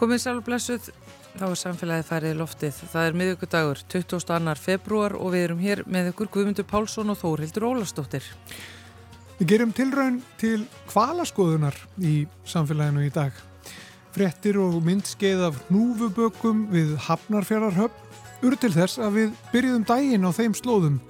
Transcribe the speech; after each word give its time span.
Komið 0.00 0.22
sjálf 0.22 0.46
blessuð, 0.46 0.86
þá 1.36 1.42
er 1.44 1.58
samfélagið 1.60 2.06
færið 2.08 2.38
loftið. 2.38 2.76
Það 2.88 3.06
er 3.06 3.16
miðugudagur, 3.20 3.80
22. 3.92 4.54
februar 4.56 5.12
og 5.18 5.34
við 5.34 5.42
erum 5.44 5.60
hér 5.60 5.82
með 5.84 6.08
ykkur 6.14 6.30
Guðmundur 6.32 6.64
Pálsson 6.70 7.12
og 7.12 7.18
Þórildur 7.20 7.66
Ólastóttir. 7.68 8.24
Við 9.36 9.50
gerum 9.52 9.76
tilraun 9.76 10.16
til 10.40 10.62
kvalaskoðunar 10.88 11.76
í 12.00 12.14
samfélaginu 12.48 13.04
í 13.04 13.12
dag. 13.12 13.36
Frettir 14.16 14.56
og 14.64 14.80
myndskeið 14.88 15.44
af 15.50 15.60
núfubökum 15.68 16.64
við 16.72 16.96
Hafnarfjörðarhöfn 17.04 18.48
ur 18.48 18.56
til 18.56 18.72
þess 18.72 19.04
að 19.04 19.20
við 19.20 19.38
byrjuðum 19.52 19.88
daginn 19.92 20.24
á 20.24 20.32
þeim 20.32 20.56
slóðum 20.56 21.00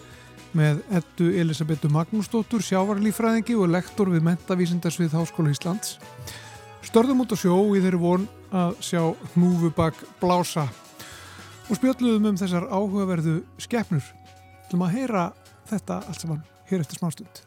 með 0.51 0.83
ettu 0.99 1.31
Elisabetu 1.39 1.95
Magnúsdóttur, 1.95 2.67
sjávarlífræðingi 2.67 3.55
og 3.55 3.71
lektor 3.71 4.11
við 4.11 4.27
Mentavísindarsvið 4.33 5.15
Háskóla 5.15 5.55
Íslands. 5.55 6.01
Störðum 6.81 7.21
út 7.25 7.35
á 7.35 7.37
sjó 7.37 7.57
í 7.77 7.83
þeirri 7.83 8.01
von 8.01 8.25
að 8.57 8.79
sjá 8.83 9.03
núfubak 9.39 9.99
blása 10.21 10.65
og 11.69 11.77
spjöldluðum 11.79 12.33
um 12.33 12.41
þessar 12.41 12.67
áhugaverðu 12.73 13.37
skefnur. 13.61 14.03
Þú 14.71 14.81
maður 14.81 14.91
að 14.91 14.97
heyra 14.97 15.25
þetta 15.71 16.01
allt 16.01 16.25
saman 16.25 16.43
hér 16.71 16.83
eftir 16.83 16.99
smástund. 16.99 17.43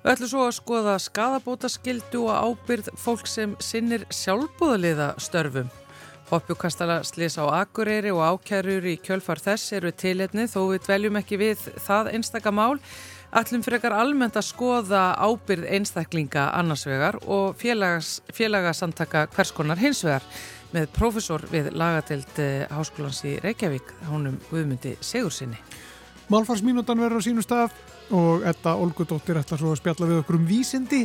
Við 0.00 0.12
ætlum 0.14 0.30
svo 0.32 0.46
að 0.46 0.56
skoða 0.56 0.94
skadabótaskildu 1.02 2.22
og 2.24 2.54
ábyrð 2.54 2.88
fólk 2.96 3.28
sem 3.28 3.52
sinnir 3.60 4.06
sjálfbúðaliða 4.14 5.12
störfum. 5.20 5.68
Hoppjúkastala 6.30 7.00
slis 7.04 7.34
á 7.42 7.44
Akureyri 7.50 8.12
og 8.14 8.22
ákjærur 8.22 8.86
í 8.86 8.96
kjölfar 9.02 9.42
þess 9.42 9.74
eru 9.76 9.90
tiletni 9.90 10.46
þó 10.48 10.60
við 10.70 10.84
dveljum 10.86 11.18
ekki 11.20 11.40
við 11.40 11.64
það 11.82 12.12
einstaka 12.14 12.54
mál. 12.54 12.78
Allum 13.30 13.62
frekar 13.62 13.94
almennt 13.94 14.34
að 14.34 14.48
skoða 14.48 15.02
ábyrð 15.22 15.68
einstaklinga 15.76 16.48
annarsvegar 16.58 17.20
og 17.30 17.54
félagas, 17.60 18.16
félagasamtaka 18.34 19.28
hverskonar 19.36 19.78
hinsvegar 19.78 20.26
með 20.74 20.88
profesor 20.96 21.44
við 21.52 21.68
lagatild 21.78 22.40
eh, 22.42 22.64
Háskólans 22.74 23.22
í 23.30 23.36
Reykjavík, 23.42 23.94
húnum 24.08 24.34
Guðmundi 24.48 24.96
Sigursinni. 24.98 25.58
Málfarsmínútan 26.30 26.98
verður 26.98 27.22
á 27.22 27.26
sínu 27.28 27.46
stað 27.46 27.74
og 28.10 28.42
Edda 28.50 28.74
Olgudóttir 28.82 29.38
ætlar 29.38 29.62
svo 29.62 29.76
að 29.76 29.82
spjalla 29.84 30.10
við 30.10 30.22
okkur 30.24 30.38
um 30.40 30.46
vísindi 30.50 31.04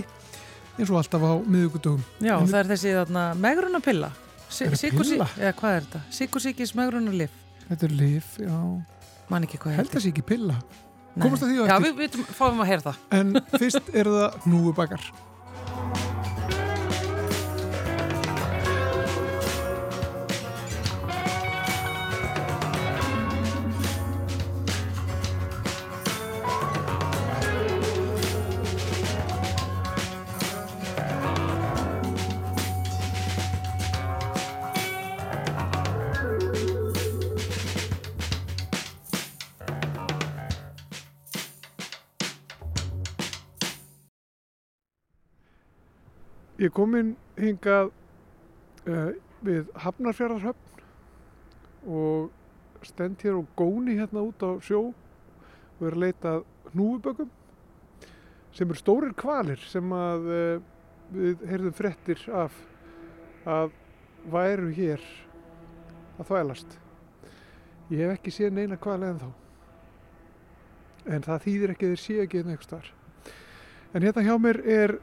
eins 0.75 0.89
og 0.89 0.97
alltaf 0.99 1.21
á 1.21 1.33
miðugutugum. 1.45 2.01
Já, 2.25 2.39
en 2.39 2.49
það 2.49 2.61
er 2.63 2.71
þessi 2.73 2.95
megrunapilla. 3.41 4.11
Sikursík, 4.49 5.21
eða 5.39 5.53
hvað 5.57 5.75
er 5.75 5.85
þetta? 5.85 6.01
Sikursíkis 6.13 6.73
mögrunar 6.77 7.15
lif 7.17 7.33
Þetta 7.65 7.87
er 7.87 7.95
lif, 7.97 8.35
já 8.39 8.57
Man 9.31 9.47
ekki 9.47 9.59
hvað 9.61 9.79
Held 9.79 9.93
það 9.95 10.03
sé 10.05 10.11
ekki 10.13 10.25
pilla 10.29 10.59
Komast 11.15 11.43
það 11.45 11.51
því 11.51 11.59
að 11.63 11.69
Já, 11.71 11.75
við, 11.85 11.93
við 12.01 12.15
fáum 12.35 12.59
að 12.59 12.69
heyra 12.71 12.83
það. 12.89 12.97
En 13.15 13.29
fyrst 13.55 13.93
er 13.95 14.09
það 14.11 14.49
núubakar 14.51 15.05
Ég 46.65 46.71
kom 46.73 46.95
inn 46.97 47.11
hingað 47.37 47.91
uh, 48.89 49.11
við 49.45 49.67
Hafnarfjörðarhöfn 49.83 50.81
og 51.85 52.85
stend 52.85 53.21
hér 53.21 53.35
og 53.37 53.51
góni 53.59 53.97
hérna 53.99 54.23
út 54.25 54.41
á 54.41 54.57
sjó 54.65 54.87
og 54.89 55.83
er 55.83 55.93
að 55.93 56.01
leita 56.01 56.31
hnúubökum 56.71 57.29
sem 58.55 58.65
eru 58.65 58.79
stórir 58.79 59.13
kvalir 59.19 59.61
sem 59.69 59.93
að 59.93 60.21
uh, 60.31 60.57
við 61.13 61.45
heyrðum 61.51 61.77
frettir 61.77 62.25
af 62.33 62.57
að 63.45 63.73
væru 64.33 64.71
hér 64.73 65.01
að 66.17 66.29
þvælast. 66.31 66.77
Ég 67.93 67.99
hef 68.01 68.15
ekki 68.15 68.33
séð 68.33 68.55
neina 68.57 68.77
kvali 68.81 69.11
en 69.11 69.21
þá. 69.21 69.29
En 71.13 71.25
það 71.27 71.43
þýðir 71.43 71.75
ekki 71.75 71.85
að 71.85 71.91
þeir 71.93 72.03
séu 72.07 72.23
ekki 72.23 72.39
einn 72.41 72.53
eitthvað 72.55 72.69
starf. 72.71 72.93
En 73.93 74.01
hérna 74.01 74.25
hjá 74.25 74.35
mér 74.41 74.65
er 74.65 74.95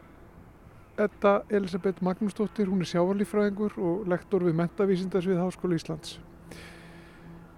Edda 1.03 1.33
Elisabeth 1.51 2.03
Magnúsdóttir, 2.05 2.69
hún 2.71 2.83
er 2.85 2.91
sjávarlífræðingur 2.91 3.79
og 3.83 4.09
lektor 4.11 4.45
við 4.47 4.59
Mentavísindarsvið 4.61 5.41
Háskóla 5.43 5.79
Íslands. 5.79 6.17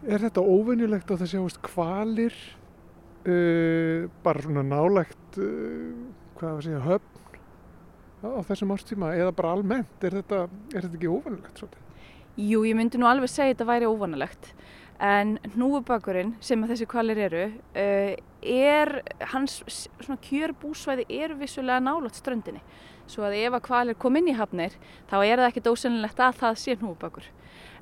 Er 0.04 0.20
þetta 0.20 0.44
óvennilegt 0.44 1.10
að 1.12 1.24
það 1.24 1.32
sjáast 1.32 1.60
kvalir, 1.64 2.36
uh, 3.24 4.06
bara 4.24 4.44
svona 4.44 4.64
nálegt, 4.66 5.38
uh, 5.38 5.92
hvað 6.38 6.58
að 6.58 6.64
segja, 6.68 6.84
höfn 6.84 7.22
á 8.24 8.40
þessum 8.48 8.72
ástíma 8.72 9.12
eða 9.18 9.32
bara 9.36 9.52
almennt, 9.58 10.04
er 10.04 10.20
þetta, 10.20 10.44
er 10.72 10.86
þetta 10.86 10.98
ekki 10.98 11.12
óvennilegt 11.12 11.60
svolítið? 11.60 11.80
Jú, 12.34 12.64
ég 12.66 12.74
myndi 12.74 12.98
nú 12.98 13.06
alveg 13.06 13.30
segja 13.30 13.52
þetta 13.52 13.68
væri 13.68 13.88
óvennilegt 13.90 14.54
en 15.02 15.36
hnúubakurinn 15.54 16.34
sem 16.44 16.62
að 16.62 16.74
þessi 16.74 16.88
kvalir 16.90 17.20
eru 17.26 17.44
uh, 17.50 18.14
er, 18.44 18.90
hans 19.32 19.62
kjörbúsvæði 20.28 21.06
er 21.08 21.34
vissulega 21.38 21.80
nálat 21.82 22.18
ströndinni 22.18 22.62
svo 23.10 23.26
að 23.26 23.38
ef 23.42 23.56
að 23.56 23.64
kvalir 23.68 23.98
kom 24.00 24.16
inn 24.18 24.30
í 24.32 24.36
hafnir 24.36 24.74
þá 25.10 25.16
er 25.20 25.40
það 25.40 25.48
ekki 25.48 25.64
dósennilegt 25.66 26.20
að 26.24 26.38
það 26.40 26.60
sé 26.62 26.76
hnúbakur. 26.80 27.26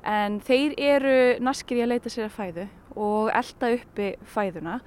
En 0.03 0.39
þeir 0.43 0.73
eru 0.83 1.17
naskir 1.43 1.79
í 1.79 1.83
að 1.85 1.93
leita 1.93 2.11
sér 2.11 2.27
að 2.27 2.37
fæðu 2.37 2.65
og 2.99 3.29
elda 3.33 3.69
uppi 3.77 4.09
fæðuna. 4.29 4.79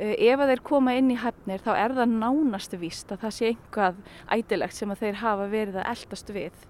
Eh, 0.00 0.14
ef 0.32 0.40
að 0.40 0.54
þeir 0.54 0.64
koma 0.66 0.96
inn 0.96 1.12
í 1.12 1.18
hafnir 1.20 1.62
þá 1.62 1.72
er 1.76 1.96
það 1.98 2.16
nánastu 2.16 2.80
víst 2.80 3.12
að 3.12 3.26
það 3.26 3.36
sé 3.36 3.52
einhvað 3.52 4.00
ædilegt 4.38 4.78
sem 4.78 4.94
að 4.94 5.04
þeir 5.04 5.20
hafa 5.20 5.50
verið 5.52 5.78
að 5.82 5.90
eldast 5.92 6.32
við 6.32 6.66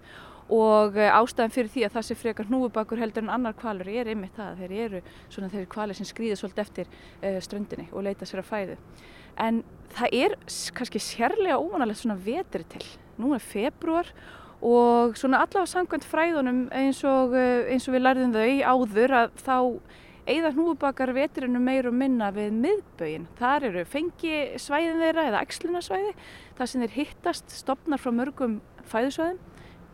og 0.53 0.99
eh, 1.01 1.09
ástæðan 1.13 1.55
fyrir 1.55 1.73
því 1.73 1.87
að 1.87 1.95
það 1.97 2.07
sé 2.09 2.19
frekar 2.19 2.51
hnúubakur 2.51 3.01
heldur 3.01 3.25
en 3.25 3.33
annar 3.33 3.57
kvalur 3.57 3.89
er 3.89 4.11
einmitt 4.13 4.37
það 4.37 4.51
að 4.51 4.61
þeir 4.63 4.77
eru 4.87 5.03
svona 5.33 5.51
þeir 5.53 5.71
kvalir 5.73 5.99
sem 5.99 6.09
skrýða 6.09 6.39
svolítið 6.41 6.65
eftir 6.67 6.93
uh, 6.93 7.39
ströndinni 7.45 7.89
og 7.93 8.05
leita 8.05 8.29
sér 8.29 8.43
að 8.43 8.51
fæðu. 8.51 8.77
En 9.41 9.63
það 9.97 10.19
er 10.19 10.37
kannski 10.77 11.01
sérlega 11.01 11.57
óvanalegt 11.61 12.03
svona 12.03 12.21
vetri 12.21 12.67
til 12.69 12.85
nú 13.21 13.33
er 13.37 13.45
februar 13.45 14.09
og 14.63 15.17
svona 15.19 15.43
allavega 15.43 15.67
samkvæmt 15.73 16.07
fræðunum 16.07 16.63
eins 16.75 17.03
og, 17.05 17.35
eh, 17.35 17.73
eins 17.73 17.89
og 17.89 17.97
við 17.97 18.05
lærðum 18.07 18.37
þau 18.37 18.63
áður 18.73 19.15
að 19.19 19.31
þá 19.43 19.57
eigða 20.23 20.53
hnúbakar 20.55 21.13
veturinu 21.17 21.59
meir 21.59 21.89
og 21.89 21.97
minna 21.99 22.31
við 22.31 22.53
miðbögin. 22.55 23.27
Þar 23.41 23.65
eru 23.73 23.85
fengi 23.85 24.55
svæðin 24.55 25.03
þeirra 25.03 25.25
eða 25.31 25.43
ekslunasvæði, 25.43 26.13
það 26.59 26.71
sem 26.71 26.85
þeir 26.85 26.95
hittast 27.01 27.51
stopnar 27.51 27.99
frá 27.99 28.13
mörgum 28.15 28.61
fæðusvæðum, 28.87 29.41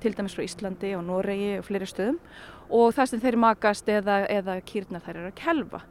til 0.02 0.14
dæmis 0.16 0.36
frá 0.36 0.44
Íslandi 0.44 0.94
og 0.98 1.04
Noregi 1.06 1.56
og 1.58 1.66
fleiri 1.66 1.88
stöðum 1.88 2.20
og 2.68 2.92
það 2.92 3.10
sem 3.10 3.22
þeir 3.22 3.40
makast 3.40 3.88
eða, 3.88 4.22
eða 4.28 4.58
kýrnar 4.68 5.04
þær 5.04 5.16
eru 5.16 5.30
að 5.30 5.38
kelfa. 5.40 5.82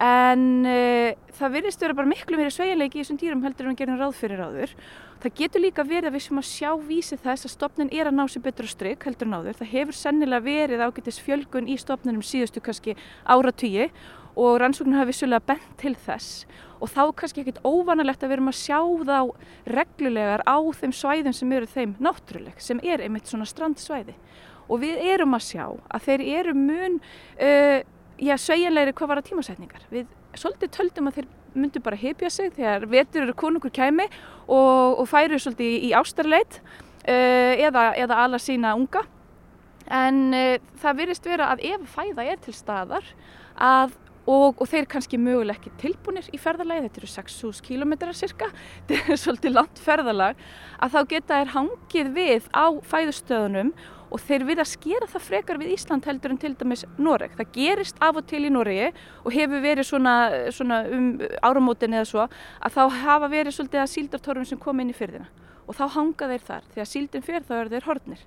En 0.00 0.44
uh, 0.64 1.12
það 1.36 1.56
virðist 1.58 1.82
vera 1.84 1.96
bara 1.98 2.08
miklu 2.08 2.38
meiri 2.40 2.52
sveigjanleiki 2.54 2.98
í 2.98 3.02
þessum 3.02 3.20
dýrum 3.20 3.42
heldur 3.44 3.68
en 3.68 3.74
við 3.74 3.82
gerum 3.82 4.00
ráð 4.00 4.14
fyrir 4.22 4.40
áður 4.40 4.76
Það 5.22 5.34
getur 5.38 5.62
líka 5.62 5.82
verið 5.86 6.08
að 6.08 6.14
við 6.16 6.22
sem 6.24 6.38
að 6.40 6.46
sjá 6.48 6.70
vísi 6.82 7.16
þess 7.22 7.46
að 7.46 7.52
stopnin 7.52 7.90
er 7.94 8.08
að 8.10 8.16
ná 8.16 8.24
sér 8.26 8.42
betra 8.42 8.66
stryk 8.66 9.04
heldur 9.06 9.28
en 9.28 9.36
áður. 9.38 9.58
Það 9.60 9.68
hefur 9.70 9.94
sennilega 9.94 10.42
verið 10.48 10.82
ágættis 10.82 11.20
fjölgun 11.22 11.68
í 11.70 11.76
stopninum 11.78 12.24
síðustu 12.26 12.58
kannski 12.64 12.96
áratvíi 13.30 13.86
og 14.34 14.58
rannsóknum 14.58 14.98
hafa 14.98 15.12
vissulega 15.12 15.46
bent 15.52 15.68
til 15.78 15.94
þess 15.94 16.42
og 16.82 16.90
þá 16.90 17.02
kannski 17.18 17.44
ekkit 17.44 17.60
óvanalegt 17.62 18.22
að 18.22 18.32
við 18.32 18.36
erum 18.38 18.50
að 18.50 18.58
sjá 18.58 18.78
þá 19.06 19.18
reglulegar 19.78 20.42
á 20.42 20.58
þeim 20.80 20.94
svæðum 20.98 21.36
sem 21.36 21.54
eru 21.54 21.70
þeim 21.70 21.94
náttúruleg 22.02 22.58
sem 22.62 22.82
er 22.82 23.04
einmitt 23.04 23.30
svona 23.30 23.46
strandsvæði 23.48 24.16
og 24.68 24.82
við 24.82 25.02
erum 25.12 25.36
að 25.36 25.46
sjá 25.50 25.64
að 25.70 26.08
þeir 26.08 26.24
eru 26.40 26.54
mun 26.58 26.98
uh, 26.98 27.78
já, 28.18 28.34
sveigjanlegri 28.38 28.94
hvað 28.96 29.10
var 29.12 29.20
að 29.20 29.28
tímasetningar. 29.30 29.86
Við 29.92 30.10
svolítið 30.38 30.74
töldum 30.76 31.10
að 31.10 31.18
þeir 31.20 31.30
myndu 31.62 31.82
bara 31.84 32.00
hefja 32.00 32.30
sig 32.32 32.52
þegar 32.56 32.86
vetur 32.88 33.26
eru 33.26 33.34
konungur 33.36 33.72
kæmi 33.74 34.06
og, 34.46 35.02
og 35.02 35.04
færu 35.10 35.40
svolítið 35.40 35.68
í, 35.68 35.80
í 35.88 35.96
ástarleit 35.96 36.60
uh, 36.62 37.52
eða, 37.60 37.90
eða 38.00 38.22
alla 38.24 38.40
sína 38.40 38.76
unga 38.78 39.04
en 39.92 40.22
uh, 40.32 40.56
það 40.80 41.02
virðist 41.02 41.28
vera 41.28 41.50
að 41.52 41.66
ef 41.74 41.84
fæða 41.92 42.26
er 42.32 42.40
til 42.40 42.56
staðar 42.56 43.12
að 43.60 43.98
Og, 44.22 44.60
og 44.62 44.68
þeir 44.70 44.86
kannski 44.86 45.18
möguleg 45.18 45.58
ekki 45.58 45.72
tilbúinir 45.80 46.28
í 46.30 46.38
ferðalagi, 46.38 46.84
þetta 46.84 47.00
eru 47.00 47.08
6.000 47.10 47.64
km 47.66 47.94
cirka, 48.14 48.52
þetta 48.86 49.14
er 49.14 49.18
svolítið 49.18 49.56
langt 49.56 49.82
ferðalag, 49.82 50.44
að 50.78 50.94
þá 50.94 51.00
geta 51.10 51.40
þær 51.40 51.50
hangið 51.56 52.12
við 52.14 52.46
á 52.54 52.66
fæðustöðunum 52.86 53.74
og 54.12 54.20
þeir 54.20 54.44
vilja 54.46 54.66
skera 54.68 55.08
það 55.08 55.26
frekar 55.26 55.58
við 55.60 55.74
Ísland 55.74 56.06
heldur 56.06 56.34
en 56.34 56.40
til 56.40 56.52
dæmis 56.60 56.84
Noreg. 57.00 57.34
Það 57.38 57.52
gerist 57.56 58.00
af 58.04 58.18
og 58.20 58.26
til 58.28 58.44
í 58.44 58.52
Noregi 58.52 58.90
og 59.24 59.32
hefur 59.34 59.64
verið 59.64 59.88
svona, 59.88 60.16
svona 60.52 60.82
um 60.92 61.06
áramótin 61.40 61.96
eða 61.96 62.10
svo 62.10 62.26
að 62.26 62.76
þá 62.76 62.82
hafa 63.02 63.30
verið 63.32 63.56
svolítið 63.56 63.82
að 63.82 63.92
síldartorfum 63.94 64.50
sem 64.52 64.60
kom 64.60 64.84
inn 64.84 64.92
í 64.92 64.96
fyrðina 64.96 65.30
og 65.62 65.78
þá 65.78 65.84
hanga 65.94 66.28
þeir 66.32 66.46
þar 66.46 66.64
því 66.74 66.82
að 66.82 66.90
síldin 66.90 67.24
fyrir 67.24 67.44
þá 67.46 67.52
eru 67.60 67.72
þeir 67.72 67.88
hornir. 67.88 68.22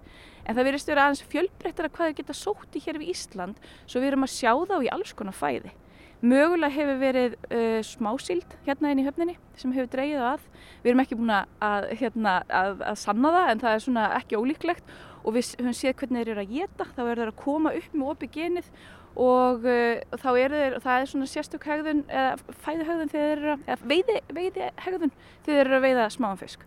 en 0.45 0.55
það 0.55 0.67
verðist 0.69 0.89
vera 0.89 1.05
aðeins 1.05 1.25
fjölbreyttara 1.29 1.89
hvað 1.89 2.07
þeir 2.07 2.17
geta 2.19 2.35
sótt 2.37 2.77
í 2.77 2.81
hér 2.85 2.99
við 3.01 3.11
Ísland 3.13 3.57
svo 3.85 3.99
við 3.99 4.11
erum 4.11 4.25
að 4.25 4.33
sjá 4.35 4.51
þá 4.53 4.75
í 4.81 4.91
alls 4.93 5.13
konar 5.13 5.35
fæði. 5.35 5.73
Mögulega 6.23 6.71
hefur 6.71 6.99
verið 7.01 7.33
uh, 7.49 7.81
smásíld 7.85 8.55
hérna 8.65 8.93
inn 8.93 9.01
í 9.03 9.05
höfninni 9.05 9.35
sem 9.59 9.73
hefur 9.75 9.89
dreyið 9.91 10.23
að. 10.31 10.45
Við 10.83 10.91
erum 10.91 11.03
ekki 11.03 11.17
búin 11.19 11.33
að, 11.35 11.89
hérna, 11.99 12.37
að, 12.47 12.83
að 12.91 12.99
sanna 13.01 13.33
það 13.35 13.49
en 13.51 13.63
það 13.63 13.75
er 13.75 13.83
svona 13.83 14.05
ekki 14.19 14.39
ólíklegt 14.39 14.93
og 15.25 15.35
við 15.35 15.49
höfum 15.59 15.75
séð 15.75 15.97
hvernig 15.99 16.21
þeir 16.21 16.31
eru 16.33 16.45
að 16.45 16.53
geta. 16.55 16.87
Þá 16.95 17.01
er 17.05 17.21
þeir 17.21 17.31
að 17.31 17.41
koma 17.41 17.73
upp 17.79 17.97
með 17.97 18.13
opið 18.13 18.31
genið 18.37 18.71
og 19.15 19.67
uh, 19.71 20.19
þá 20.21 20.29
er 20.33 20.55
þeir, 20.55 20.77
það 20.83 21.01
er 21.01 21.11
svona 21.11 21.31
sérstök 21.31 21.67
hegðun 21.69 22.03
eða 22.11 22.55
fæðuhegðun 22.65 23.11
þegar 23.13 23.27
þeir 23.27 23.35
eru 23.37 23.53
að, 23.53 23.65
eða 23.67 23.89
veiði, 23.91 24.21
veiði 24.39 24.69
hegðun 24.85 25.13
þegar 25.17 25.51
þeir 25.51 25.65
eru 25.65 25.77
að 25.79 25.85
veiða 25.87 26.07
smáan 26.15 26.41
fisk. 26.41 26.65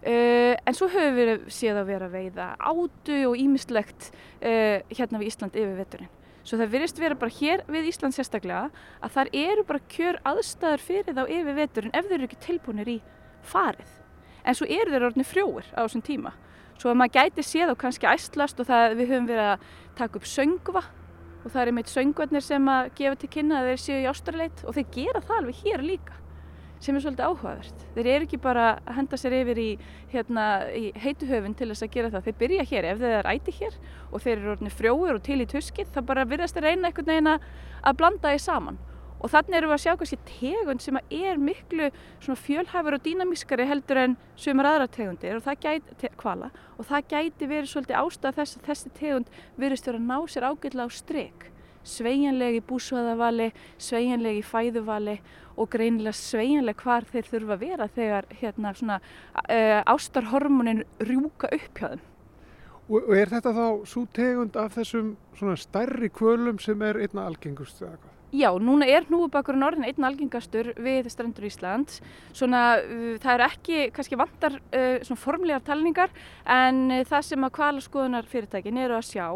Uh, 0.00 0.54
en 0.64 0.76
svo 0.76 0.88
höfum 0.88 1.18
við 1.18 1.34
séð 1.52 1.82
að 1.82 1.90
vera 1.92 2.08
að 2.08 2.16
veiða 2.16 2.46
átu 2.56 3.18
og 3.28 3.36
ímislegt 3.40 4.08
uh, 4.12 4.80
hérna 4.88 5.20
við 5.20 5.32
Ísland 5.32 5.56
yfir 5.60 5.76
vetturinn. 5.76 6.16
Svo 6.44 6.56
það 6.56 6.74
virðist 6.74 7.00
vera 7.00 7.16
bara 7.20 7.34
hér 7.36 7.62
við 7.68 7.88
Ísland 7.90 8.16
sérstaklega 8.16 8.70
að 9.04 9.16
þar 9.16 9.32
eru 9.40 9.64
bara 9.68 9.82
kjör 9.92 10.20
aðstæður 10.30 10.84
fyrir 10.84 11.16
þá 11.16 11.24
yfir 11.26 11.58
veturinn 11.58 11.96
ef 11.96 12.06
þeir 12.08 12.16
eru 12.18 12.28
ekki 12.28 12.40
tilbúinir 12.46 12.92
í 12.94 13.00
farið. 13.50 13.90
En 14.44 14.56
svo 14.56 14.68
eru 14.68 14.94
þeir 14.94 15.06
orðinni 15.10 15.28
frjóir 15.28 15.68
á 15.76 15.84
þessum 15.84 16.04
tíma. 16.06 16.32
Svo 16.80 16.92
að 16.92 17.00
maður 17.02 17.16
gæti 17.18 17.44
séð 17.44 17.74
og 17.74 17.80
kannski 17.82 18.08
æstlast 18.08 18.62
og 18.62 18.70
það 18.70 18.96
við 18.96 19.12
höfum 19.12 19.28
verið 19.28 19.50
að 19.50 19.68
taka 20.00 20.20
upp 20.20 20.30
söngva 20.30 20.84
og 21.40 21.48
það 21.50 21.60
er 21.60 21.72
einmitt 21.72 21.92
söngvarnir 21.92 22.44
sem 22.44 22.72
að 22.72 22.90
gefa 22.96 23.20
til 23.20 23.32
kynna 23.36 23.60
að 23.60 23.70
þeir 23.70 23.84
séu 23.84 24.00
í 24.00 24.08
ástraleit 24.08 24.64
og 24.64 24.76
þeir 24.76 24.88
gera 24.96 25.22
það 25.24 25.38
alveg 25.40 25.62
hér 25.64 25.84
líka 25.84 26.19
sem 26.80 26.96
er 26.96 27.04
svolítið 27.04 27.28
áhugavert. 27.28 27.82
Þeir 27.94 28.08
eru 28.14 28.26
ekki 28.26 28.40
bara 28.40 28.66
að 28.78 28.96
henda 28.96 29.18
sér 29.20 29.36
yfir 29.40 29.60
í, 29.60 29.70
hérna, 30.12 30.44
í 30.72 30.90
heituhöfun 30.96 31.56
til 31.58 31.68
þess 31.70 31.84
að 31.84 31.96
gera 31.96 32.12
það. 32.14 32.28
Þeir 32.28 32.38
byrja 32.42 32.68
hér 32.70 32.88
ef 32.90 33.02
þeir 33.02 33.16
eru 33.18 33.34
æti 33.34 33.56
hér 33.58 33.80
og 34.10 34.24
þeir 34.24 34.36
eru 34.36 34.52
orðinni 34.54 34.72
frjóður 34.76 35.18
og 35.18 35.26
til 35.26 35.40
í 35.44 35.48
tuskið 35.50 35.90
þá 35.94 36.00
bara 36.08 36.28
virðast 36.30 36.56
þeir 36.56 36.68
reyna 36.70 36.88
einhvern 36.88 37.12
veginn 37.12 37.34
að 37.34 38.00
blanda 38.00 38.32
því 38.32 38.40
saman. 38.46 38.80
Og 39.20 39.28
þannig 39.28 39.58
erum 39.58 39.68
við 39.68 39.76
að 39.76 39.82
sjá 39.82 39.92
kannski 40.00 40.18
tegund 40.30 40.80
sem 40.80 40.98
er 41.12 41.36
miklu 41.36 41.90
fjölhæfur 42.24 42.96
og 42.96 43.04
dýnamískari 43.04 43.68
heldur 43.68 44.00
en 44.00 44.16
sumar 44.32 44.70
aðra 44.70 44.88
tegundir 44.88 45.36
og 45.36 45.44
það 45.44 45.60
gæti, 45.66 45.96
te, 46.00 46.12
kvala, 46.16 46.48
og 46.80 46.88
það 46.88 47.10
gæti 47.12 47.50
verið 47.50 47.72
svolítið 47.74 48.00
ástæð 48.00 48.38
þess 48.40 48.56
að 48.56 48.68
þessi 48.70 48.92
tegund 48.96 49.32
virðist 49.60 49.90
verið 49.90 50.00
að 50.00 50.08
ná 50.08 50.32
sér 50.32 50.48
ágætla 50.48 50.88
á 50.88 50.90
stryk 50.96 51.50
sveigjanleg 51.86 52.58
í 52.58 52.64
búsvæðavali, 52.68 53.50
sveigjanleg 53.80 54.40
í 54.40 54.44
fæðuvali 54.44 55.16
og 55.56 55.70
greinilega 55.72 56.16
sveigjanleg 56.16 56.84
hvar 56.84 57.06
þeir 57.10 57.30
þurfa 57.30 57.56
að 57.56 57.64
vera 57.64 57.88
þegar 57.96 58.30
hérna, 58.42 58.74
svona, 58.76 59.00
uh, 59.46 59.80
ástarhormonin 59.94 60.84
rjúka 61.02 61.50
upp 61.56 61.82
hjá 61.82 61.88
þeim. 61.88 62.06
Og 62.90 63.12
er 63.14 63.30
þetta 63.30 63.52
þá 63.54 63.66
svo 63.86 64.06
tegund 64.10 64.56
af 64.58 64.74
þessum 64.74 65.12
stærri 65.62 66.08
kvölum 66.10 66.58
sem 66.58 66.80
er 66.82 66.98
einna 66.98 67.28
algengust 67.30 67.82
eða 67.84 68.00
hvað? 68.00 68.09
Já, 68.30 68.52
núna 68.62 68.86
er 68.86 69.02
hnúfubakurinn 69.08 69.64
orðin 69.66 69.88
einn 69.88 70.04
algengastur 70.06 70.68
við 70.78 71.08
strendur 71.10 71.48
Íslands. 71.48 71.96
Svona, 72.30 72.78
uh, 72.78 73.16
það 73.18 73.32
er 73.32 73.42
ekki, 73.48 73.78
kannski 73.96 74.18
vantar 74.18 74.54
uh, 74.60 75.00
svona 75.02 75.18
formlegar 75.18 75.64
talningar 75.66 76.12
en 76.46 76.84
uh, 76.94 77.00
það 77.10 77.24
sem 77.26 77.46
að 77.48 77.52
kvalaskoðunar 77.56 78.28
fyrirtækin 78.30 78.78
eru 78.84 78.94
að 79.00 79.08
sjá, 79.08 79.26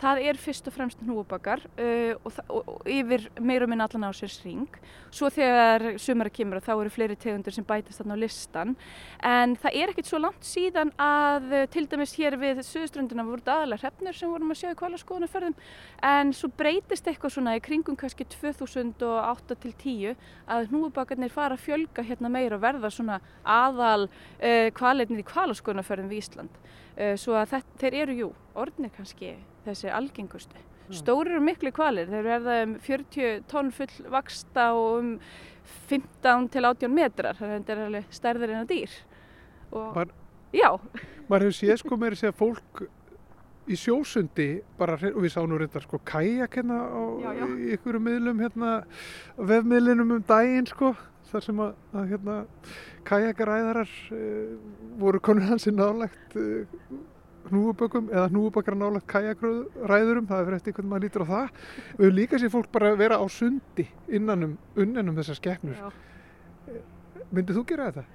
það 0.00 0.22
er 0.26 0.40
fyrst 0.42 0.66
og 0.66 0.74
fremst 0.74 1.04
hnúfubakar 1.04 1.62
uh, 1.76 2.16
og, 2.24 2.40
og, 2.48 2.72
og 2.74 2.90
yfir 2.90 3.28
meirum 3.38 3.70
minn 3.70 3.84
allan 3.86 4.08
á 4.10 4.12
sér 4.18 4.32
sring. 4.34 4.66
Svo 5.14 5.30
þegar 5.30 5.86
sumara 6.02 6.34
kemur 6.34 6.58
þá 6.58 6.72
eru 6.72 6.90
fleiri 6.90 7.18
tegundur 7.22 7.54
sem 7.54 7.66
bætast 7.66 8.02
þarna 8.02 8.18
á 8.18 8.22
listan. 8.24 8.74
En 9.22 9.54
það 9.62 9.78
er 9.78 9.94
ekkit 9.94 10.10
svo 10.10 10.18
langt 10.24 10.42
síðan 10.50 10.90
að 10.98 11.48
uh, 11.54 11.68
til 11.70 11.86
dæmis 11.86 12.16
hér 12.18 12.34
við 12.42 12.64
Suðuströnduna 12.66 13.28
voru 13.30 13.46
aðalega 13.46 13.86
hrefnur 13.86 14.18
sem 14.18 14.34
vorum 14.34 14.50
að 14.50 14.64
sjá 14.64 14.74
í 14.74 14.78
kvalaskoðunarferðum 14.82 15.58
en 16.10 16.34
svo 16.34 16.50
breytist 16.58 17.06
eitthvað 17.06 17.36
svona 17.36 17.54
í 17.54 17.62
kringum 17.62 17.98
kannski 17.98 18.26
2008 18.40 19.58
til 19.62 19.74
10 19.82 20.14
að 20.50 20.70
hnúubakarnir 20.70 21.32
fara 21.34 21.56
að 21.58 21.64
fjölga 21.66 22.04
hérna 22.06 22.32
meira 22.32 22.58
og 22.58 22.64
verða 22.64 22.90
svona 22.92 23.20
aðal 23.44 24.08
uh, 24.08 24.68
kvalirnir 24.76 25.22
í 25.22 25.28
kvalaskunarferðin 25.28 26.10
við 26.10 26.24
Ísland. 26.24 26.58
Uh, 26.96 27.14
svo 27.20 27.36
að 27.38 27.54
þetta, 27.56 27.78
þeir 27.82 27.98
eru, 28.04 28.18
jú, 28.24 28.32
orðinir 28.58 28.94
kannski 28.96 29.36
þessi 29.66 29.92
algengustu. 29.94 30.66
Stórir 30.90 31.36
og 31.38 31.44
miklu 31.46 31.70
kvalir, 31.70 32.08
þeir 32.10 32.24
verða 32.26 32.54
um 32.64 32.72
40 32.82 33.44
tonn 33.50 33.68
full 33.70 34.08
vaksta 34.10 34.72
og 34.74 34.96
um 34.98 35.10
15 35.90 36.48
til 36.50 36.66
18 36.66 36.90
metrar, 36.90 37.38
þannig 37.38 37.52
að 37.52 37.60
þetta 37.60 37.74
er 37.76 37.82
alveg 37.84 38.16
stærðir 38.16 38.54
en 38.54 38.62
að 38.64 38.72
dýr. 38.72 38.96
Og, 39.70 39.92
Man, 39.94 40.14
já. 40.56 40.70
Maður 41.28 41.46
hefur 41.46 41.58
séð 41.60 41.78
sko 41.84 41.98
meira 42.00 42.18
að 42.18 42.40
fólk 42.40 42.82
í 43.68 43.76
sjósundi 43.78 44.48
bara, 44.78 44.96
og 45.12 45.20
við 45.22 45.34
sáum 45.34 45.50
nú 45.50 45.58
reyndar 45.60 45.84
sko 45.84 46.00
kajak 46.04 46.56
hérna 46.60 46.80
á 46.88 47.02
já, 47.20 47.30
já. 47.40 47.46
ykkurum 47.76 48.06
miðlum 48.08 48.40
hérna 48.40 48.72
vefmiðlinum 49.36 50.16
um 50.16 50.24
daginn 50.26 50.68
sko 50.70 50.94
þar 51.30 51.46
sem 51.46 51.62
að, 51.62 51.74
að 51.94 52.08
hérna 52.14 52.36
kajakaræðarar 53.08 53.94
uh, 54.16 54.52
voru 55.00 55.20
konur 55.22 55.48
hansi 55.50 55.72
nálagt 55.74 56.36
uh, 56.36 56.64
eh, 56.64 56.98
hnúubökum 57.50 58.10
eða 58.12 58.28
hnúubökar 58.30 58.76
nálagt 58.78 59.08
kajakræðurum 59.10 60.28
það 60.28 60.40
er 60.40 60.48
fyrir 60.48 60.58
eftir 60.58 60.76
hvernig 60.76 60.90
maður 60.92 61.06
lítur 61.06 61.24
á 61.24 61.28
það 61.30 61.46
við 61.50 62.04
höfum 62.04 62.16
líka 62.18 62.40
sér 62.40 62.52
fólk 62.52 62.72
bara 62.74 62.94
vera 62.98 63.20
á 63.20 63.26
sundi 63.32 63.86
innanum, 64.08 64.56
unnenum 64.76 65.16
þessar 65.18 65.38
skeppnur 65.40 65.78
eh, 65.80 66.82
myndið 67.30 67.60
þú 67.60 67.66
gera 67.70 67.90
þetta? 67.90 68.06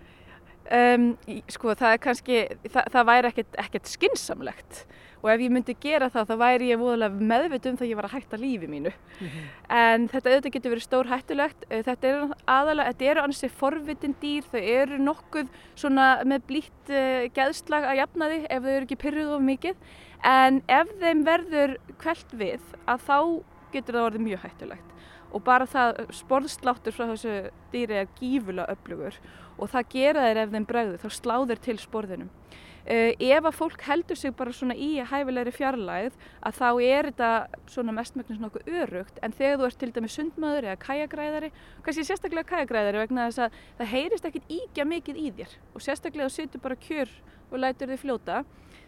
Um, 0.65 1.09
sko 1.53 1.75
það 1.77 1.91
er 1.93 1.99
kannski 2.01 2.37
það, 2.73 2.85
það 2.93 3.09
væri 3.11 3.29
ekkert, 3.29 3.57
ekkert 3.65 3.89
skinsamlegt 3.91 4.85
og 5.21 5.29
ef 5.31 5.41
ég 5.41 5.53
myndi 5.53 5.75
gera 5.81 6.09
það 6.13 6.29
þá 6.29 6.35
væri 6.41 6.69
ég 6.69 6.79
voðalega 6.81 7.27
meðvit 7.31 7.67
um 7.69 7.77
það 7.77 7.85
að 7.85 7.91
ég 7.91 7.99
var 7.99 8.07
að 8.07 8.15
hætta 8.15 8.39
lífi 8.39 8.67
mínu. 8.69 8.91
Mm 8.91 9.27
-hmm. 9.27 9.45
en 9.69 10.07
þetta 10.11 10.29
auðvitað 10.29 10.53
getur 10.55 10.73
verið 10.73 10.85
stór 10.85 11.07
hættulegt 11.09 11.65
eh, 11.69 11.83
þetta 11.83 12.07
eru 12.07 12.29
aðalega, 12.45 12.89
þetta 12.89 13.05
eru 13.11 13.21
ansið 13.21 13.51
forvitin 13.51 14.15
dýr, 14.21 14.43
þau 14.51 14.61
eru 14.61 14.97
nokkuð 14.97 15.47
svona 15.75 16.23
með 16.23 16.41
blítt 16.47 16.89
uh, 16.89 17.29
geðslag 17.33 17.83
að 17.83 17.99
jafna 18.01 18.29
því 18.29 18.39
ef 18.49 18.63
þau 18.63 18.73
eru 18.75 18.85
ekki 18.85 19.03
pyrruð 19.03 19.35
of 19.35 19.41
mikið. 19.41 19.75
En 20.23 20.61
ef 20.67 20.87
þeim 20.99 21.23
verður 21.25 21.77
kveld 21.97 22.29
við 22.33 22.61
að 22.87 22.99
þá 23.07 23.17
getur 23.71 23.95
það 23.95 24.05
orðið 24.09 24.25
mjög 24.27 24.43
hættulegt. 24.45 24.91
Og 25.35 25.43
bara 25.43 25.65
það 25.65 26.05
sporðsláttur 26.15 26.95
frá 26.95 27.05
þessu 27.11 27.51
dýri 27.73 27.97
er 27.99 28.07
gífulega 28.19 28.71
öflugur. 28.71 29.17
Og 29.59 29.69
það 29.69 29.89
gera 29.89 30.27
þeir 30.27 30.37
ef 30.37 30.51
þeim 30.51 30.65
bregður, 30.65 31.01
þá 31.03 31.09
sláður 31.09 31.59
til 31.59 31.77
sporðinum 31.79 32.29
ef 32.85 33.47
að 33.49 33.55
fólk 33.57 33.81
heldur 33.81 34.17
sig 34.19 34.33
bara 34.37 34.53
svona 34.53 34.75
í 34.77 34.99
hæfilegri 35.01 35.53
fjarlæð 35.55 36.17
að 36.45 36.57
þá 36.59 36.67
er 36.85 37.09
þetta 37.09 37.29
svona 37.73 37.95
mestmögnins 37.97 38.41
nokkuð 38.43 38.69
örugt 38.83 39.17
en 39.25 39.33
þegar 39.33 39.57
þú 39.57 39.69
ert 39.69 39.79
til 39.81 39.91
dæmi 39.95 40.11
sundmaður 40.13 40.67
eða 40.69 40.81
kajagræðari, 40.83 41.49
kannski 41.81 42.05
sérstaklega 42.05 42.51
kajagræðari 42.51 43.01
vegna 43.01 43.29
þess 43.29 43.47
að 43.47 43.57
það 43.79 43.91
heyrist 43.95 44.29
ekkit 44.29 44.53
íkja 44.59 44.85
mikið 44.85 45.17
í 45.17 45.31
þér. 45.39 45.57
Og 45.73 45.81
sérstaklega 45.81 46.29
þú 46.29 46.35
setur 46.35 46.65
bara 46.67 46.77
kjör 46.85 47.15
og 47.49 47.57
lætur 47.61 47.89
þið 47.93 48.03
fljóta 48.03 48.43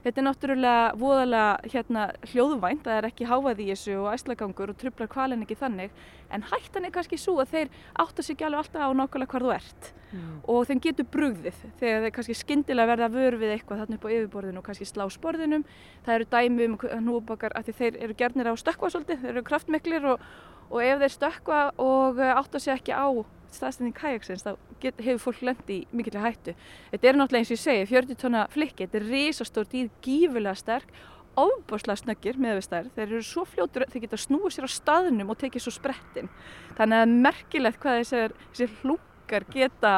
Þetta 0.07 0.21
er 0.21 0.23
náttúrulega 0.23 0.83
voðalega 0.95 1.71
hérna, 1.73 2.03
hljóðvænt, 2.31 2.85
það 2.85 2.97
er 2.97 3.05
ekki 3.09 3.25
háað 3.27 3.59
í 3.59 3.65
þessu 3.73 3.95
og 3.99 4.13
æslagangur 4.13 4.71
og 4.71 4.77
trublar 4.79 5.09
kvalin 5.11 5.43
ekki 5.43 5.57
þannig 5.59 5.97
en 6.31 6.45
hættan 6.47 6.87
er 6.87 6.93
kannski 6.95 7.19
svo 7.19 7.33
að 7.43 7.51
þeir 7.51 7.73
átta 7.99 8.23
sig 8.23 8.39
alveg 8.39 8.61
alltaf 8.61 8.87
á 8.87 8.89
nákvæmlega 8.95 9.33
hvar 9.33 9.43
þú 9.43 9.51
ert 9.57 9.89
mm. 10.13 10.37
og 10.47 10.63
þeim 10.69 10.81
getur 10.85 11.09
brugðið 11.11 11.59
þegar 11.81 12.05
þeir 12.05 12.15
kannski 12.15 12.37
skindilega 12.39 12.91
verða 12.93 13.09
að 13.09 13.17
vöru 13.19 13.41
við 13.43 13.53
eitthvað 13.57 13.83
þarna 13.83 13.99
upp 13.99 14.07
á 14.07 14.13
yfirborðinu 14.15 14.61
og 14.61 14.67
kannski 14.69 14.87
slá 14.87 15.03
sporðinum. 15.11 15.65
Það 16.07 16.15
eru 16.15 16.29
dæmi 16.37 16.69
um 16.71 16.77
hnúbakar 17.01 17.57
að 17.59 17.73
þeir 17.75 17.99
eru 18.07 18.15
gerðnir 18.15 18.51
á 18.51 18.55
stökkva 18.63 18.93
svolítið, 18.93 19.25
þeir 19.25 19.33
eru 19.35 19.47
kraftmiklir 19.51 20.11
og, 20.13 20.27
og 20.71 20.87
ef 20.87 21.03
þeir 21.03 21.15
stökkva 21.17 21.63
og 21.83 22.23
átta 22.31 22.63
sig 22.63 22.79
ekki 22.79 22.95
á 22.95 23.11
staðstæðin 23.55 23.93
kajaksins 23.97 24.45
þá 24.45 24.51
get, 24.81 24.99
hefur 25.03 25.21
fólk 25.27 25.43
lendi 25.45 25.81
í 25.81 25.85
mikilvæg 25.95 26.25
hættu. 26.25 26.55
Þetta 26.91 27.09
er 27.09 27.19
náttúrulega 27.19 27.43
eins 27.43 27.51
og 27.51 27.57
ég 27.57 27.63
segi 27.63 27.85
40 27.91 28.19
tonna 28.23 28.47
flikki, 28.53 28.87
þetta 28.87 28.99
er 28.99 29.07
risastór 29.11 29.69
dýr, 29.71 29.91
gífulega 30.05 30.55
sterk, 30.57 30.91
ofbáslega 31.37 32.01
snöggir 32.01 32.39
með 32.41 32.57
við 32.57 32.65
stærð. 32.65 32.93
Þeir 32.95 33.07
eru 33.07 33.23
svo 33.25 33.43
fljótur, 33.45 33.85
þeir 33.91 34.05
geta 34.07 34.19
snúið 34.21 34.55
sér 34.55 34.67
á 34.67 34.71
staðnum 34.73 35.33
og 35.33 35.39
tekið 35.41 35.65
svo 35.65 35.73
sprettin. 35.75 36.31
Þannig 36.79 37.03
að 37.03 37.17
merkilegt 37.27 37.81
hvað 37.83 37.99
þessir, 38.01 38.77
hlúkar 38.81 39.45
geta, 39.53 39.93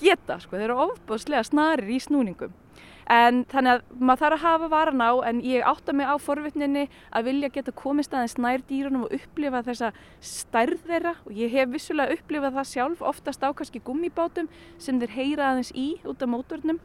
geta 0.00 0.38
sko. 0.42 0.58
þeir 0.58 0.68
eru 0.68 0.80
ofbáslega 0.90 1.46
snarir 1.48 1.92
í 1.92 2.00
snúningum. 2.02 2.52
En 3.10 3.42
þannig 3.50 3.72
að 3.80 3.98
maður 3.98 4.20
þarf 4.22 4.36
að 4.36 4.44
hafa 4.46 4.68
varan 4.72 5.02
á 5.02 5.12
en 5.26 5.40
ég 5.42 5.66
átta 5.66 5.94
mig 5.96 6.06
á 6.06 6.14
forvittninni 6.22 6.84
að 7.10 7.26
vilja 7.30 7.50
geta 7.56 7.74
komist 7.74 8.14
aðeins 8.14 8.38
nær 8.38 8.62
dýrunum 8.68 9.06
og 9.08 9.16
upplifa 9.16 9.64
þessa 9.66 9.90
stærð 10.20 10.86
þeirra. 10.86 11.14
Og 11.26 11.34
ég 11.36 11.52
hef 11.52 11.72
vissulega 11.72 12.14
upplifað 12.16 12.56
það 12.60 12.70
sjálf 12.72 13.04
oftast 13.12 13.42
á 13.42 13.50
kannski 13.50 13.82
gummibátum 13.82 14.48
sem 14.78 15.00
þeir 15.02 15.16
heyra 15.18 15.50
aðeins 15.50 15.74
í 15.74 15.88
út 16.06 16.22
af 16.22 16.30
mótornum. 16.30 16.80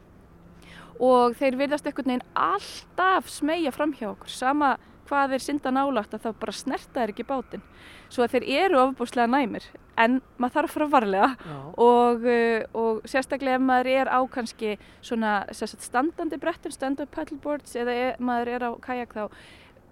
Og 0.98 1.36
þeir 1.38 1.60
verðast 1.60 1.86
einhvern 1.86 2.10
veginn 2.10 2.28
alltaf 2.34 3.30
smegja 3.30 3.70
fram 3.70 3.94
hjá 3.94 4.10
okkur. 4.10 4.32
Sama 4.32 4.76
hvað 5.08 5.36
er 5.36 5.44
synda 5.44 5.72
nálagt 5.74 6.14
að 6.14 6.26
þá 6.26 6.40
bara 6.42 6.56
snerta 6.56 7.00
þeir 7.00 7.12
ekki 7.14 7.26
bátinn. 7.28 7.64
Svo 8.08 8.24
að 8.24 8.36
þeir 8.36 8.48
eru 8.64 8.80
ofbúslega 8.82 9.28
næmir 9.32 9.66
en 9.98 10.20
maður 10.38 10.54
þarf 10.54 10.68
að 10.68 10.74
fara 10.74 10.90
varlega. 10.92 11.30
Og, 11.76 12.28
uh, 12.28 12.66
og 12.78 13.08
sérstaklega 13.08 13.58
ef 13.58 13.64
maður 13.64 13.90
er 13.94 14.12
á 14.12 14.20
kannski 14.30 14.76
svona 15.00 15.40
standandi 15.52 16.38
brettum, 16.40 16.74
stand-up 16.74 17.10
paddleboards 17.14 17.74
eða 17.76 17.96
ef 18.04 18.22
maður 18.22 18.54
er 18.54 18.68
á 18.68 18.70
kajak 18.84 19.16
þá 19.16 19.24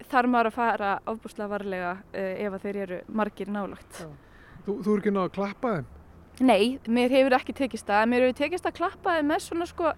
þarf 0.07 0.31
maður 0.31 0.51
að 0.51 0.57
fara 0.57 0.93
ofbúslega 1.09 1.51
varlega 1.51 1.91
uh, 1.97 2.33
ef 2.45 2.57
þeir 2.63 2.81
eru 2.85 3.03
margir 3.09 3.49
nálagt 3.51 4.01
Já. 4.03 4.09
Þú, 4.67 4.81
þú 4.83 4.93
er 4.93 5.01
ekki 5.01 5.11
náðu 5.15 5.29
að 5.29 5.35
klappa 5.37 5.73
þeim? 5.77 5.93
Nei, 6.37 6.77
mér 6.91 7.13
hefur 7.15 7.33
ekki 7.37 7.53
tekist 7.57 7.87
það. 7.87 8.09
Mér 8.11 8.25
hefur 8.27 8.35
tekist 8.43 8.67
að 8.69 8.75
klappa 8.77 9.15
þeim 9.15 9.29
með 9.31 9.45
svona 9.47 9.67
sko 9.69 9.93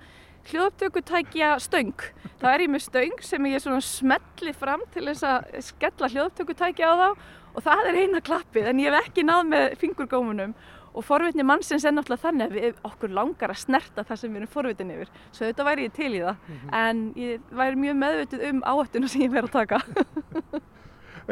hljóðtökutækja 0.48 1.60
stöng. 1.62 1.94
Þá 2.40 2.48
er 2.54 2.64
ég 2.64 2.72
með 2.72 2.86
stöng 2.86 3.22
sem 3.26 3.46
ég 3.50 3.64
smelli 3.84 4.54
fram 4.56 4.84
til 4.94 5.06
þess 5.10 5.26
að 5.28 5.62
skella 5.68 6.10
hljóðtökutækja 6.14 6.90
á 6.90 6.96
þá 6.96 7.10
og 7.56 7.64
það 7.66 7.88
er 7.90 8.00
eina 8.04 8.22
klappið 8.24 8.70
en 8.72 8.82
ég 8.82 8.94
hef 8.94 9.10
ekki 9.10 9.26
náð 9.28 9.48
með 9.52 9.66
fingurgómunum. 9.82 10.54
Og 10.90 11.06
forvitni 11.06 11.46
mannsins 11.46 11.84
er 11.86 11.94
náttúrulega 11.94 12.24
þannig 12.24 12.48
að 12.48 12.56
við 12.58 12.80
okkur 12.90 13.12
langar 13.14 13.52
að 13.54 13.60
snerta 13.62 14.04
það 14.08 14.20
sem 14.20 14.32
við 14.34 14.42
erum 14.42 14.52
forvitin 14.56 14.94
yfir. 14.96 15.12
Svo 15.30 15.46
þetta 15.46 15.68
væri 15.68 15.86
ég 15.86 15.94
til 15.94 16.10
í 16.10 16.22
það. 16.24 16.36
Mm 16.48 16.56
-hmm. 16.56 16.74
en 16.80 17.14
ég 17.16 17.42
væri 17.60 17.76
mjög 17.76 17.96
meðvitið 17.96 18.50
um 18.50 18.64
áhættuna 18.64 19.08
sem 19.08 19.22
ég 19.22 19.32
verið 19.32 19.50
að 19.50 19.52
taka. 19.52 19.80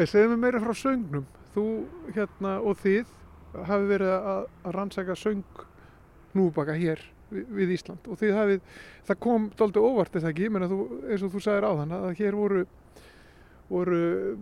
Segðu 0.06 0.30
mig 0.30 0.40
meira 0.40 0.60
frá 0.60 0.74
söngnum. 0.74 1.26
Þú 1.56 1.66
hérna 2.14 2.60
og 2.62 2.78
þið 2.78 3.06
hafi 3.66 3.86
verið 3.90 4.14
að, 4.14 4.46
að 4.64 4.72
rannsaka 4.76 5.16
söng 5.16 5.44
núbaka 6.34 6.74
hér 6.78 7.02
við, 7.32 7.46
við 7.60 7.76
Ísland 7.78 8.10
og 8.12 8.26
hafið, 8.40 8.62
það 9.08 9.22
kom 9.28 9.48
doldið 9.60 9.88
óvart 9.88 10.20
eða 10.20 10.34
ekki, 10.34 10.52
þú, 10.54 10.82
eins 11.08 11.24
og 11.26 11.34
þú 11.34 11.44
sagðir 11.46 11.70
á 11.70 11.72
þann 11.82 11.98
að 11.98 12.12
hér 12.22 12.40
voru 12.40 12.68
voru 13.68 14.38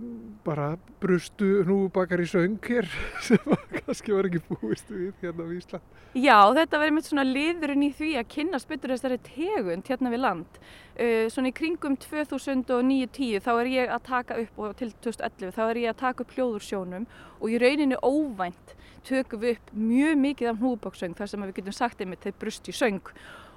bara 0.45 0.75
brustu 1.01 1.63
hnúbakar 1.65 2.21
í 2.21 2.27
söng 2.29 2.59
hér 2.61 2.85
sem 3.25 3.41
kannski 3.73 4.13
var 4.13 4.29
ekki 4.29 4.41
búist 4.45 4.89
við 4.93 5.13
hérna 5.23 5.47
við 5.47 5.61
Ísland. 5.63 5.93
Já, 6.13 6.37
þetta 6.55 6.81
verður 6.81 6.95
mitt 6.95 7.09
svona 7.09 7.25
liðurinn 7.27 7.87
í 7.87 7.91
því 7.95 8.11
að 8.21 8.29
kynast 8.35 8.69
betur 8.69 8.93
þessari 8.93 9.17
tegund 9.25 9.89
hérna 9.89 10.13
við 10.13 10.23
land. 10.27 10.59
Uh, 10.95 11.25
svona 11.33 11.49
í 11.49 11.55
kringum 11.57 11.97
2009-10 12.05 13.41
þá 13.43 13.51
er 13.55 13.71
ég 13.73 13.95
að 13.97 14.05
taka 14.11 14.39
upp 14.45 14.61
og 14.61 14.77
til 14.79 14.91
2011 15.03 15.57
þá 15.57 15.63
er 15.65 15.81
ég 15.81 15.91
að 15.95 16.01
taka 16.05 16.25
upp 16.25 16.37
hljóðursjónum 16.37 17.09
og 17.41 17.49
í 17.49 17.59
rauninni 17.61 17.99
óvænt 18.05 18.74
tökum 19.05 19.41
við 19.41 19.57
upp 19.57 19.73
mjög 19.77 20.21
mikið 20.21 20.51
af 20.51 20.61
hnúbakssöng 20.61 21.17
þar 21.17 21.31
sem 21.31 21.47
við 21.47 21.57
getum 21.59 21.75
sagt 21.77 22.01
einmitt 22.01 22.25
þeir 22.25 22.39
brust 22.41 22.69
í 22.69 22.75
söng 22.75 23.13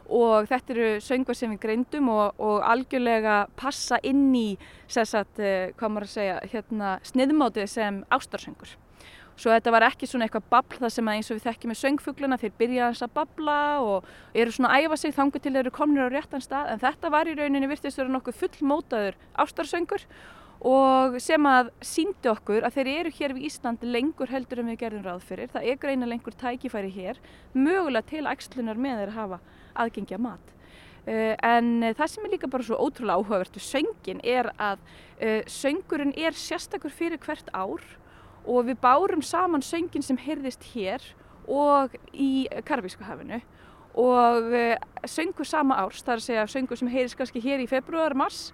og 0.08 0.48
þetta 0.48 0.74
eru 0.74 0.88
söngar 1.04 1.36
sem 1.36 1.52
við 1.52 1.62
greindum 1.62 2.08
og, 2.12 2.40
og 2.40 2.64
algjörlega 2.64 3.38
passa 3.60 4.00
inn 4.06 4.30
í 4.36 4.48
sagt, 4.88 5.40
að 5.40 6.06
segja, 6.08 6.38
hérna, 6.48 6.96
sniðmátið 7.04 7.68
sem 7.68 8.04
ástarsöngur. 8.14 8.76
Svo 9.38 9.52
þetta 9.52 9.70
var 9.70 9.84
ekki 9.86 10.08
svona 10.10 10.26
eitthvað 10.26 10.48
babl 10.50 10.80
það 10.80 10.92
sem 10.96 11.10
eins 11.12 11.28
og 11.30 11.36
við 11.36 11.44
þekkjum 11.44 11.70
með 11.70 11.78
söngfugluna, 11.78 12.38
þeir 12.40 12.56
byrja 12.58 12.88
að 12.90 13.12
babla 13.14 13.58
og 13.84 14.08
eru 14.34 14.54
svona 14.54 14.72
að 14.74 14.88
æfa 14.88 14.98
sig 14.98 15.14
þangu 15.14 15.42
til 15.44 15.52
þeir 15.52 15.60
eru 15.60 15.74
komnir 15.76 16.08
á 16.10 16.14
réttan 16.14 16.42
stað 16.42 16.72
en 16.72 16.82
þetta 16.82 17.12
var 17.14 17.30
í 17.30 17.36
rauninni 17.38 17.70
virtist 17.70 18.00
að 18.00 18.02
vera 18.02 18.14
nokkuð 18.16 18.40
fullmótaður 18.40 19.20
ástarsöngur 19.38 20.08
og 20.66 21.18
sem 21.22 21.44
að 21.46 21.70
síndi 21.86 22.30
okkur 22.32 22.66
að 22.66 22.78
þeir 22.78 22.88
eru 22.96 23.14
hér 23.14 23.34
við 23.36 23.46
Íslandi 23.46 23.90
lengur 23.92 24.30
heldur 24.32 24.62
en 24.62 24.70
við 24.72 24.80
gerðum 24.80 25.04
ráð 25.06 25.26
fyrir. 25.28 25.50
Það 25.52 25.68
er 25.70 25.78
greina 25.78 26.08
lengur 26.08 26.34
tækifæri 26.34 26.90
hér, 26.90 27.20
mögulega 27.54 28.08
til 28.10 28.24
ægslunar 28.26 28.80
með 28.80 29.02
þeir 29.02 29.12
að 29.12 29.18
hafa 29.20 29.40
aðgengja 29.78 30.18
mat. 30.18 30.54
Uh, 31.08 31.36
en 31.46 31.78
uh, 31.86 31.94
það 31.96 32.10
sem 32.12 32.24
er 32.26 32.32
líka 32.34 32.50
bara 32.50 32.66
svo 32.66 32.76
ótrúlega 32.76 33.16
áhugavert 33.16 33.54
við 33.56 33.64
söngin 33.64 34.18
er 34.26 34.50
að 34.60 34.82
uh, 35.22 35.40
söngurinn 35.48 36.12
er 36.18 36.36
sérstakur 36.36 36.92
fyrir 36.92 37.22
hvert 37.22 37.48
ár 37.54 37.80
og 38.44 38.66
við 38.66 38.76
bárum 38.82 39.22
saman 39.24 39.64
söngin 39.64 40.04
sem 40.04 40.18
heyrðist 40.20 40.66
hér 40.74 41.04
og 41.48 41.94
í 42.12 42.44
Karabíska 42.68 43.06
hafinu 43.08 43.38
og 43.98 44.52
söngur 45.08 45.48
sama 45.48 45.78
árs, 45.80 46.02
það 46.04 46.12
er 46.12 46.20
að 46.20 46.26
segja 46.26 46.44
söngur 46.52 46.78
sem 46.78 46.90
heyrðist 46.92 47.16
kannski 47.18 47.40
hér 47.42 47.64
í 47.64 47.70
februar, 47.70 48.14
mars 48.14 48.50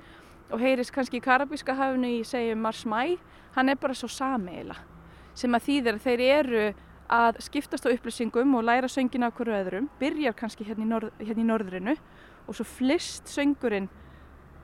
og 0.52 0.60
heyrðist 0.60 0.92
kannski 0.94 1.20
í 1.20 1.24
Karabíska 1.24 1.76
hafinu 1.76 2.10
í 2.18 2.24
segjum 2.26 2.62
mars-mæ, 2.64 3.16
hann 3.54 3.70
er 3.70 3.78
bara 3.80 3.96
svo 3.96 4.10
sameila 4.10 4.76
sem 5.34 5.54
að 5.54 5.66
þýðir 5.68 5.96
að 5.96 6.04
þeir 6.04 6.22
eru 6.24 6.64
að 7.14 7.40
skiptast 7.44 7.86
á 7.86 7.92
upplýsingum 7.92 8.54
og 8.56 8.64
læra 8.64 8.88
söngina 8.88 9.28
af 9.28 9.36
hverju 9.36 9.56
öðrum, 9.56 9.88
byrjar 10.00 10.36
kannski 10.38 10.64
hérna 10.64 10.84
í, 10.84 10.88
norð, 10.88 11.10
hérna 11.20 11.42
í 11.42 11.48
norðrinu 11.48 11.96
og 12.46 12.56
svo 12.56 12.66
flist 12.68 13.28
söngurinn 13.32 13.88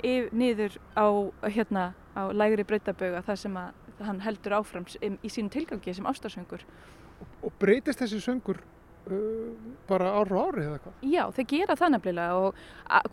yf, 0.05 0.31
niður 0.33 0.79
á, 0.97 1.07
hérna, 1.51 1.91
á 2.17 2.23
lægri 2.33 2.65
breytaböga 2.65 3.23
þar 3.27 3.41
sem 3.43 3.59
að 3.61 4.07
hann 4.07 4.23
heldur 4.25 4.57
áfram 4.61 4.87
í, 4.89 5.29
sínum 5.29 5.51
tilgangi 5.53 5.95
sem 5.97 6.07
ástarsöngur. 6.09 6.63
Og, 7.45 7.53
breytist 7.61 8.01
þessi 8.01 8.21
söngur 8.25 8.63
bara 9.89 10.11
ára 10.21 10.39
á 10.39 10.43
ári 10.47 10.67
eða 10.67 10.79
hvað? 10.83 10.99
Já, 11.11 11.23
þeir 11.37 11.47
gera 11.53 11.77
það 11.81 11.93
nefnilega 11.95 12.37
og 12.45 12.61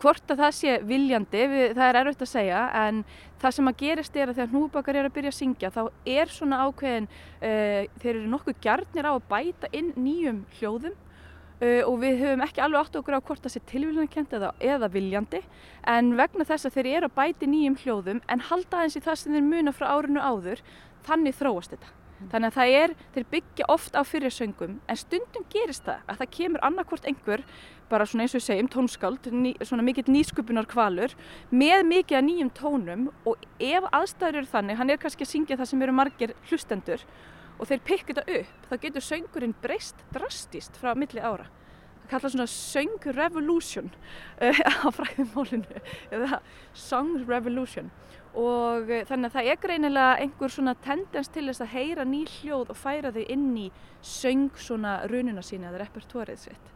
hvort 0.02 0.34
að 0.34 0.42
það 0.42 0.54
sé 0.58 0.76
viljandi, 0.86 1.42
við, 1.52 1.64
það 1.78 1.88
er 1.88 2.00
erfitt 2.02 2.24
að 2.26 2.30
segja 2.32 2.62
en 2.82 3.02
það 3.42 3.56
sem 3.56 3.72
að 3.72 3.80
gerist 3.82 4.16
er 4.16 4.28
að 4.28 4.38
þegar 4.38 4.52
hnúbakar 4.52 5.00
er 5.00 5.08
að 5.08 5.16
byrja 5.16 5.34
að 5.34 5.38
syngja 5.38 5.72
þá 5.74 5.82
er 6.14 6.32
svona 6.34 6.62
ákveðin, 6.66 7.10
uh, 7.10 7.82
þeir 7.98 8.14
eru 8.14 8.32
nokkuð 8.36 8.62
gjarnir 8.62 9.10
á 9.10 9.12
að 9.16 9.28
bæta 9.32 9.72
inn 9.74 9.92
nýjum 9.96 10.42
hljóðum 10.58 10.96
Uh, 11.58 11.82
og 11.90 11.96
við 11.98 12.20
höfum 12.20 12.42
ekki 12.44 12.62
alveg 12.62 12.84
átt 12.84 12.96
okkur 13.00 13.16
á 13.18 13.26
hvort 13.26 13.42
það 13.42 13.50
sé 13.56 13.60
tilvílunarkent 13.66 14.34
eða, 14.38 14.52
eða 14.62 14.86
viljandi 14.94 15.40
en 15.90 16.12
vegna 16.14 16.44
þess 16.46 16.68
að 16.68 16.76
þeir 16.76 16.88
eru 16.92 17.08
að 17.08 17.16
bæti 17.16 17.48
nýjum 17.50 17.78
hljóðum 17.80 18.20
en 18.30 18.44
halda 18.46 18.84
eins 18.84 18.94
í 18.94 19.02
það 19.02 19.18
sem 19.18 19.34
þeir 19.34 19.48
muna 19.48 19.72
frá 19.74 19.88
árinu 19.90 20.22
áður, 20.22 20.62
þannig 21.08 21.34
þróast 21.34 21.74
þetta. 21.74 21.90
Þannig 22.18 22.50
að 22.50 22.56
það 22.56 22.72
er, 22.76 22.92
þeir 23.14 23.26
byggja 23.30 23.66
oft 23.70 23.94
á 23.94 24.02
fyrir 24.02 24.32
söngum 24.34 24.78
en 24.90 24.98
stundum 24.98 25.44
gerist 25.52 25.84
það 25.86 26.00
að 26.10 26.18
það 26.20 26.30
kemur 26.34 26.64
annarkvort 26.66 27.06
einhver, 27.06 27.44
bara 27.88 28.06
svona 28.08 28.24
eins 28.26 28.34
og 28.34 28.40
við 28.40 28.46
segjum, 28.48 28.70
tónskáld, 28.74 29.28
ný, 29.30 29.52
svona 29.62 29.84
mikill 29.86 30.10
nýskupunar 30.10 30.66
kvalur 30.68 31.14
með 31.54 31.84
mikið 31.88 32.18
að 32.18 32.26
nýjum 32.26 32.50
tónum 32.58 33.06
og 33.22 33.46
ef 33.62 33.86
aðstæður 33.94 34.40
eru 34.42 34.50
þannig, 34.50 34.80
hann 34.80 34.90
er 34.90 35.00
kannski 35.00 35.24
að 35.24 35.30
syngja 35.30 35.60
það 35.60 35.70
sem 35.70 35.86
eru 35.86 35.94
margir 35.94 36.34
hlustendur 36.50 37.06
og 37.58 37.70
þeir 37.70 37.86
pikka 37.86 38.18
þetta 38.18 38.40
upp, 38.40 38.66
þá 38.66 38.74
getur 38.82 39.06
söngurinn 39.06 39.56
breyst 39.62 40.02
drastist 40.14 40.76
frá 40.78 40.92
milli 40.98 41.22
ára. 41.22 41.46
Það 42.02 42.10
kallar 42.12 42.34
svona 42.34 42.50
söng 42.50 43.08
revolution 43.14 43.90
uh, 44.42 44.60
á 44.84 44.88
fræðumólinu, 44.94 45.82
eða 46.10 46.42
song 46.74 47.22
revolution 47.28 47.90
og 48.38 48.90
uh, 48.90 49.04
þannig 49.08 49.30
að 49.30 49.36
það 49.36 49.50
er 49.50 49.62
greinilega 49.62 50.18
einhver 50.22 50.52
svona 50.52 50.74
tendens 50.84 51.30
til 51.34 51.46
þess 51.48 51.64
að 51.64 51.72
heyra 51.74 52.04
ný 52.06 52.24
hljóð 52.38 52.74
og 52.74 52.78
færa 52.78 53.14
þau 53.14 53.24
inn 53.24 53.48
í 53.58 53.68
söng 54.04 54.52
svona 54.62 55.00
rununa 55.10 55.42
sína 55.42 55.72
eða 55.72 55.82
repertórið 55.82 56.44
sitt. 56.44 56.68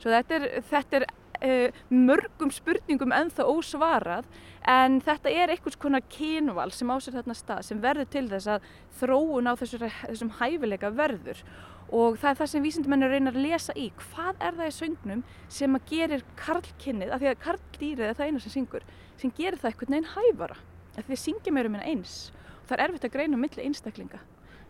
Svo 0.00 0.12
þetta 0.14 0.38
er, 0.38 0.46
þetta 0.70 1.00
er 1.00 1.04
uh, 1.42 1.82
mörgum 1.92 2.54
spurningum 2.54 3.12
ennþá 3.14 3.46
ósvarað 3.50 4.30
en 4.72 5.02
þetta 5.04 5.34
er 5.42 5.52
einhvers 5.52 5.76
konar 5.82 6.06
kynval 6.12 6.70
sem 6.72 6.94
ásett 6.94 7.18
þarna 7.18 7.36
stað 7.36 7.68
sem 7.68 7.84
verður 7.84 8.10
til 8.14 8.24
þess 8.32 8.54
að 8.56 8.72
þróun 9.02 9.52
á 9.52 9.54
þessu, 9.60 9.82
þessum 9.82 10.34
hæfileika 10.40 10.94
verður. 10.96 11.44
Og 11.92 12.16
það 12.16 12.30
er 12.30 12.36
það 12.38 12.52
sem 12.54 12.64
vísindumennir 12.64 13.10
reynar 13.12 13.36
að 13.36 13.44
lesa 13.50 13.74
í. 13.76 13.90
Hvað 14.00 14.38
er 14.40 14.54
það 14.56 14.70
í 14.70 14.76
söngnum 14.78 15.24
sem 15.52 15.76
að 15.76 15.90
gerir 15.90 16.26
karlkynnið, 16.40 17.12
af 17.12 17.20
því 17.20 17.34
að 17.34 17.40
karldýrið 17.42 18.06
er 18.08 18.16
það 18.16 18.30
eina 18.30 18.40
sem 18.40 18.54
syngur, 18.54 18.86
sem 19.20 19.34
gerir 19.36 19.60
það 19.60 19.74
einhvern 19.74 19.98
veginn 19.98 20.14
hæfara 20.14 20.62
þið 21.00 21.20
syngja 21.24 21.52
meira 21.52 21.68
um 21.68 21.80
en 21.80 21.88
eins 21.94 22.30
og 22.62 22.68
það 22.68 22.78
er 22.78 22.84
erfitt 22.86 23.08
að 23.08 23.16
greina 23.16 23.36
um 23.36 23.42
milli 23.42 23.66
einstaklinga. 23.66 24.20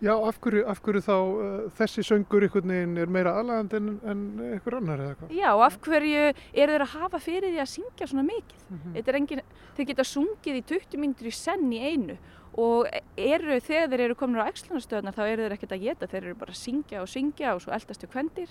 Já, 0.02 0.16
af 0.18 0.40
hverju, 0.42 0.64
af 0.66 0.80
hverju 0.82 1.00
þá 1.06 1.14
uh, 1.14 1.58
þessi 1.78 2.02
söngur 2.02 2.42
einhvern 2.42 2.72
veginn 2.72 2.96
er 2.98 3.10
meira 3.12 3.36
aðlægand 3.38 3.76
en, 3.78 3.90
en 4.10 4.22
einhver 4.48 4.76
annar 4.80 5.02
eða 5.04 5.18
hvað? 5.20 5.34
Já, 5.38 5.50
af 5.62 5.76
hverju 5.84 6.24
er 6.32 6.72
þeir 6.72 6.82
að 6.82 6.94
hafa 6.96 7.20
fyrir 7.22 7.52
því 7.52 7.60
að 7.62 7.70
syngja 7.70 8.08
svona 8.10 8.24
mikið? 8.26 8.64
Mm 8.66 8.80
-hmm. 8.82 9.12
engin, 9.20 9.42
þeir 9.76 9.88
geta 9.92 10.04
sungið 10.10 10.58
í 10.58 10.64
20 10.72 10.98
myndur 11.04 11.30
í 11.30 11.34
senn 11.38 11.70
í 11.70 11.78
einu 11.78 12.18
og 12.58 12.88
eru, 13.16 13.60
þegar 13.60 13.88
þeir 13.92 14.04
eru 14.08 14.16
komin 14.18 14.42
á 14.42 14.50
ægslunastöðnar 14.50 15.14
þá 15.14 15.22
eru 15.28 15.42
þeir 15.42 15.54
ekkert 15.54 15.76
að 15.76 15.84
geta, 15.86 16.06
þeir 16.10 16.24
eru 16.24 16.34
bara 16.34 16.50
að 16.50 16.62
syngja 16.64 17.02
og 17.02 17.08
syngja 17.08 17.54
og 17.54 17.62
svo 17.62 17.72
eldast 17.72 18.00
til 18.02 18.10
kvendir. 18.10 18.50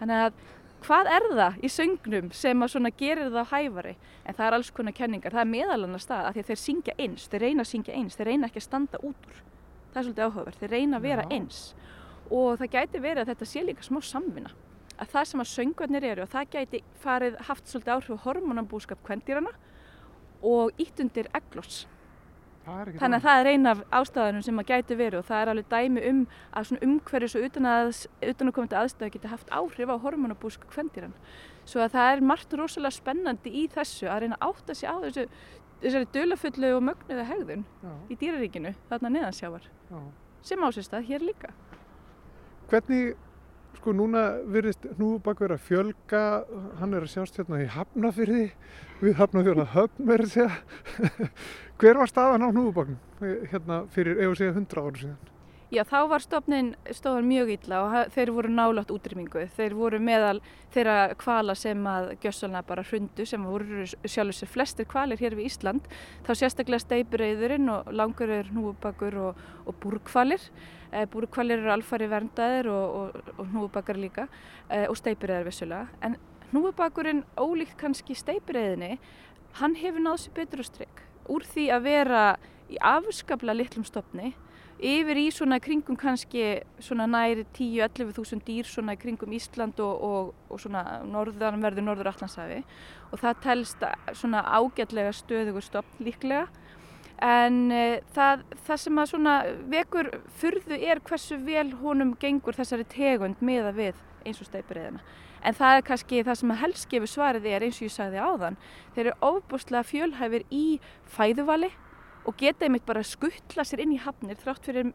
Þannig 0.00 0.22
að 0.24 0.32
hvað 0.84 1.10
er 1.16 1.26
það 1.32 1.58
í 1.64 1.70
söngnum 1.72 2.30
sem 2.36 2.62
að 2.62 2.72
svona 2.74 2.92
gerir 2.98 3.32
það 3.34 3.50
hæfari? 3.52 3.94
En 4.24 4.36
það 4.36 4.46
er 4.46 4.56
alls 4.58 4.70
konar 4.74 4.96
kenningar, 4.96 5.34
það 5.34 5.42
er 5.44 5.50
meðalannar 5.52 6.02
stað 6.02 6.28
að 6.28 6.36
því 6.36 6.44
að 6.44 6.50
þeir 6.50 6.62
syngja 6.62 6.94
eins, 7.04 7.26
þeir 7.32 7.44
reyna 7.46 7.64
að 7.64 7.70
syngja 7.72 7.96
eins. 7.96 8.18
Þeir 8.18 8.30
reyna 8.30 8.50
ekki 8.50 8.62
að 8.62 8.66
standa 8.66 9.00
út 9.02 9.28
úr. 9.30 9.42
Það 9.92 10.00
er 10.00 10.06
svolítið 10.06 10.26
áhugaverð, 10.26 10.60
þeir 10.60 10.74
reyna 10.76 11.00
að 11.00 11.08
vera 11.08 11.26
Já. 11.26 11.32
eins. 11.36 11.60
Og 12.26 12.60
það 12.60 12.72
gæti 12.76 13.02
verið 13.02 13.22
að 13.22 13.32
þetta 13.32 13.50
sé 13.50 13.64
líka 13.64 13.86
smá 13.86 14.00
samvinna, 14.04 14.54
að 14.96 15.12
það 15.14 15.28
sem 15.30 15.42
að 15.44 15.52
söngvarnir 15.52 16.08
eru 16.10 16.24
og 16.24 16.32
það 16.32 16.52
gæti 16.56 16.82
farið 17.02 17.36
haft 17.48 17.70
svolítið 17.70 17.94
áhrif 17.94 18.24
hormonambúskap 18.26 19.04
kvendýrana 19.06 19.52
og 20.46 20.82
ítt 20.82 21.00
undir 21.00 21.30
egloss 21.36 21.86
Þannig 22.66 23.16
að 23.20 23.26
það 23.26 23.40
er 23.40 23.48
eina 23.52 23.72
af 23.76 23.82
ástæðanum 24.00 24.42
sem 24.42 24.58
að 24.58 24.70
gæti 24.72 24.96
verið 24.98 25.20
og 25.20 25.26
það 25.28 25.42
er 25.42 25.50
alveg 25.52 25.68
dæmi 25.70 26.06
um 26.10 26.22
að 26.58 26.72
umhverjus 26.82 27.36
og 27.38 27.44
utan 27.46 27.68
að, 27.70 27.90
utan 28.26 28.50
að 28.50 28.56
komandi 28.56 28.78
aðstæðu 28.80 29.12
geti 29.14 29.30
haft 29.30 29.52
áhrif 29.54 29.92
á 29.92 29.96
hormonabúsk 30.02 30.66
kvendýran. 30.72 31.14
Svo 31.66 31.84
að 31.84 31.94
það 31.94 32.10
er 32.14 32.24
margt 32.26 32.56
rosalega 32.58 32.96
spennandi 32.96 33.52
í 33.62 33.66
þessu 33.70 34.10
að 34.10 34.24
reyna 34.24 34.40
að 34.40 34.50
átta 34.50 34.74
sig 34.74 34.90
á 34.90 34.96
þessu 35.04 35.28
þessari 35.82 36.08
dölafullu 36.14 36.72
og 36.76 36.84
mögnuða 36.88 37.26
hegðun 37.28 37.64
Já, 37.84 37.92
í 38.10 38.16
dýraríkinu 38.20 38.72
þarna 38.90 39.12
neðansjávar 39.12 39.66
já. 39.66 39.98
sem 40.48 40.64
ásist 40.64 40.94
að 40.96 41.10
hér 41.10 41.24
líka. 41.26 41.52
Hvernig, 42.70 43.14
sko 43.76 43.94
núna 43.96 44.24
virðist 44.52 44.88
hnúfubak 44.96 45.40
vera 45.44 45.56
að 45.58 45.68
fjölga, 45.68 46.24
hann 46.80 46.96
er 46.96 47.06
að 47.06 47.12
sjást 47.14 47.38
hérna 47.40 47.62
í 47.62 47.68
Hafnafyrði, 47.70 48.48
við 49.02 49.16
Hafnafjörða 49.20 49.70
höfn 49.76 50.10
verður 50.10 50.32
segja. 50.32 51.22
Hver 51.80 52.00
var 52.00 52.10
staðan 52.10 52.46
á 52.46 52.48
hnúfubaknum 52.50 53.32
hérna 53.52 53.84
fyrir, 53.94 54.20
ef 54.20 54.34
að 54.34 54.38
segja, 54.42 54.56
100 54.56 54.84
ára 54.84 55.02
síðan? 55.02 55.32
Já, 55.66 55.80
þá 55.82 55.96
var 56.06 56.22
stofnin 56.22 56.68
stóðan 56.94 57.26
mjög 57.26 57.48
illa 57.56 57.78
og 57.82 58.12
þeir 58.14 58.30
voru 58.36 58.50
nálátt 58.54 58.92
útrýmingu. 58.94 59.48
Þeir 59.56 59.74
voru 59.74 59.98
meðal 59.98 60.38
þeirra 60.70 61.16
kvala 61.18 61.56
sem 61.58 61.80
að 61.90 62.12
gjössalna 62.22 62.62
bara 62.68 62.84
hrundu 62.86 63.26
sem 63.26 63.42
voru 63.42 63.82
sjálfur 64.06 64.36
sér 64.38 64.52
flestir 64.52 64.86
kvalir 64.86 65.18
hér 65.18 65.34
við 65.34 65.50
Ísland. 65.50 65.88
Þá 66.22 66.30
sérstaklega 66.38 66.84
steipureyðurinn 66.84 67.72
og 67.74 67.90
langurður 67.90 68.52
hnúfubakur 68.52 69.18
og, 69.24 69.42
og 69.66 69.78
búrkvalir. 69.82 70.46
E, 70.92 71.04
búrkvalir 71.10 71.60
eru 71.62 71.72
alfari 71.74 72.08
verndaðir 72.10 72.70
og, 72.72 72.96
og, 73.00 73.30
og 73.36 73.50
hnúfubakar 73.50 73.98
líka 74.00 74.26
e, 74.70 74.86
og 74.86 74.96
steipureyðar 74.98 75.48
vissulega. 75.48 75.88
En 76.06 76.16
hnúfubakurinn 76.52 77.24
ólíkt 77.36 77.76
kannski 77.80 78.16
steipureyðinni, 78.18 78.96
hann 79.60 79.76
hefur 79.78 80.04
náð 80.04 80.24
sér 80.24 80.36
betur 80.40 80.62
á 80.62 80.66
strik. 80.68 81.04
Úr 81.26 81.46
því 81.46 81.70
að 81.74 81.86
vera 81.88 82.24
í 82.70 82.78
afskaplega 82.82 83.58
litlum 83.60 83.86
stofni 83.86 84.34
yfir 84.76 85.16
í 85.16 85.28
svona 85.32 85.56
kringum 85.62 85.96
kannski 85.96 86.60
svona 86.84 87.06
næri 87.08 87.46
10-11 87.56 88.12
þúsund 88.18 88.44
dýr 88.44 88.68
svona 88.68 88.96
kringum 89.00 89.32
Ísland 89.32 89.80
og, 89.80 90.02
og, 90.04 90.34
og 90.52 90.60
svona 90.60 91.00
norðanverðu 91.08 91.84
norður 91.84 92.10
Allandshafi 92.12 92.60
og 93.10 93.22
það 93.22 93.40
telst 93.46 93.86
svona 94.12 94.42
ágætlega 94.44 95.14
stöðugur 95.16 95.64
stopn 95.64 96.04
líklega 96.04 96.44
en 97.24 97.60
e, 97.72 97.84
það, 98.16 98.42
það 98.66 98.82
sem 98.82 98.98
að 99.00 99.12
svona 99.12 99.36
vekur 99.72 100.10
furðu 100.40 100.80
er 100.80 101.00
hversu 101.06 101.38
vel 101.46 101.70
honum 101.80 102.16
gengur 102.20 102.56
þessari 102.58 102.84
tegund 102.92 103.40
meða 103.40 103.72
við 103.76 104.02
eins 104.26 104.42
og 104.42 104.50
steipureyðina 104.50 105.00
en 105.46 105.56
það 105.56 105.78
er 105.78 105.86
kannski 105.86 106.22
það 106.26 106.38
sem 106.40 106.52
að 106.52 106.62
helst 106.64 106.88
gefur 106.90 107.12
svarið 107.12 107.48
er 107.50 107.66
eins 107.66 107.80
og 107.80 107.86
ég 107.86 107.94
sagði 107.94 108.22
áðan 108.22 108.60
þeir 108.94 109.04
eru 109.06 109.16
ofbúslega 109.30 109.86
fjölhæfir 109.86 110.46
í 110.50 110.66
fæðuvali 111.16 111.70
og 112.26 112.36
geta 112.40 112.66
einmitt 112.66 112.86
bara 112.86 113.04
skuttla 113.06 113.64
sér 113.64 113.84
inn 113.84 113.94
í 113.94 114.02
hafnir 114.02 114.38
þrátt 114.40 114.66
fyrir 114.66 114.90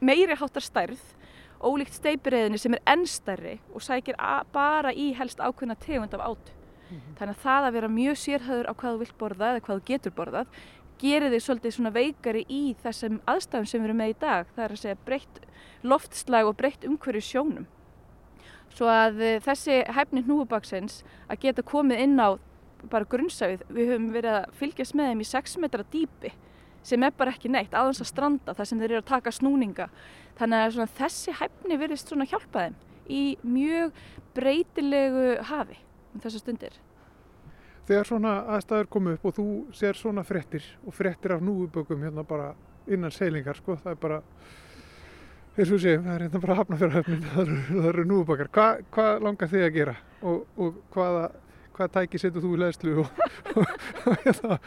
meiri 0.00 0.38
háttar 0.38 0.64
stærð 0.64 1.02
ólíkt 1.64 1.96
steipireyðinni 1.98 2.60
sem 2.60 2.76
er 2.76 2.84
enn 2.94 3.06
stærri 3.08 3.56
og 3.72 3.82
sækir 3.84 4.18
bara 4.52 4.92
í 4.92 5.12
helst 5.18 5.40
ákveðna 5.40 5.76
tegund 5.80 6.14
af 6.14 6.24
átu. 6.28 6.52
Þannig 7.18 7.32
að 7.32 7.42
það 7.42 7.66
að 7.66 7.76
vera 7.76 7.90
mjög 7.90 8.18
sérhæður 8.20 8.68
á 8.70 8.72
hvað 8.74 8.92
þú 8.92 9.00
vilt 9.00 9.18
borða 9.18 9.50
eða 9.50 9.62
hvað 9.64 9.78
þú 9.78 9.86
getur 9.88 10.14
borðað 10.14 10.58
gerir 11.00 11.32
þig 11.32 11.44
svolítið 11.44 11.76
svona 11.76 11.92
veikari 11.94 12.44
í 12.48 12.62
þessum 12.82 13.20
aðstæðum 13.30 13.68
sem 13.70 13.82
við 13.82 13.88
erum 13.88 14.00
með 14.02 14.12
í 14.12 14.16
dag. 14.22 14.50
Það 14.54 14.64
er 14.64 14.74
að 14.74 14.82
segja 14.82 15.00
breytt 15.06 15.40
loftslag 15.84 16.48
og 16.48 16.56
breytt 16.58 16.86
umhverju 16.88 17.24
sjónum. 17.24 17.68
Svo 18.74 18.88
að 18.90 19.20
eh, 19.22 19.36
þessi 19.42 19.82
hæfni 19.94 20.24
hnúfubaksins 20.24 21.02
að 21.28 21.44
geta 21.44 21.66
komið 21.66 22.02
inn 22.06 22.16
á 22.18 22.34
bara 22.90 23.08
grunnsæfið, 23.08 23.62
við 23.72 23.92
höfum 23.92 24.08
verið 24.12 24.38
að 24.38 24.56
fylgjast 24.58 24.96
með 24.98 25.10
þeim 25.10 25.22
í 25.22 25.28
6 25.30 25.54
metra 25.62 25.86
dýpi 25.92 26.32
sem 26.84 27.04
er 27.06 27.14
bara 27.16 27.32
ekki 27.32 27.48
neitt, 27.48 27.72
aðeins 27.72 28.02
að 28.04 28.10
stranda 28.10 28.52
þar 28.52 28.68
sem 28.68 28.80
þeir 28.82 28.90
eru 28.90 29.00
að 29.00 29.08
taka 29.08 29.32
snúninga. 29.32 29.86
Þannig 30.36 30.80
að 30.82 30.96
þessi 30.98 31.36
hæfni 31.38 31.78
verðist 31.80 32.10
svona 32.10 32.26
hjálpa 32.28 32.66
þeim 32.66 32.76
í 33.08 33.22
mjög 33.44 33.94
breytilegu 34.36 35.38
hafi 35.48 35.78
um 36.12 36.20
þessar 36.24 36.42
stundir. 36.42 36.76
Þegar 37.84 38.08
svona 38.08 38.34
aðstæður 38.54 38.86
komu 38.94 39.12
upp 39.12 39.26
og 39.28 39.34
þú 39.36 39.46
sér 39.76 39.98
svona 39.98 40.22
frettir 40.24 40.64
og 40.86 40.94
frettir 40.96 41.34
af 41.34 41.42
núfubökum 41.44 42.04
hérna 42.06 42.24
bara 42.24 42.54
innan 42.88 43.12
seilingar, 43.12 43.58
sko, 43.60 43.76
það 43.80 43.90
er 43.92 43.98
bara, 44.00 44.20
eins 45.56 45.72
og 45.72 45.80
segjum, 45.82 46.04
það 46.06 46.14
er 46.14 46.24
hérna 46.24 46.40
bara 46.40 46.56
hafnafjörðahöfnin, 46.60 47.26
það 47.34 47.42
eru, 47.42 47.82
eru 47.90 48.04
núfubakar. 48.08 48.50
Hva, 48.56 48.68
hvað 48.94 49.26
langar 49.26 49.50
þig 49.52 49.66
að 49.66 49.74
gera 49.76 49.96
og, 50.22 50.46
og 50.56 50.78
hvaða, 50.96 51.26
hvaða 51.76 51.92
tæki 51.98 52.22
setur 52.22 52.44
þú 52.46 52.54
í 52.56 52.62
leðslu 52.62 52.96
og, 53.02 53.22
og, 53.60 53.76
og 54.08 54.24
hérna, 54.24 54.58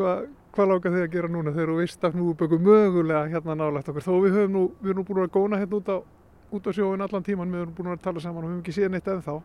hvað, 0.00 0.26
hvað 0.56 0.70
langar 0.72 0.96
þig 0.96 1.06
að 1.06 1.14
gera 1.14 1.34
núna 1.36 1.54
þegar 1.54 1.72
þú 1.72 1.80
veist 1.84 2.08
af 2.10 2.18
núfubökum 2.18 2.66
mögulega 2.66 3.26
hérna 3.30 3.58
nálægt 3.62 3.92
okkur? 3.92 4.08
Þó 4.08 4.14
við 4.26 4.40
höfum 4.40 4.56
nú, 4.58 4.64
við 4.80 4.94
erum 4.94 5.04
nú 5.04 5.08
búin 5.12 5.22
að 5.22 5.34
góna 5.38 5.62
hérna 5.62 5.78
út 5.78 5.94
á, 5.94 5.98
á 6.02 6.70
sjóin 6.74 7.06
allan 7.06 7.30
tíman, 7.30 7.54
við 7.54 7.62
erum 7.62 7.78
búin 7.78 7.94
að 7.94 8.02
tala 8.08 8.26
saman 8.26 8.42
og 8.42 8.50
við 8.50 8.56
höfum 8.56 8.66
ekki 8.66 8.74
séð 8.80 8.96
neitt 8.96 9.14
ennþá. 9.14 9.38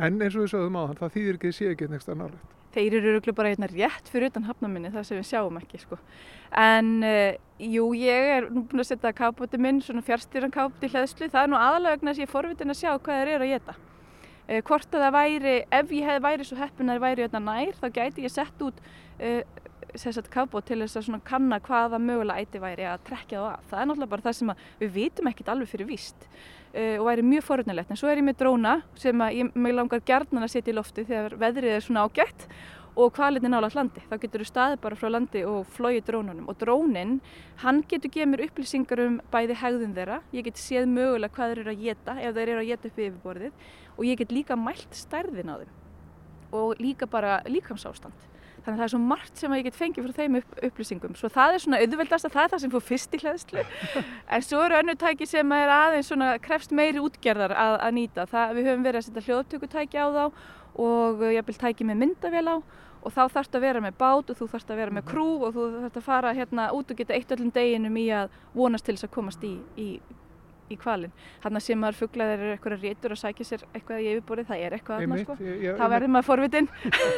En 0.00 0.16
eins 0.16 0.34
og 0.36 0.46
við 0.46 0.52
sögðum 0.54 0.78
á 0.80 0.82
það 0.96 1.14
þýðir 1.16 1.38
ekki 1.38 1.50
að 1.50 1.56
sé 1.58 1.70
ekki 1.72 1.88
neitt 1.92 2.08
nálægt. 2.08 2.58
Þeir 2.72 2.94
eru 2.96 3.10
örugglega 3.12 3.36
bara 3.36 3.50
hérna 3.52 3.68
rétt 3.68 4.06
fyrir 4.08 4.30
utan 4.30 4.46
hafnaminni 4.48 4.90
það 4.94 5.04
sem 5.04 5.18
við 5.18 5.26
sjáum 5.28 5.58
ekki 5.60 5.80
sko. 5.82 5.98
En 6.56 6.92
uh, 7.04 7.34
jú, 7.60 7.90
ég 8.00 8.30
er 8.38 8.46
nú 8.48 8.62
búin 8.68 8.80
að 8.80 8.88
setja 8.88 9.12
kápóti 9.16 9.60
minn, 9.60 9.82
svona 9.84 10.04
fjárstýran 10.06 10.54
kápóti 10.54 10.88
í 10.88 10.94
hlæðslu. 10.94 11.28
Það 11.34 11.42
er 11.42 11.52
nú 11.52 11.60
þess 11.60 12.16
að 12.16 12.22
ég 12.22 12.28
er 12.28 12.32
forvitin 12.32 12.72
að 12.72 12.80
sjá 12.80 12.94
hvað 12.94 13.20
þeir 13.20 13.32
eru 13.34 13.48
að 13.48 13.52
geta. 13.52 13.76
Uh, 14.48 14.62
hvort 14.70 14.96
að 14.96 15.04
það 15.04 15.16
væri, 15.18 15.54
ef 15.80 15.92
ég 15.98 16.08
hef 16.08 16.24
væri 16.24 16.48
svo 16.48 16.58
heppin 16.62 16.88
að 16.88 16.96
þeir 16.96 17.04
væri 17.04 17.26
hérna 17.26 17.44
nær, 17.44 17.76
þá 17.76 17.86
gæti 18.00 18.24
ég 18.24 18.32
sett 18.32 18.64
út 18.64 18.80
uh, 18.80 19.68
sérsagt 19.98 20.30
kápót 20.32 20.66
til 20.68 20.80
þess 20.82 21.10
að 21.10 21.22
kanna 21.26 21.58
hvaða 21.62 22.00
mögulega 22.00 22.42
æti 22.42 22.60
væri 22.62 22.86
að 22.88 23.04
trekja 23.08 23.40
það 23.40 23.48
af. 23.52 23.64
Það 23.70 23.80
er 23.80 23.88
náttúrulega 23.88 24.12
bara 24.12 24.26
það 24.26 24.36
sem 24.38 24.52
að 24.52 24.66
við 24.80 24.92
vitum 24.96 25.30
ekkit 25.30 25.50
alveg 25.52 25.72
fyrir 25.72 25.88
víst. 25.88 26.28
Uh, 26.72 26.96
og 26.96 27.08
væri 27.10 27.24
mjög 27.26 27.44
forutnilegt 27.44 27.90
en 27.92 27.98
svo 28.00 28.08
er 28.08 28.22
ég 28.22 28.24
með 28.24 28.38
dróna 28.40 28.78
sem 28.96 29.20
að 29.20 29.34
ég 29.36 29.56
mig 29.60 29.74
langar 29.76 30.00
gjarnan 30.08 30.46
að 30.46 30.54
setja 30.54 30.72
í 30.72 30.76
lofti 30.78 31.04
þegar 31.04 31.34
veðrið 31.42 31.74
er 31.74 31.84
svona 31.84 32.06
ágætt 32.06 32.46
og 32.96 33.12
hvalinni 33.16 33.48
nálaðt 33.52 33.76
landi. 33.76 34.04
Þá 34.08 34.16
getur 34.22 34.42
þú 34.42 34.48
staðið 34.48 34.80
bara 34.82 34.98
frá 35.00 35.10
landi 35.12 35.44
og 35.48 35.68
flóið 35.76 36.02
drónunum. 36.08 36.48
Og 36.48 36.58
drónin, 36.60 37.14
hann 37.62 37.80
getur 37.88 38.12
gefið 38.12 38.32
mér 38.32 38.44
upplýsingar 38.46 39.04
um 39.04 39.20
bæði 39.32 39.56
hegðun 39.62 39.94
þeirra. 39.96 40.18
Ég 40.36 40.48
get 40.48 40.60
séð 40.60 40.90
mögulega 40.92 41.36
hvað 41.36 41.52
þeir 41.52 41.62
eru 41.62 41.72
að 41.72 41.86
geta 41.86 42.16
ef 42.18 42.36
þeir 42.36 42.48
eru 42.48 42.64
að 42.64 42.68
geta 42.72 42.90
upp 42.90 42.98
í 42.98 43.06
yfirborðið. 43.08 43.70
Og 43.96 44.04
ég 44.08 44.20
get 44.20 44.36
líka 44.36 44.58
mælt 44.60 44.96
stærðin 44.96 45.52
á 45.52 45.56
þeim. 45.62 45.72
Og 46.52 46.84
líka 46.84 47.08
bara 47.08 47.40
líkamsástand 47.48 48.31
Þannig 48.62 48.76
að 48.76 48.80
það 48.80 48.86
er 48.86 48.92
svo 48.92 49.00
margt 49.02 49.40
sem 49.40 49.54
ég 49.56 49.64
get 49.66 49.78
fengið 49.78 50.04
frá 50.06 50.18
þeim 50.20 50.38
upp, 50.38 50.52
upplýsingum. 50.68 51.16
Svo 51.18 51.30
það 51.32 51.56
er 51.56 51.62
svona 51.64 51.80
auðveldast 51.82 52.28
að 52.28 52.34
það 52.36 52.44
er 52.44 52.52
það 52.52 52.62
sem 52.62 52.74
fór 52.74 52.84
fyrst 52.86 53.16
í 53.16 53.20
hlæðslu. 53.22 53.64
En 54.36 54.44
svo 54.46 54.60
eru 54.62 54.78
önnu 54.78 54.94
tæki 55.00 55.26
sem 55.26 55.56
er 55.56 55.72
aðeins 55.74 56.12
svona 56.12 56.28
krefst 56.42 56.74
meiri 56.78 57.02
útgerðar 57.02 57.56
að, 57.58 57.78
að 57.88 57.96
nýta. 57.98 58.28
Það, 58.30 58.54
við 58.58 58.70
höfum 58.70 58.86
verið 58.86 59.00
að 59.00 59.08
setja 59.08 59.26
hljóðtökutæki 59.26 59.98
á 59.98 60.06
þá 60.14 60.24
og 60.82 61.26
ég 61.28 61.50
vil 61.50 61.58
tæki 61.58 61.88
með 61.88 62.00
myndavél 62.04 62.46
á 62.48 62.56
og 63.02 63.10
þá 63.10 63.22
þarfst 63.34 63.56
að 63.58 63.64
vera 63.66 63.82
með 63.82 63.96
bát 63.98 64.30
og 64.30 64.38
þú 64.38 64.48
þarfst 64.52 64.70
að 64.70 64.80
vera 64.82 64.94
með 64.94 65.06
krú 65.10 65.28
og 65.42 65.54
þú 65.56 65.64
þarfst 65.74 65.98
að 65.98 66.06
fara 66.06 66.34
hérna 66.36 66.68
út 66.76 66.92
og 66.92 66.98
geta 66.98 67.16
eitt 67.16 67.32
öllum 67.34 67.50
deginum 67.54 67.96
í 67.98 68.06
að 68.14 68.36
vonast 68.54 68.86
til 68.86 68.94
þess 68.94 69.08
að 69.08 69.14
komast 69.16 69.46
í, 69.46 69.52
í, 69.74 69.88
í 70.72 70.78
kvalin. 70.80 71.12
Þannig 71.44 71.60
að 71.62 71.66
sem 71.66 71.80
maður 71.82 71.98
fuglaðir 72.02 72.42
eru 72.46 72.52
eitthvað 72.56 72.82
réttur 72.86 73.14
að 73.16 73.20
sækja 73.22 73.46
sér 73.50 73.64
eitthvað 73.72 74.02
í 74.02 74.08
yfirborðið, 74.12 74.48
það 74.52 74.64
er 74.66 74.76
eitthvað 74.78 75.02
þarna 75.02 75.18
sko. 75.22 75.36
ég, 75.46 75.76
Þá 75.80 75.84
verður 75.94 76.12
maður 76.16 76.28
forvitin. 76.30 76.68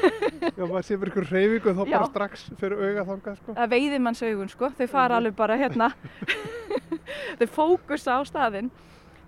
Já, 0.58 0.64
maður 0.64 0.86
sé 0.88 0.98
fyrir 0.98 1.12
ykkur 1.14 1.28
reyfingu 1.32 1.70
og 1.72 1.76
þá 1.78 1.84
Já. 1.84 1.94
bara 1.98 2.10
strax 2.12 2.46
fyrir 2.60 2.82
auga 2.84 3.06
þangað, 3.12 3.38
sko. 3.42 3.56
að 3.64 3.72
veiði 3.74 4.00
manns 4.04 4.22
augun 4.26 4.52
sko, 4.52 4.70
þau 4.78 4.86
fara 4.94 5.18
alveg 5.20 5.36
bara 5.38 5.56
hérna 5.60 5.90
þau 7.38 7.46
fókusa 7.54 8.18
á 8.18 8.20
staðinn 8.28 8.70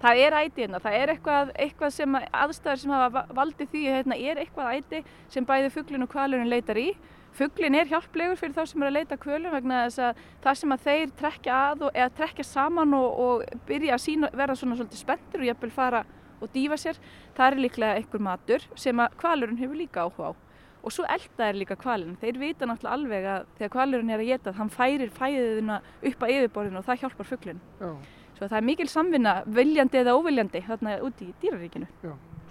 það 0.02 0.20
er 0.26 0.34
æti 0.42 0.64
hérna, 0.66 0.80
það 0.84 0.96
er 1.00 1.12
eitthvað, 1.14 1.52
eitthvað 1.64 1.92
sem 1.96 2.16
að- 2.18 2.26
aðstæður 2.44 2.80
sem 2.82 2.90
hafa 2.92 3.08
va- 3.14 3.26
valdið 3.38 3.70
því 3.72 3.82
hérna 3.94 4.18
er 4.20 4.40
eitthvað 4.42 4.74
æti 4.80 5.00
sem 5.32 5.46
bæði 5.48 5.70
fugglin 5.72 6.04
og 6.04 6.10
kvalurinn 6.12 6.50
leitar 6.52 6.76
í 6.80 6.90
fugglin 7.36 7.76
er 7.78 7.90
hjálplegur 7.90 8.38
fyrir 8.40 8.56
þá 8.56 8.70
sem 8.70 8.82
er 8.82 8.90
að 8.90 8.96
leita 8.98 9.18
kvölum 9.20 9.54
vegna 9.54 9.82
þess 9.86 10.02
að 10.08 10.22
það 10.44 10.58
sem 10.60 10.74
að 10.76 10.86
þeir 10.86 11.12
trekja 11.20 11.58
að 11.70 11.84
og, 11.86 11.90
eða 11.92 12.14
trekja 12.20 12.46
saman 12.48 12.96
og, 12.96 13.20
og 13.26 13.60
byrja 13.68 13.96
að 13.96 14.04
sína, 14.06 14.32
verða 14.32 14.58
svona 14.60 14.78
svolítið 14.78 15.02
spenntur 15.02 15.44
og 15.44 15.50
jafnvel 15.50 15.72
fara 15.76 16.02
og 16.40 16.50
dýfa 16.52 16.80
sér 16.80 16.98
það 17.36 17.46
er 17.46 17.62
líklega 17.64 18.00
einhver 18.00 18.26
matur 18.26 18.66
sem 18.76 19.04
að 19.04 19.16
kvalurinn 19.20 19.60
hefur 19.60 19.80
líka 19.80 20.04
áhuga 20.04 20.32
á 20.32 20.46
og 20.86 20.94
svo 20.94 21.06
elda 21.10 21.48
er 21.48 21.56
líka 21.58 21.74
kvalinn, 21.78 22.14
þeir 22.22 22.36
vita 22.38 22.66
náttúrulega 22.68 22.94
alveg 22.94 23.24
að 23.26 23.46
þegar 23.58 23.72
kvalurinn 23.74 24.12
er 24.14 24.22
að 24.22 24.28
geta 24.30 24.52
hann 24.54 24.70
færir 24.70 25.10
fæðiðina 25.16 25.80
upp 25.82 26.22
að 26.22 26.34
yfirborðinu 26.36 26.78
og 26.78 26.86
það 26.86 27.00
hjálpar 27.00 27.28
fugglinn. 27.32 27.62
Já. 27.80 27.90
Svo 28.36 28.46
það 28.46 28.58
er 28.60 28.66
mikil 28.68 28.86
samvinna, 28.92 29.32
viljandi 29.58 29.98
eða 29.98 30.14
óviljandi 30.14 30.62
þarna 30.68 30.94
úti 31.02 31.26
í 31.26 31.34
dýraríkinu. 31.42 31.88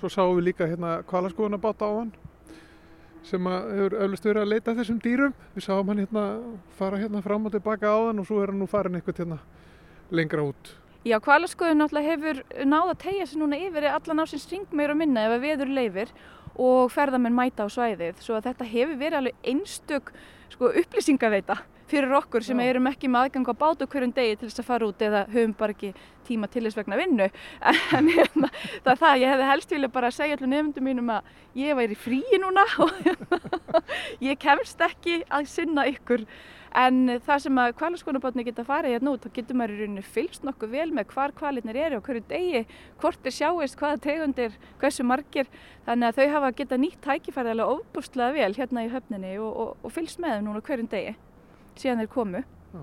Svo 0.02 0.12
sáum 0.12 0.36
við 0.36 0.50
líka 0.50 0.67
hérna 0.67 0.98
kvalaskoðunabáta 1.08 1.88
á 1.88 1.91
hann 1.95 2.12
sem 3.25 3.49
hefur 3.49 3.97
öflust 4.05 4.25
verið 4.27 4.43
að 4.43 4.51
leita 4.53 4.75
þessum 4.77 5.01
dýrum. 5.03 5.35
Við 5.55 5.67
sáum 5.67 5.91
hann 5.91 6.01
hérna 6.03 6.25
fara 6.77 7.01
hérna 7.01 7.21
fram 7.25 7.45
og 7.47 7.55
tilbaka 7.55 7.91
á 7.91 7.97
hann 8.07 8.21
og 8.21 8.27
svo 8.29 8.41
er 8.43 8.53
hann 8.53 8.61
nú 8.61 8.69
farin 8.69 8.97
eitthvað 8.99 9.23
hérna 9.23 9.39
lengra 10.11 10.45
út. 10.45 10.73
Já, 11.05 11.19
kvalaskoðun 11.21 11.83
náttúrulega 11.83 12.15
hefur 12.15 12.39
náð 12.65 12.95
að 12.95 13.01
tegja 13.03 13.27
sig 13.29 13.41
núna 13.41 13.59
yfir 13.61 13.85
allan 13.91 14.21
á 14.21 14.25
sinn 14.25 14.41
string 14.41 14.71
meira 14.73 14.95
minna 14.97 15.27
ef 15.27 15.35
að 15.35 15.45
veður 15.45 15.73
leifir 15.77 16.13
og 16.55 16.89
ferðamenn 16.93 17.35
mæta 17.35 17.65
á 17.65 17.69
svæðið. 17.69 18.21
Svo 18.25 18.38
að 18.38 18.49
þetta 18.49 18.69
hefur 18.71 18.97
verið 19.01 19.19
alveg 19.19 19.49
einstök 19.51 20.11
sko, 20.49 20.71
upplýsingaveita 20.71 21.59
fyrir 21.89 22.15
okkur 22.17 22.43
sem 22.45 22.60
Já. 22.60 22.69
erum 22.71 22.89
ekki 22.89 23.10
með 23.12 23.28
aðgang 23.28 23.52
á 23.54 23.56
bát 23.62 23.84
og 23.86 23.91
hverjum 23.91 24.13
degi 24.15 24.39
til 24.39 24.50
þess 24.50 24.63
að 24.63 24.69
fara 24.69 24.89
út 24.89 25.06
eða 25.06 25.21
höfum 25.30 25.54
bara 25.58 25.76
ekki 25.76 25.93
tíma 26.26 26.50
til 26.50 26.65
þess 26.65 26.80
vegna 26.80 26.98
vinnu. 27.00 27.30
En 27.98 28.10
hérna, 28.10 28.50
það 28.82 28.91
er 28.95 29.02
það, 29.04 29.21
ég 29.21 29.34
hefði 29.34 29.52
helst 29.52 29.74
vilja 29.76 29.93
bara 29.93 30.12
segja 30.13 30.38
allir 30.38 30.52
nefndum 30.52 30.89
mínum 30.89 31.13
að 31.13 31.32
ég 31.62 31.78
væri 31.78 31.98
fríi 32.00 32.41
núna 32.41 32.65
og 32.84 32.93
ég 34.24 34.39
kemst 34.41 34.82
ekki 34.82 35.21
að 35.30 35.50
sinna 35.52 35.86
ykkur. 35.91 36.26
En 36.76 37.06
það 37.24 37.43
sem 37.45 37.60
að 37.62 37.74
kvalaskonabarni 37.80 38.43
geta 38.43 38.65
farið 38.67 38.98
hérna 38.98 39.13
út, 39.15 39.24
þá 39.24 39.38
getur 39.38 39.56
maður 39.56 39.78
í 39.78 39.86
rauninu 39.86 40.02
fylgst 40.04 40.43
nokkuð 40.43 40.74
vel 40.74 40.89
með 40.91 41.13
hvar 41.13 41.32
kvalitnir 41.38 41.78
eru 41.80 42.02
á 42.02 42.04
hverju 42.04 42.26
degi, 42.28 42.65
hvort 43.00 43.21
þeir 43.24 43.36
sjáist, 43.38 43.78
hvaða 43.80 44.02
tegundir, 44.04 44.58
hversu 44.82 45.06
margir. 45.08 45.48
Þannig 45.86 46.10
að 46.10 46.19
þau 46.19 46.34
hafa 46.34 46.50
geta 46.58 46.82
nýtt 46.82 47.00
tækifæri 47.06 47.54
alveg 47.54 47.78
ofbústlega 47.78 48.36
vel 48.36 48.52
hérna 48.60 48.84
í 48.84 48.91
höfninni 48.91 49.38
og, 49.38 49.54
og, 49.56 49.88
og 49.88 49.95
fylgst 49.95 50.19
með 50.19 50.36
þeim 50.36 50.50
núna 50.50 50.65
hverjum 50.67 50.91
degi 50.91 51.15
síðan 51.81 52.01
þeir 52.03 52.11
komu 52.15 52.41
Já. 52.41 52.81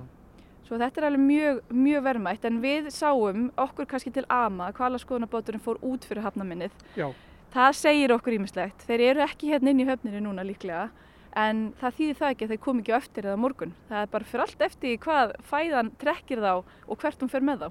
svo 0.68 0.78
þetta 0.80 1.00
er 1.02 1.06
alveg 1.10 1.24
mjög, 1.26 1.60
mjög 1.72 2.02
verðmætt 2.08 2.44
en 2.48 2.60
við 2.62 2.90
sáum 2.94 3.50
okkur 3.56 3.86
kannski 3.90 4.12
til 4.14 4.24
ama 4.28 4.70
að 4.70 4.76
kvalaskoðunarbáturinn 4.80 5.64
fór 5.64 5.78
út 5.82 6.04
fyrir 6.08 6.22
hafnaminnið 6.26 6.72
Já, 6.96 7.08
það 7.54 7.72
segir 7.80 8.14
okkur 8.16 8.38
ímislegt 8.38 8.86
þeir 8.88 9.00
eru 9.10 9.24
ekki 9.26 9.52
hérna 9.52 9.70
inn 9.74 9.80
í 9.84 9.88
höfninni 9.88 10.20
núna 10.24 10.44
líklega 10.46 10.88
en 11.36 11.72
það 11.80 11.94
þýðir 11.98 12.16
það 12.20 12.30
ekki 12.34 12.44
að 12.44 12.50
þeir 12.52 12.62
kom 12.66 12.80
ekki 12.82 12.92
eftir 12.96 13.24
eða 13.30 13.40
morgun 13.40 13.70
það 13.88 14.02
er 14.04 14.10
bara 14.12 14.24
fyrir 14.28 14.42
allt 14.46 14.64
eftir 14.68 14.98
hvað 15.00 15.30
fæðan 15.48 15.92
trekkir 16.02 16.42
þá 16.44 16.50
og 16.60 16.98
hvert 17.00 17.22
hún 17.24 17.30
fer 17.32 17.40
með 17.48 17.62
þá 17.66 17.68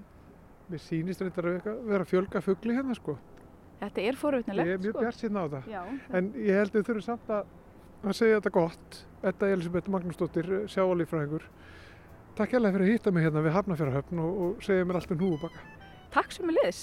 mér 0.72 0.80
sýnist 0.82 1.22
reyndar 1.22 1.46
að 1.52 1.68
vera- 1.90 2.06
fjölga 2.08 2.42
fugli 2.42 2.74
hérna 2.78 2.96
sko. 2.96 3.18
þetta 3.82 4.02
er 4.02 4.14
Ég 4.14 4.18
forvitnilegt 4.22 4.70
er 4.72 4.78
mjög 4.80 4.94
sko. 4.96 5.02
bjart 5.02 5.18
síðan 5.20 5.38
á 5.42 5.46
það. 5.52 5.64
Já, 5.68 5.82
En 6.16 6.30
ég 6.38 6.54
held 6.56 6.72
að 6.72 6.78
við 6.80 6.86
þurfum 6.88 7.04
samt 7.04 7.28
að, 7.30 7.46
að 8.10 8.18
segja 8.18 8.40
þetta 8.40 8.56
gott. 8.56 9.02
Er 9.22 9.36
Elisabeth 9.52 9.92
Magnúsdóttir, 9.94 10.48
sjáalífræðingur. 10.74 11.46
Takk 12.38 12.56
hérlega 12.56 12.74
fyrir 12.78 12.88
að 12.88 12.96
hitta 12.96 13.12
mig 13.14 13.26
hérna 13.28 13.44
við 13.46 13.56
Hafnafjörðahöfn 13.58 14.22
og, 14.24 14.42
og 14.46 14.66
segja 14.66 14.88
mér 14.88 14.98
allt 15.02 15.12
um 15.14 15.20
húfubakka. 15.22 15.64
takk 16.12 16.34
sem 16.36 16.50
er 16.52 16.58
liðs 16.60 16.82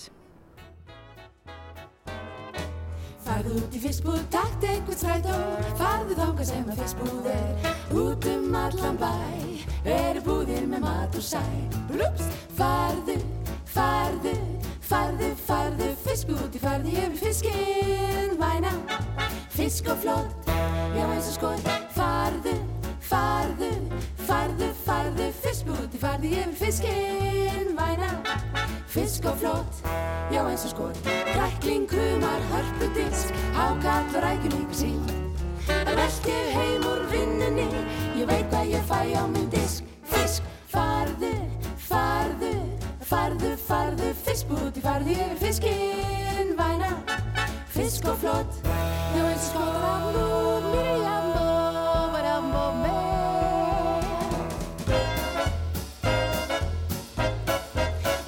Farðu 3.29 3.57
út 3.61 3.75
í 3.77 3.81
fiskbúð, 3.83 4.21
takt 4.33 4.65
eitthvað 4.65 5.01
strætó 5.03 5.39
Farðu 5.81 6.17
þangað 6.21 6.51
sem 6.53 6.71
að 6.73 6.85
fiskbúð 6.85 7.31
er 7.33 7.73
Út 8.05 8.29
um 8.33 8.61
allan 8.63 9.01
bæ 9.01 9.13
Eru 9.99 10.25
búðir 10.25 10.69
með 10.69 10.87
mat 10.87 11.19
og 11.19 11.25
sæ 11.25 11.43
Blúps, 11.91 12.31
farðu, 12.57 13.19
farðu 13.69 14.58
Farðu, 14.89 15.27
farðu 15.45 15.87
Fiskbúð, 16.01 16.55
farðu 16.63 16.93
yfir 16.97 17.17
fiskinn 17.21 18.39
Væna, 18.41 18.71
fisk 19.53 19.91
og 19.93 19.99
flott 20.01 20.49
Já 20.97 21.03
eins 21.05 21.29
og 21.29 21.35
skot. 21.35 21.69
Farðu, 21.93 22.55
farðu 23.05 23.69
Farðu, 24.25 24.71
farðu 24.87 25.27
Fiskbúð, 25.43 25.99
farðu 26.01 26.31
yfir 26.39 26.57
fiskinn 26.63 27.75
Væna, 27.77 28.09
fisk 28.89 29.29
og 29.29 29.37
flott 29.43 29.83
Já 30.33 30.41
eins 30.47 30.65
og 30.71 30.73
skot. 30.73 31.03
Krækling, 31.35 31.85
krumar, 31.91 32.49
hörpudisk 32.55 33.37
Hákall 33.59 34.09
og 34.15 34.25
rækjum 34.25 34.57
ykkur 34.63 34.81
síl 34.81 35.17
Velti 35.99 36.39
heim 36.57 36.89
úr 36.89 37.05
vinnunni 37.13 37.69
Ég 38.17 38.25
veit 38.25 38.57
að 38.57 38.73
ég 38.73 38.89
fæ 38.89 39.05
á 39.21 39.25
minn 39.29 39.38
Fiskbúti, 44.79 44.87
farðu 44.87 45.11
yfir 45.11 45.39
fiskinn 45.43 46.53
Væna, 46.57 46.91
fisk 47.69 48.05
og 48.07 48.19
flott. 48.19 48.53
Já 49.17 49.25
eins 49.27 49.43
og 49.43 49.51
skot 49.51 49.75
Rambo, 49.83 50.61
Miriambo, 50.71 51.47
Rambo 52.23 52.65
með. 52.83 53.03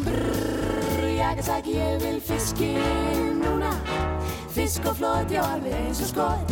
Brrrr, 0.00 1.06
Jagasaki, 1.20 1.76
ég 1.78 2.02
vil 2.02 2.20
fiskinn 2.20 3.38
núna. 3.44 3.72
Fisk 4.50 4.86
og 4.86 4.96
flott, 4.96 5.30
já 5.30 5.42
alveg 5.44 5.74
eins 5.84 6.00
og 6.02 6.08
skot. 6.10 6.50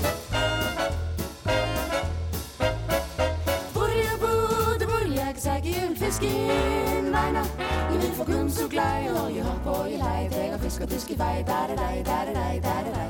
Burja 3.75 4.15
búti, 4.23 4.87
burja 4.87 5.25
Jagasaki, 5.25 5.75
ég 5.75 5.89
vil 5.89 5.99
fiskinn 6.07 6.98
væna 7.17 7.43
Ég 7.93 7.99
vil 8.03 8.13
fá 8.19 8.25
gums 8.31 8.59
og 8.65 8.71
glæ 8.71 8.91
og 9.21 9.31
ég 9.39 9.45
hopp 9.49 9.67
og 9.67 9.87
ég 9.95 10.01
læ 10.03 10.17
Þegar 10.35 10.59
fisk 10.65 10.81
og 10.81 10.91
diski 10.91 11.15
fæ, 11.17 11.31
dariræ, 11.51 11.91
dariræ, 12.11 12.49
dariræ 12.67 13.05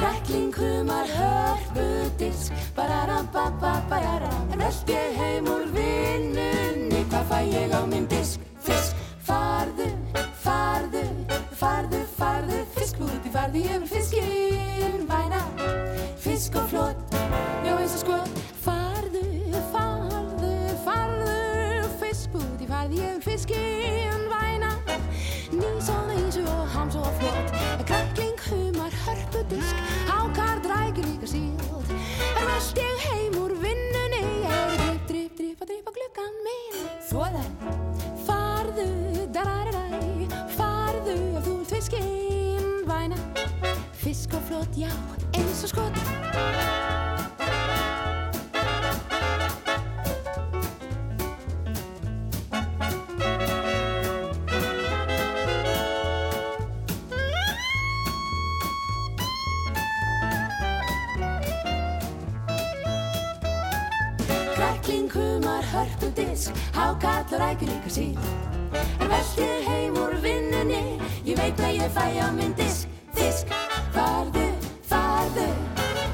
Krækling, 0.00 0.52
krumar, 0.54 1.06
hörpudisk. 1.16 2.52
Bararabababararam 2.76 4.52
En 4.52 4.58
velt 4.58 4.88
ég 4.88 5.12
heim 5.20 5.44
úr 5.44 5.66
vinnunni. 5.76 7.04
Hvað 7.10 7.24
fæ 7.30 7.40
ég 7.52 7.74
á 7.78 7.80
minn 7.86 8.06
disk? 8.08 8.49
Flott. 27.20 27.48
Krækling, 27.88 28.38
humar, 28.48 28.92
hörpudisk 29.04 29.76
Hákar, 30.10 30.56
drækjur 30.66 31.04
líka 31.04 31.26
síld 31.26 31.60
Er 32.38 32.44
velt 32.48 32.78
ég 32.78 32.98
heim 33.08 33.34
úr 33.42 33.52
vinnunni 33.64 34.24
Er 34.46 34.72
drip, 34.78 35.02
drip, 35.08 35.32
drip 35.38 35.62
að 35.62 35.70
dripa 35.72 35.94
gluggan 35.96 36.34
minn. 36.46 36.88
Þóðan 37.10 37.52
Farðu, 38.26 38.88
dararæ 39.34 39.86
Farðu 40.56 41.18
ef 41.36 41.46
þú 41.46 41.56
ert 41.60 41.74
fiskinn 41.74 42.72
Væna, 42.90 43.20
fisk 44.02 44.34
og 44.38 44.44
flott, 44.50 44.76
já, 44.78 44.92
eins 45.34 45.64
og 45.66 45.74
skott 45.74 46.29
og 66.90 67.40
rækjur 67.40 67.68
líka 67.68 67.90
síl 67.90 68.18
Er 69.00 69.08
veltið 69.10 69.66
heim 69.66 69.96
úr 69.98 70.14
vinnunni. 70.22 70.98
Ég 71.26 71.38
veit 71.38 71.58
að 71.62 71.76
ég 71.78 71.92
fæ 71.94 72.06
á 72.18 72.28
minn 72.34 72.54
disk. 72.58 72.88
Disk, 73.14 73.50
farðu, 73.94 74.46
farðu 74.86 75.46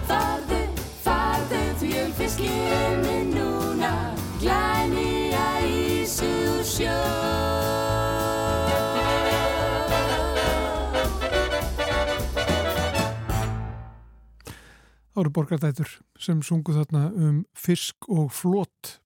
Farðu, 0.09 0.61
farðu. 1.05 1.61
Þú 1.81 2.05
fiskinn 2.19 3.01
minn 3.05 3.33
núna. 3.37 3.93
Glæni 4.41 5.33
að 5.37 5.67
ísu 5.69 6.33
sjó. 6.65 7.01
Það 15.17 15.25
eru 15.25 15.33
borgardætur 15.33 15.99
sem 16.21 16.45
sungu 16.45 16.77
þarna 16.77 17.09
um 17.17 17.43
fisk 17.57 18.09
og 18.13 18.29
flott. 18.33 18.99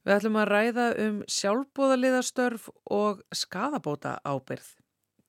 Við 0.00 0.14
ætlum 0.16 0.36
að 0.40 0.48
ræða 0.48 0.84
um 1.04 1.16
sjálfbúðaliðastörf 1.28 2.70
og 2.88 3.24
skadabóta 3.36 4.16
ábyrð. 4.24 4.76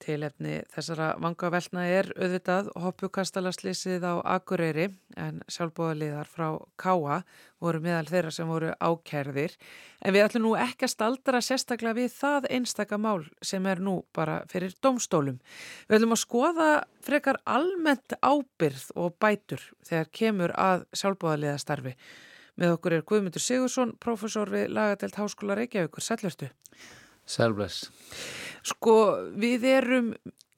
Tilefni 0.01 0.61
þessara 0.73 1.11
vangavelna 1.21 1.83
er 1.91 2.07
auðvitað 2.15 2.71
hoppukastalaslýsið 2.81 4.05
á 4.07 4.13
Akureyri 4.33 4.87
en 5.19 5.43
sjálfbúðaliðar 5.51 6.31
frá 6.31 6.47
Káa 6.81 7.19
voru 7.61 7.83
meðal 7.83 8.07
þeirra 8.09 8.31
sem 8.33 8.49
voru 8.49 8.71
ákærðir. 8.81 9.53
En 10.01 10.15
við 10.15 10.25
ætlum 10.25 10.47
nú 10.47 10.55
ekki 10.57 10.87
að 10.87 10.93
staldra 10.95 11.43
sérstaklega 11.45 11.99
við 11.99 12.15
það 12.15 12.49
einstaka 12.57 12.97
mál 12.97 13.27
sem 13.45 13.67
er 13.69 13.83
nú 13.83 13.99
bara 14.15 14.39
fyrir 14.49 14.73
domstólum. 14.81 15.37
Við 15.85 15.99
ætlum 15.99 16.17
að 16.17 16.23
skoða 16.23 16.71
frekar 17.05 17.43
almennt 17.45 18.17
ábyrð 18.23 18.89
og 18.95 19.19
bætur 19.21 19.69
þegar 19.85 20.13
kemur 20.15 20.57
að 20.57 20.87
sjálfbúðaliðastarfi. 20.95 21.97
Með 22.59 22.75
okkur 22.75 22.97
er 22.97 23.05
Guðmundur 23.07 23.43
Sigursson, 23.43 23.93
professor 24.01 24.49
við 24.51 24.71
Lagadelt 24.75 25.17
Háskóla 25.19 25.55
Reykjavíkur. 25.59 26.03
Sælvertu. 26.03 26.51
Selvbless. 27.29 27.85
Sko, 28.67 28.95
við 29.39 29.65
erum 29.71 30.11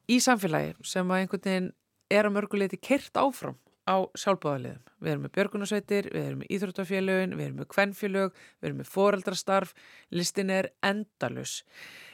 í 0.10 0.20
samfélagi 0.24 0.74
sem 0.88 1.12
að 1.12 1.24
einhvern 1.24 1.44
veginn 1.46 1.70
er 2.14 2.28
að 2.28 2.36
mörguleiti 2.38 2.80
kert 2.82 3.16
áfram 3.20 3.60
á 3.84 4.08
sjálfbáðaliðum. 4.18 4.84
Við 5.04 5.12
erum 5.12 5.26
með 5.26 5.34
björgunasveitir, 5.38 6.08
við 6.14 6.28
erum 6.28 6.42
með 6.44 6.54
íþróttafélögin, 6.56 7.36
við 7.38 7.46
erum 7.48 7.60
með 7.60 7.70
kvennfélög, 7.74 8.38
við 8.60 8.70
erum 8.70 8.80
með 8.80 8.92
foreldrastarf, 8.94 9.74
listin 10.16 10.54
er 10.56 10.70
endalus. 10.86 11.58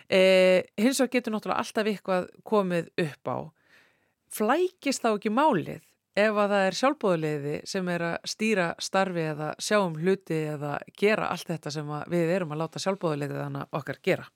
Eh, 0.10 0.66
hins 0.82 1.02
vegar 1.02 1.14
getur 1.14 1.36
náttúrulega 1.36 1.62
alltaf 1.62 1.92
eitthvað 1.92 2.30
komið 2.44 2.90
upp 3.06 3.30
á. 3.30 3.38
Flækist 4.34 5.06
þá 5.06 5.12
ekki 5.14 5.34
málið 5.34 5.86
ef 6.18 6.40
að 6.42 6.54
það 6.54 6.66
er 6.66 6.78
sjálfbóðuleiði 6.80 7.56
sem 7.70 7.90
er 7.94 8.06
að 8.08 8.18
stýra 8.32 8.68
starfi 8.82 9.26
eða 9.32 9.54
sjá 9.62 9.78
um 9.80 9.96
hluti 10.00 10.42
eða 10.56 10.74
gera 10.98 11.30
allt 11.34 11.50
þetta 11.52 11.74
sem 11.74 11.94
við 12.12 12.34
erum 12.36 12.54
að 12.56 12.62
láta 12.64 12.82
sjálfbóðuleiði 12.84 13.40
þannig 13.40 13.80
okkar 13.80 14.02
gera? 14.06 14.28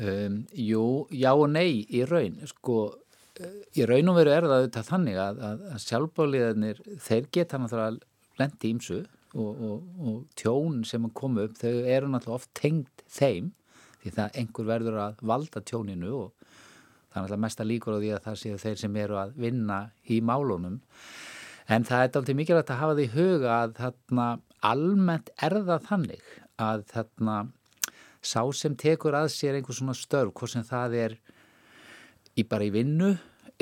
Um, 0.00 0.42
jú, 0.56 0.84
já 1.12 1.32
og 1.34 1.50
nei 1.52 1.84
í 1.92 2.04
raun, 2.08 2.38
sko 2.48 2.76
eh, 3.36 3.58
í 3.76 3.84
raun 3.88 4.08
og 4.08 4.16
veru 4.16 4.32
er 4.32 4.46
það 4.46 4.54
auðvitað 4.62 4.88
þannig 4.88 5.18
að, 5.20 5.42
að, 5.48 5.66
að 5.74 5.82
sjálfbóðuleiðinir, 5.86 6.84
þeir 7.08 7.28
geta 7.36 7.60
náttúrulega 7.60 8.40
lendi 8.40 8.70
ímsu 8.72 9.02
og, 9.36 9.50
og, 9.50 9.90
og 10.00 10.22
tjón 10.40 10.80
sem 10.88 11.10
komu 11.12 11.44
upp, 11.44 11.58
þau 11.60 11.74
eru 11.84 12.08
náttúrulega 12.08 12.40
oft 12.40 12.52
tengd 12.56 13.04
þeim 13.12 13.52
því 14.02 14.14
það 14.16 14.38
einhver 14.40 14.68
verður 14.68 14.98
að 15.04 15.20
valda 15.28 15.62
tjóninu 15.68 16.14
og 16.22 16.41
er 17.12 17.22
náttúrulega 17.22 17.44
mesta 17.44 17.66
líkur 17.66 17.96
á 17.96 18.02
því 18.02 18.12
að 18.16 18.24
það 18.26 18.38
séu 18.42 18.60
þeir 18.62 18.80
sem 18.82 18.96
eru 19.04 19.18
að 19.20 19.34
vinna 19.44 19.78
í 20.08 20.20
málunum. 20.24 20.80
En 21.70 21.86
það 21.88 22.04
er 22.04 22.08
alltaf 22.08 22.38
mikilvægt 22.38 22.72
að 22.72 22.80
hafa 22.82 22.96
því 22.98 23.08
huga 23.16 23.58
að 23.58 23.74
þarna 23.80 24.28
almennt 24.72 25.30
er 25.42 25.58
það 25.66 25.86
þannig 25.90 26.32
að 26.62 26.86
þarna 26.92 27.36
sá 28.22 28.42
sem 28.54 28.74
tekur 28.78 29.16
að 29.18 29.30
sér 29.34 29.58
einhvers 29.58 29.80
svona 29.80 29.96
störf, 29.98 30.32
hvort 30.38 30.52
sem 30.52 30.66
það 30.66 30.98
er 31.00 31.16
í 32.38 32.44
bara 32.48 32.66
í 32.66 32.72
vinnu 32.74 33.12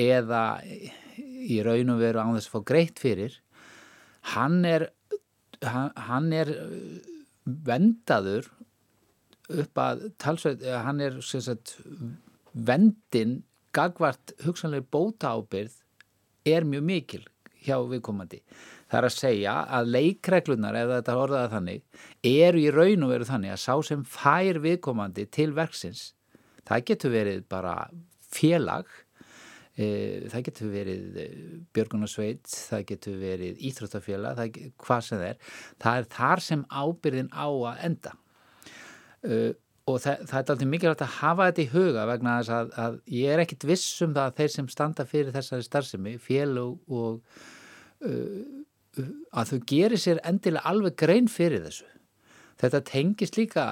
eða 0.01 0.43
í 0.65 1.61
raun 1.65 1.95
og 1.95 2.01
veru 2.01 2.21
án 2.21 2.35
þess 2.37 2.51
að 2.51 2.57
fá 2.57 2.67
greitt 2.71 3.01
fyrir 3.01 3.39
hann 4.35 4.65
er 4.69 4.91
hann, 5.61 6.33
er 6.33 6.53
vendaður 7.45 8.49
upp 9.51 9.81
að 9.83 10.05
talsveit, 10.21 10.63
hann 10.85 11.01
er 11.03 11.19
sagt, 11.25 11.75
vendin 12.55 13.41
gagvart 13.75 14.35
hugsanlega 14.45 14.87
bóta 14.91 15.35
ábyrð 15.37 15.77
er 16.49 16.67
mjög 16.67 16.87
mikil 16.87 17.25
hjá 17.65 17.77
viðkomandi. 17.85 18.41
Það 18.91 18.99
er 18.99 19.07
að 19.07 19.15
segja 19.15 19.57
að 19.77 19.91
leikreglunar, 19.95 20.79
ef 20.81 20.89
þetta 20.95 21.13
er 21.13 21.21
orðað 21.25 21.53
þannig, 21.55 21.85
eru 22.31 22.63
í 22.63 22.73
raun 22.75 23.07
og 23.07 23.13
veru 23.13 23.29
þannig 23.29 23.55
að 23.55 23.63
sá 23.63 23.75
sem 23.87 24.03
fær 24.09 24.61
viðkomandi 24.65 25.27
til 25.31 25.53
verksins, 25.57 26.09
það 26.67 26.87
getur 26.91 27.15
verið 27.15 27.45
bara 27.53 27.75
félag, 28.33 28.91
e, 29.77 29.87
það 30.33 30.47
getur 30.49 30.73
verið 30.73 31.21
e, 31.21 31.29
björgunarsveit, 31.77 32.51
það 32.73 32.87
getur 32.91 33.21
verið 33.21 33.63
íþróttafélag, 33.71 34.61
hvað 34.81 35.07
sem 35.07 35.21
það 35.23 35.29
er, 35.29 35.55
það 35.85 36.01
er 36.01 36.11
þar 36.17 36.45
sem 36.49 36.67
ábyrðin 36.71 37.31
á 37.31 37.47
að 37.47 37.87
enda. 37.91 38.17
Uh, 39.21 39.51
og 39.88 40.01
það, 40.03 40.25
það 40.29 40.35
er 40.37 40.43
alltaf 40.43 40.66
mikilvægt 40.69 41.05
að 41.05 41.14
hafa 41.19 41.47
þetta 41.49 41.62
í 41.62 41.71
huga 41.75 42.09
vegna 42.11 42.35
þess 42.40 42.53
að, 42.57 42.73
að 42.85 42.99
ég 43.16 43.35
er 43.35 43.45
ekkit 43.45 43.69
viss 43.71 44.03
um 44.05 44.16
það 44.16 44.27
að 44.27 44.40
þeir 44.40 44.53
sem 44.55 44.69
standa 44.75 45.07
fyrir 45.09 45.33
þessari 45.35 45.66
starfsemi, 45.66 46.16
félug 46.23 46.93
og 47.01 47.38
uh, 48.05 48.43
að 49.33 49.55
þau 49.55 49.62
gerir 49.73 50.03
sér 50.03 50.21
endilega 50.27 50.66
alveg 50.69 50.99
grein 50.99 51.31
fyrir 51.31 51.64
þessu. 51.64 51.88
Þetta 52.61 52.83
tengist 52.90 53.38
líka 53.38 53.71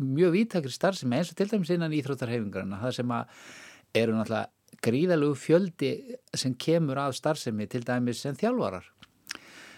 mjög 0.00 0.34
vítakri 0.34 0.72
starfsemi 0.74 1.20
eins 1.20 1.30
og 1.30 1.38
til 1.38 1.50
dæmis 1.52 1.70
innan 1.70 1.94
íþróttarhefingarna, 1.94 2.80
það 2.82 2.96
sem 2.98 3.14
að 3.14 3.44
eru 3.94 4.16
náttúrulega 4.16 4.80
gríðalög 4.84 5.36
fjöldi 5.38 5.92
sem 6.34 6.56
kemur 6.58 6.98
af 6.98 7.14
starfsemi 7.14 7.68
til 7.70 7.84
dæmis 7.86 8.24
sem 8.24 8.34
þjálfarar 8.36 8.88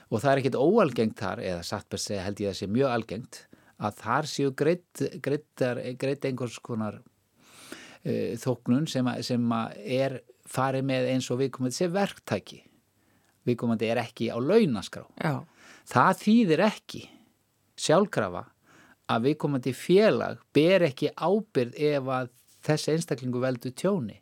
og 0.06 0.22
það 0.22 0.30
er 0.30 0.40
ekkit 0.40 0.58
óalgengt 0.60 1.18
þar, 1.18 1.42
eða 1.42 1.62
satt 1.66 1.88
best 1.90 2.10
segja 2.10 2.24
held 2.26 2.40
ég 2.40 2.50
að 2.50 2.54
það 2.54 2.60
sé 2.60 2.68
mjög 2.70 2.92
algengt 2.94 3.40
að 3.76 3.98
þar 4.00 4.28
séu 4.30 4.54
greitt 4.56 6.24
einhvers 6.24 6.58
konar 6.64 7.00
uh, 7.00 8.32
þóknun 8.40 8.86
sem, 8.90 9.06
a, 9.06 9.18
sem 9.24 9.52
a 9.52 9.62
er 9.76 10.20
farið 10.46 10.86
með 10.88 11.10
eins 11.12 11.28
og 11.32 11.40
viðkomandi 11.42 11.76
sé 11.76 11.90
verktæki. 11.92 12.62
Viðkomandi 13.46 13.90
er 13.90 14.02
ekki 14.02 14.30
á 14.32 14.38
launaskrá. 14.40 15.04
Já. 15.22 15.44
það 15.86 16.22
þýðir 16.22 16.62
ekki 16.66 17.02
sjálfkrafa 17.76 18.46
að 19.12 19.26
viðkomandi 19.28 19.72
félag 19.76 20.40
ber 20.56 20.86
ekki 20.88 21.12
ábyrð 21.14 21.76
ef 21.92 22.08
að 22.10 22.30
þessi 22.66 22.94
einstaklingu 22.94 23.42
veldu 23.42 23.70
tjóni. 23.76 24.16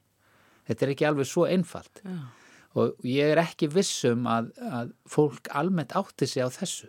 Þetta 0.69 0.85
er 0.85 0.93
ekki 0.95 1.07
alveg 1.09 1.29
svo 1.29 1.47
einfalt. 1.49 2.03
Já. 2.05 2.19
og 2.75 3.07
ég 3.07 3.31
er 3.31 3.39
ekki 3.39 3.69
vissum 3.71 4.25
að, 4.27 4.49
að 4.59 4.89
fólk 5.07 5.47
almennt 5.55 5.95
átti 5.95 6.27
sig 6.27 6.43
á 6.43 6.51
þessu. 6.51 6.89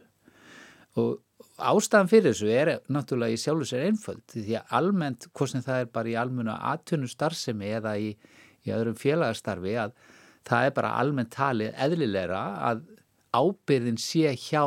Og 0.98 1.20
ástæðan 1.56 2.12
fyrir 2.12 2.34
þessu 2.34 2.50
er 2.52 2.72
náttúrulega 2.92 3.36
í 3.36 3.40
sjálfur 3.40 3.70
sér 3.70 3.86
einföld 3.88 4.24
því 4.34 4.58
að 4.60 4.74
almennt, 4.80 5.28
hvort 5.32 5.54
sem 5.54 5.64
það 5.64 5.82
er 5.84 5.92
bara 5.98 6.12
í 6.12 6.18
almennu 6.20 6.56
aðtunum 6.56 7.12
starfsemi 7.12 7.72
eða 7.78 7.96
í, 8.02 8.12
í 8.66 8.74
öðrum 8.76 8.98
félagarstarfi 9.00 9.76
að 9.86 9.96
það 10.46 10.70
er 10.70 10.76
bara 10.76 10.96
almennt 11.00 11.34
talið 11.36 11.78
eðlilegra 11.88 12.42
að 12.70 12.84
ábyrðin 13.36 14.00
sé 14.02 14.34
hjá 14.40 14.64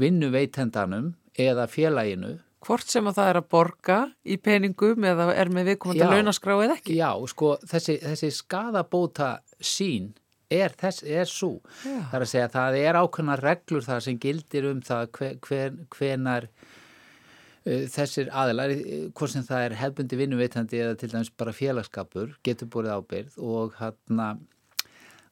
vinnuveitendanum 0.00 1.14
eða 1.38 1.68
félaginu 1.70 2.38
Hvort 2.64 2.88
sem 2.88 3.04
að 3.04 3.18
það 3.18 3.26
er 3.28 3.38
að 3.38 3.48
borga 3.52 3.96
í 4.24 4.36
peningum 4.40 5.04
eða 5.04 5.26
er 5.36 5.50
með 5.52 5.66
viðkomandi 5.68 6.06
launaskrá 6.08 6.54
eða 6.64 6.76
ekki? 6.78 6.94
Já, 6.96 7.10
sko, 7.28 7.50
þessi, 7.68 7.98
þessi 8.00 8.30
skadabóta 8.32 9.34
sín 9.60 10.14
er, 10.52 10.74
þess, 10.80 11.04
er 11.04 11.28
svo. 11.30 11.58
Já. 11.84 11.98
Það 12.10 12.16
er 12.18 12.24
að 12.26 12.30
segja 12.30 12.46
að 12.48 12.56
það 12.56 12.78
er 12.80 12.98
ákveðna 13.00 13.36
reglur 13.40 13.84
það 13.86 14.00
sem 14.06 14.18
gildir 14.22 14.70
um 14.70 14.80
það 14.84 15.04
hver, 15.18 15.36
hver, 15.48 15.76
hvenar 15.96 16.48
uh, 16.48 17.84
þessir 17.94 18.32
aðilar, 18.32 18.74
hvort 19.12 19.34
sem 19.34 19.46
það 19.46 19.68
er 19.68 19.76
hefbundi 19.82 20.20
vinnuveitandi 20.20 20.82
eða 20.84 20.98
til 21.00 21.12
dæmis 21.14 21.32
bara 21.36 21.56
félagskapur, 21.56 22.34
getur 22.46 22.70
búið 22.72 22.92
ábyrð 22.98 23.38
og, 23.44 23.78
hana, 23.80 24.34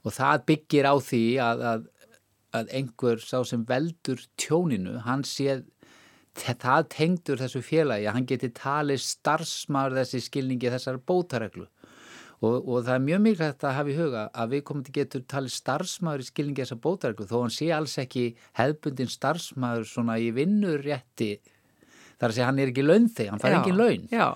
og 0.02 0.16
það 0.16 0.46
byggir 0.52 0.88
á 0.88 0.94
því 1.02 1.24
að, 1.44 1.66
að, 1.72 1.86
að 2.60 2.74
einhver 2.80 3.22
sá 3.24 3.38
sem 3.48 3.66
veldur 3.68 4.24
tjóninu, 4.40 4.98
hann 5.06 5.26
séð 5.28 5.66
það 6.32 6.86
tengdur 6.88 7.40
þessu 7.40 7.60
félagi 7.60 8.06
að 8.08 8.14
hann 8.16 8.26
geti 8.26 8.48
talið 8.56 9.02
starfsmar 9.04 9.92
þessi 9.92 10.22
skilningi 10.24 10.70
þessar 10.72 10.96
bótareglu 11.04 11.66
Og, 12.42 12.56
og 12.66 12.80
það 12.82 12.94
er 12.96 13.02
mjög 13.06 13.20
mikilvægt 13.22 13.64
að 13.64 13.76
hafa 13.76 13.92
í 13.92 13.96
huga 14.00 14.22
að 14.34 14.54
við 14.56 14.62
komum 14.66 14.84
til 14.86 14.94
getur 14.96 15.22
talið 15.30 15.52
starfsmæður 15.54 16.24
í 16.24 16.26
skilningi 16.26 16.64
þessa 16.64 16.78
bótareglu 16.82 17.26
þó 17.30 17.36
hann 17.36 17.54
sé 17.54 17.68
alls 17.70 17.94
ekki 18.02 18.24
hefbundin 18.58 19.12
starfsmæður 19.12 19.86
svona 19.86 20.16
í 20.18 20.32
vinnurrétti 20.34 21.36
þar 22.18 22.26
að 22.32 22.34
segja 22.34 22.48
hann 22.48 22.58
er 22.62 22.72
ekki 22.72 22.86
launþeg, 22.86 23.30
hann 23.30 23.42
fær 23.42 23.56
ekki 23.60 23.76
laun. 23.76 24.08
Já. 24.10 24.26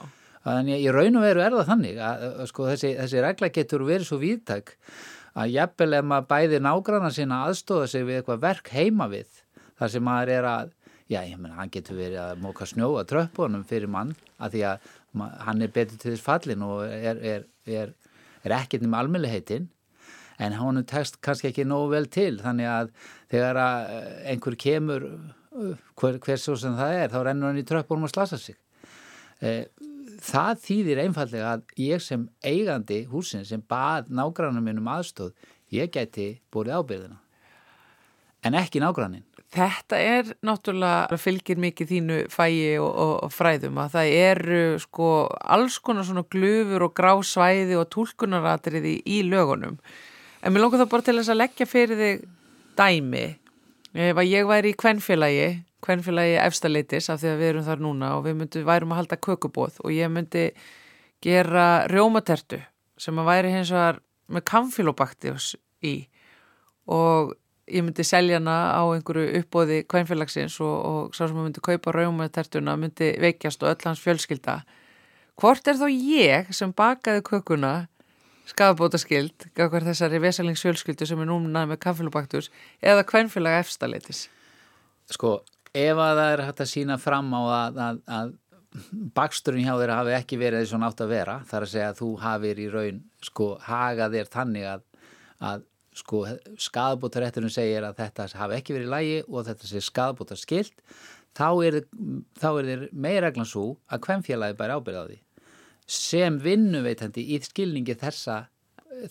Þannig 0.46 0.86
í 0.86 0.94
raun 0.94 1.18
og 1.18 1.26
veru 1.26 1.42
er 1.42 1.58
það 1.58 1.68
þannig 1.72 2.00
að, 2.06 2.24
að 2.30 2.48
sko, 2.52 2.66
þessi, 2.70 2.92
þessi 3.00 3.22
regla 3.24 3.50
getur 3.58 3.84
verið 3.86 4.06
svo 4.06 4.18
víðtæk 4.22 4.72
að 5.36 5.52
jafnvel 5.56 5.98
ef 5.98 6.06
maður 6.06 6.28
bæði 6.30 6.60
nágranna 6.62 7.10
sinna 7.12 7.42
aðstóða 7.48 7.88
sig 7.90 8.06
við 8.06 8.20
eitthvað 8.20 8.44
verk 8.44 8.70
heima 8.72 9.08
við 9.10 9.40
þar 9.80 9.92
sem 9.92 10.06
maður 10.06 10.32
er 10.36 10.48
að, 10.52 10.70
já 11.10 11.18
ég 11.26 11.40
menn 11.40 11.56
hann 11.58 11.72
getur 11.74 11.98
verið 11.98 12.20
að 12.22 12.44
móka 12.44 12.68
snjóa 12.70 13.04
tröppunum 13.10 13.66
fyrir 13.66 13.90
mann 13.90 14.14
að 14.38 14.54
því 14.54 14.62
að 14.70 14.86
hann 15.14 15.62
er 15.62 15.72
betur 15.72 15.98
til 16.00 16.12
þess 16.12 16.24
fallin 16.24 16.64
og 16.66 16.84
er, 16.86 17.16
er, 17.16 17.46
er, 17.66 17.94
er 18.44 18.54
ekkert 18.58 18.84
um 18.86 18.94
almenniheitin 18.98 19.70
en 20.38 20.58
hann 20.58 20.82
tekst 20.84 21.20
kannski 21.24 21.50
ekki 21.50 21.64
nógu 21.64 21.90
vel 21.94 22.08
til. 22.12 22.36
Þannig 22.42 22.68
að 22.68 22.92
þegar 23.32 23.60
að 23.62 23.90
eh, 23.94 24.14
einhver 24.32 24.56
kemur 24.60 25.08
eh, 25.08 25.74
hver, 25.96 26.18
hver 26.20 26.40
svo 26.40 26.56
sem 26.60 26.76
það 26.76 27.00
er 27.00 27.12
þá 27.14 27.18
rennur 27.24 27.52
hann 27.52 27.60
í 27.62 27.66
tröppunum 27.68 28.08
og 28.08 28.12
slasa 28.12 28.40
sig. 28.40 28.58
Eh, 29.40 29.64
það 30.22 30.62
þýðir 30.64 31.02
einfallega 31.04 31.52
að 31.56 31.76
ég 31.80 32.02
sem 32.04 32.28
eigandi 32.44 33.04
húsin 33.10 33.44
sem 33.48 33.62
bað 33.62 34.10
nágrannum 34.12 34.64
minn 34.64 34.80
um 34.80 34.92
aðstóð 34.92 35.34
ég 35.74 35.90
gæti 35.92 36.36
búið 36.52 36.76
ábyrðina 36.78 37.18
en 38.46 38.56
ekki 38.58 38.80
nágrannin 38.80 39.26
Þetta 39.54 39.98
er 40.02 40.30
náttúrulega 40.44 41.16
fylgir 41.22 41.60
mikið 41.62 41.90
þínu 41.92 42.16
fægi 42.32 42.72
og, 42.82 42.88
og, 42.90 43.12
og 43.28 43.32
fræðum 43.32 43.78
að 43.78 43.92
það 43.94 44.14
eru 44.18 44.62
sko 44.82 45.10
alls 45.54 45.78
konar 45.78 46.06
svona 46.08 46.24
glufur 46.34 46.88
og 46.88 46.94
grásvæði 46.98 47.78
og 47.78 47.86
tólkunaratriði 47.94 48.96
í 49.06 49.20
lögunum. 49.28 49.78
En 50.42 50.54
mér 50.54 50.64
lókar 50.64 50.82
það 50.82 50.90
bara 50.92 51.06
til 51.06 51.16
þess 51.20 51.32
að 51.32 51.40
leggja 51.40 51.68
fyrir 51.70 52.02
þig 52.02 52.26
dæmi. 52.76 53.26
Ef 53.96 54.18
að 54.20 54.32
ég 54.32 54.50
væri 54.50 54.74
í 54.74 54.78
kvennfélagi, 54.82 55.46
kvennfélagi 55.86 56.36
efstalitis 56.42 57.08
af 57.12 57.22
því 57.22 57.30
að 57.30 57.40
við 57.40 57.52
erum 57.52 57.66
þar 57.70 57.86
núna 57.86 58.10
og 58.18 58.26
við 58.26 58.38
myndum, 58.42 58.66
værum 58.66 58.92
að 58.92 59.02
halda 59.02 59.22
kökubóð 59.28 59.80
og 59.86 59.94
ég 59.94 60.12
myndi 60.12 60.50
gera 61.24 61.86
rjómatertu 61.88 62.60
sem 63.00 63.22
að 63.22 63.30
væri 63.30 63.54
hins 63.54 63.72
vegar 63.72 64.02
með 64.32 64.46
kamfilobaktius 64.50 65.54
í 65.86 65.96
og 66.90 67.34
ég 67.66 67.82
myndi 67.82 68.04
selja 68.06 68.38
hana 68.38 68.56
á 68.78 68.82
einhverju 68.94 69.40
uppbóði 69.40 69.82
kvænfélagsins 69.90 70.60
og, 70.62 70.76
og 70.76 71.16
sá 71.16 71.26
sem 71.26 71.36
myndi 71.38 71.62
kaupa 71.64 71.94
raumatertuna 71.94 72.76
myndi 72.78 73.12
veikjast 73.22 73.64
og 73.64 73.74
öll 73.74 73.88
hans 73.88 74.02
fjölskylda. 74.04 74.60
Hvort 75.36 75.68
er 75.68 75.76
þá 75.80 75.86
ég 75.90 76.54
sem 76.56 76.72
bakaði 76.72 77.24
kökuna 77.26 77.74
skafabóta 78.46 79.00
skild 79.02 79.48
gafkvar 79.58 79.84
þessari 79.88 80.22
vesalingsfjölskyldu 80.22 81.08
sem 81.08 81.20
er 81.22 81.28
núna 81.28 81.66
með 81.66 81.82
kaffilubaktus 81.82 82.52
eða 82.80 83.04
kvænfélaga 83.08 83.64
efstaletis? 83.64 84.26
Sko, 85.10 85.40
ef 85.74 85.98
að 85.98 86.20
það 86.20 86.32
er 86.32 86.44
hægt 86.46 86.62
að 86.62 86.72
sína 86.72 86.98
fram 87.02 87.32
á 87.34 87.42
að, 87.42 87.80
að, 87.86 88.02
að 88.06 88.34
baksturinn 89.16 89.66
hjá 89.66 89.74
þér 89.80 89.94
hafi 89.96 90.14
ekki 90.16 90.38
verið 90.40 90.68
svona 90.70 90.90
átt 90.90 91.02
að 91.02 91.12
vera 91.14 91.40
þar 91.48 91.66
að 91.66 91.72
segja 91.72 91.88
að 91.92 92.00
þú 92.00 92.10
hafið 92.22 92.60
í 92.62 92.68
raun 92.72 93.00
sko 93.24 93.48
hagað 93.66 94.16
þér 94.18 94.30
þannig 94.36 94.68
að, 94.70 94.84
að 95.50 95.64
sko 95.96 96.24
skadabótarétturinn 96.60 97.52
segir 97.52 97.86
að 97.86 98.00
þetta 98.02 98.26
hafi 98.36 98.58
ekki 98.58 98.76
verið 98.76 98.88
í 98.88 98.94
lægi 98.94 99.20
og 99.26 99.46
þetta 99.48 99.70
sé 99.70 99.84
skadabóta 99.84 100.36
skilt 100.38 100.82
þá 101.36 101.48
er, 101.66 101.78
þá 102.40 102.48
er 102.50 102.68
þér 102.70 102.82
meirreglan 102.92 103.48
svo 103.48 103.68
að 103.92 104.04
hvemfélagi 104.06 104.58
bæri 104.58 104.76
ábyrða 104.76 105.04
á 105.04 105.08
því 105.08 105.18
sem 105.86 106.38
vinnuveitandi 106.42 107.22
í 107.30 107.38
skilningi 107.44 107.94
þessa, 108.00 108.40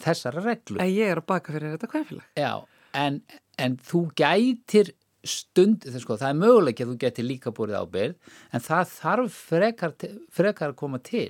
þessara 0.03 0.43
reglu. 0.43 0.79
En 0.83 0.91
ég 0.91 1.13
er 1.13 1.21
að 1.21 1.29
baka 1.31 1.53
fyrir 1.55 1.75
þetta 1.75 1.91
hvemfélag. 1.93 2.25
Já, 2.35 2.51
en, 2.99 3.21
en 3.61 3.77
þú 3.79 4.01
gætir 4.19 4.91
stund, 5.25 5.87
sko, 6.03 6.17
það 6.19 6.33
er 6.33 6.41
möguleik 6.41 6.81
að 6.83 6.91
þú 6.91 6.97
getur 7.01 7.27
líka 7.29 7.53
búið 7.55 7.77
ábyrð 7.79 8.33
en 8.51 8.65
það 8.65 8.91
þarf 8.91 9.39
frekar, 9.53 9.95
frekar 10.35 10.73
að 10.73 10.81
koma 10.83 10.99
til. 11.05 11.29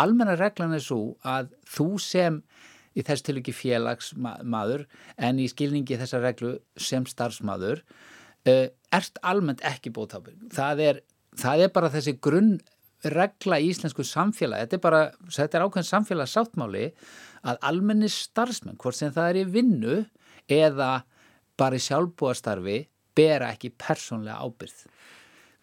Almenna 0.00 0.34
reglan 0.38 0.74
er 0.76 0.82
svo 0.84 1.14
að 1.22 1.54
þú 1.70 1.88
sem 2.02 2.42
í 2.96 3.04
þess 3.06 3.26
til 3.26 3.38
ekki 3.38 3.54
félagsmaður 3.54 4.86
en 5.16 5.38
í 5.38 5.46
skilningi 5.50 5.98
þessa 6.00 6.22
reglu 6.22 6.56
sem 6.80 7.06
starfsmaður 7.06 7.84
uh, 8.48 8.66
ert 8.90 9.22
almennt 9.22 9.62
ekki 9.66 9.92
bótábyrg. 9.94 10.50
Það 10.54 11.00
það 11.38 11.64
er 11.64 11.72
bara 11.74 11.92
þessi 11.92 12.16
grunn 12.22 12.54
regla 13.06 13.60
í 13.60 13.70
íslensku 13.70 14.04
samfélagi, 14.04 14.66
þetta 14.66 14.76
er 14.76 14.82
bara, 14.84 15.02
þetta 15.32 15.56
er 15.56 15.64
ákveðin 15.64 15.88
samfélags 15.88 16.34
sáttmáli 16.36 16.86
að 17.48 17.62
almenni 17.70 18.10
starfsmenn, 18.12 18.76
hvort 18.80 18.98
sem 18.98 19.12
það 19.14 19.30
er 19.30 19.38
í 19.40 19.46
vinnu 19.54 19.96
eða 20.50 20.90
bara 21.60 21.78
í 21.78 21.84
sjálfbúastarfi, 21.84 22.82
bera 23.16 23.50
ekki 23.54 23.72
persónlega 23.80 24.44
ábyrð. 24.44 24.84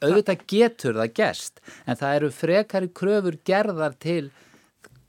Auðvitað 0.01 0.43
getur 0.49 0.97
það 0.97 1.13
gest, 1.17 1.61
en 1.85 1.97
það 1.97 2.17
eru 2.19 2.33
frekari 2.33 2.89
kröfur 2.93 3.37
gerðar 3.45 3.97
til 4.01 4.29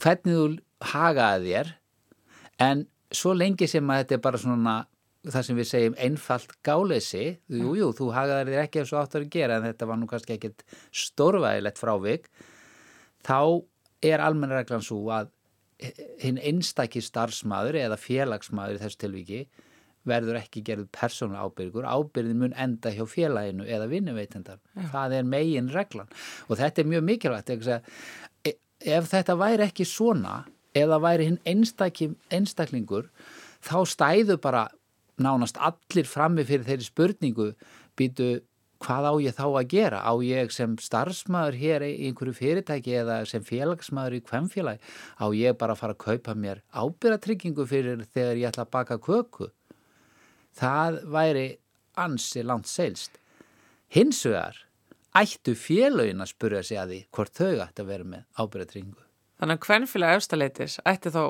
hvernig 0.01 0.37
þú 0.37 0.47
hagaði 0.93 1.53
þér, 1.53 1.73
en 2.63 2.87
svo 3.15 3.35
lengi 3.37 3.69
sem 3.71 3.91
að 3.91 4.03
þetta 4.03 4.17
er 4.17 4.25
bara 4.25 4.41
svona 4.43 4.77
það 5.29 5.47
sem 5.47 5.59
við 5.59 5.69
segjum 5.69 5.97
einfalt 6.05 6.53
gáleysi, 6.65 7.25
jú, 7.51 7.73
jú, 7.77 7.89
þú 7.97 8.11
hagaðar 8.15 8.53
þér 8.53 8.63
ekki 8.65 8.83
eins 8.83 8.93
og 8.95 9.01
áttur 9.03 9.25
að 9.25 9.33
gera 9.35 9.59
en 9.59 9.67
þetta 9.67 9.89
var 9.91 9.99
nú 10.01 10.09
kannski 10.11 10.37
ekkit 10.37 10.63
stórvægilegt 10.95 11.81
frávik, 11.81 12.29
þá 13.27 13.41
er 14.07 14.23
almennareglan 14.23 14.85
svo 14.85 15.03
að 15.15 15.33
hinn 16.23 16.39
einstakki 16.43 17.03
starfsmaður 17.05 17.79
eða 17.85 17.99
félagsmaður 18.01 18.79
í 18.79 18.83
þessu 18.83 19.03
tilviki 19.05 19.41
verður 20.09 20.39
ekki 20.41 20.63
gerð 20.65 20.87
persónulega 20.95 21.47
ábyrgur, 21.47 21.87
ábyrðin 21.87 22.41
mun 22.41 22.55
enda 22.59 22.93
hjá 22.95 23.05
félaginu 23.11 23.67
eða 23.69 23.89
vinnuveitendar. 23.91 24.61
Það 24.93 25.17
er 25.19 25.29
megin 25.29 25.69
reglan 25.75 26.09
og 26.49 26.61
þetta 26.61 26.83
er 26.83 26.91
mjög 26.95 27.05
mikilvægt. 27.11 27.53
E, 28.47 28.55
ef 28.97 29.11
þetta 29.11 29.37
væri 29.39 29.67
ekki 29.69 29.87
svona 29.89 30.41
eða 30.77 30.99
væri 31.03 31.31
hinn 31.31 31.41
einstaklingur 31.49 33.09
þá 33.65 33.79
stæðu 33.89 34.39
bara 34.43 34.69
nánast 35.19 35.59
allir 35.59 36.07
frammi 36.07 36.45
fyrir 36.47 36.67
þeirri 36.67 36.87
spurningu 36.87 37.49
býtu 37.99 38.39
hvað 38.83 39.09
á 39.11 39.13
ég 39.23 39.35
þá 39.35 39.47
að 39.49 39.71
gera? 39.73 40.01
Á 40.07 40.13
ég 40.23 40.53
sem 40.55 40.77
starfsmæður 40.79 41.57
hér 41.59 41.85
í 41.87 41.93
einhverju 42.09 42.35
fyrirtæki 42.39 42.95
eða 43.01 43.19
sem 43.27 43.43
félagsmæður 43.43 44.19
í 44.19 44.23
hvemfélagi? 44.29 44.83
Á 45.19 45.27
ég 45.35 45.59
bara 45.59 45.75
að 45.75 45.83
fara 45.83 45.97
að 45.97 46.05
kaupa 46.05 46.37
mér 46.39 46.63
ábyrratryggingu 46.71 47.67
fyrir 47.67 48.05
þegar 48.15 48.39
ég 48.39 48.53
ætla 48.53 48.67
að 48.69 48.73
baka 48.77 49.01
köku? 49.03 49.51
Það 50.59 51.03
væri 51.11 51.49
ansi 51.99 52.45
langt 52.47 52.71
seilst. 52.71 53.19
Hins 53.91 54.23
vegar 54.27 54.63
ættu 55.19 55.57
félagin 55.59 56.23
að 56.23 56.33
spurja 56.35 56.63
sig 56.63 56.79
að 56.79 56.95
því 56.95 57.03
hvort 57.11 57.35
þau 57.35 57.53
ættu 57.67 57.83
að 57.83 57.93
vera 57.93 58.11
með 58.15 58.27
ábyrratryggingu. 58.39 59.08
Þannig 59.39 59.59
að 59.59 59.69
hvernfélagi 59.69 60.19
efstaleitis 60.19 60.81
ætti 60.89 61.13
þá 61.15 61.23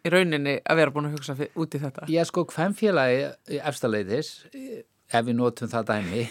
í 0.00 0.12
rauninni 0.14 0.56
að 0.64 0.80
vera 0.80 0.94
búin 0.94 1.10
að 1.10 1.16
hugsa 1.18 1.36
út 1.36 1.76
í 1.76 1.80
þetta? 1.82 2.08
Já 2.08 2.22
sko, 2.28 2.46
hvem 2.48 2.74
félagi 2.76 3.58
eftirleitis, 3.60 4.30
ef 5.10 5.26
við 5.26 5.36
notum 5.36 5.70
það 5.70 5.90
dæmi, 5.90 6.26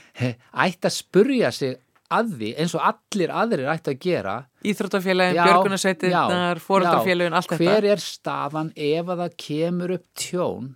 ætti 0.66 0.90
að 0.90 0.96
spurja 0.96 1.52
sig 1.54 1.76
að 2.14 2.32
því 2.38 2.50
eins 2.60 2.74
og 2.76 2.88
allir 2.88 3.34
aðrir 3.34 3.70
ætti 3.72 3.94
að 3.94 4.00
gera. 4.02 4.34
Íþróttafélagin, 4.66 5.38
björgunarsveitirnar, 5.40 6.62
fóröldarfélagin, 6.62 7.36
allt 7.38 7.52
þetta. 7.54 7.60
Hver 7.62 7.88
er 7.94 8.02
stafan 8.02 8.72
ef 8.74 9.12
að 9.14 9.22
það 9.22 9.38
kemur 9.46 9.94
upp 9.96 10.06
tjón 10.20 10.74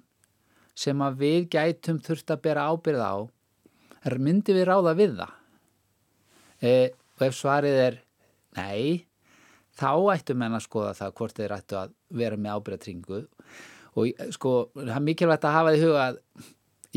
sem 0.78 1.02
að 1.02 1.18
við 1.24 1.50
gætum 1.56 1.98
þurft 2.06 2.32
að 2.34 2.42
bera 2.46 2.68
ábyrð 2.70 3.02
á? 3.02 3.16
Myndi 4.18 4.54
við 4.56 4.70
ráða 4.70 4.94
við 4.96 5.18
það? 5.18 5.34
E, 6.64 6.72
og 7.18 7.24
ef 7.26 7.34
svarið 7.37 7.80
er 7.82 7.98
nei 8.56 9.07
þá 9.78 9.90
ættu 10.14 10.36
menn 10.38 10.56
að 10.58 10.66
skoða 10.66 10.94
það 10.98 11.16
hvort 11.20 11.40
þeir 11.40 11.56
ættu 11.58 11.80
að 11.80 11.96
vera 12.20 12.38
með 12.38 12.58
ábyrgatringu 12.58 13.24
og 13.98 14.28
sko, 14.34 14.54
það 14.76 14.94
er 14.96 15.04
mikilvægt 15.06 15.48
að 15.48 15.56
hafa 15.56 15.74
því 15.74 15.82
huga 15.86 16.04
að 16.04 16.20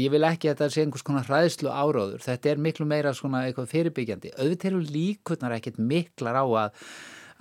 ég 0.01 0.11
vil 0.13 0.23
ekki 0.27 0.49
að 0.49 0.53
þetta 0.55 0.73
sé 0.73 0.85
einhvers 0.85 1.05
konar 1.05 1.27
hræðslu 1.27 1.71
áráður, 1.71 2.21
þetta 2.23 2.51
er 2.51 2.61
miklu 2.63 2.85
meira 2.87 3.15
svona 3.17 3.45
eitthvað 3.47 3.71
fyrirbyggjandi, 3.73 4.35
auðvitað 4.37 4.69
eru 4.71 4.83
líkurnar 4.87 5.57
ekkit 5.57 5.81
miklar 5.81 6.39
á 6.39 6.45
að 6.45 6.85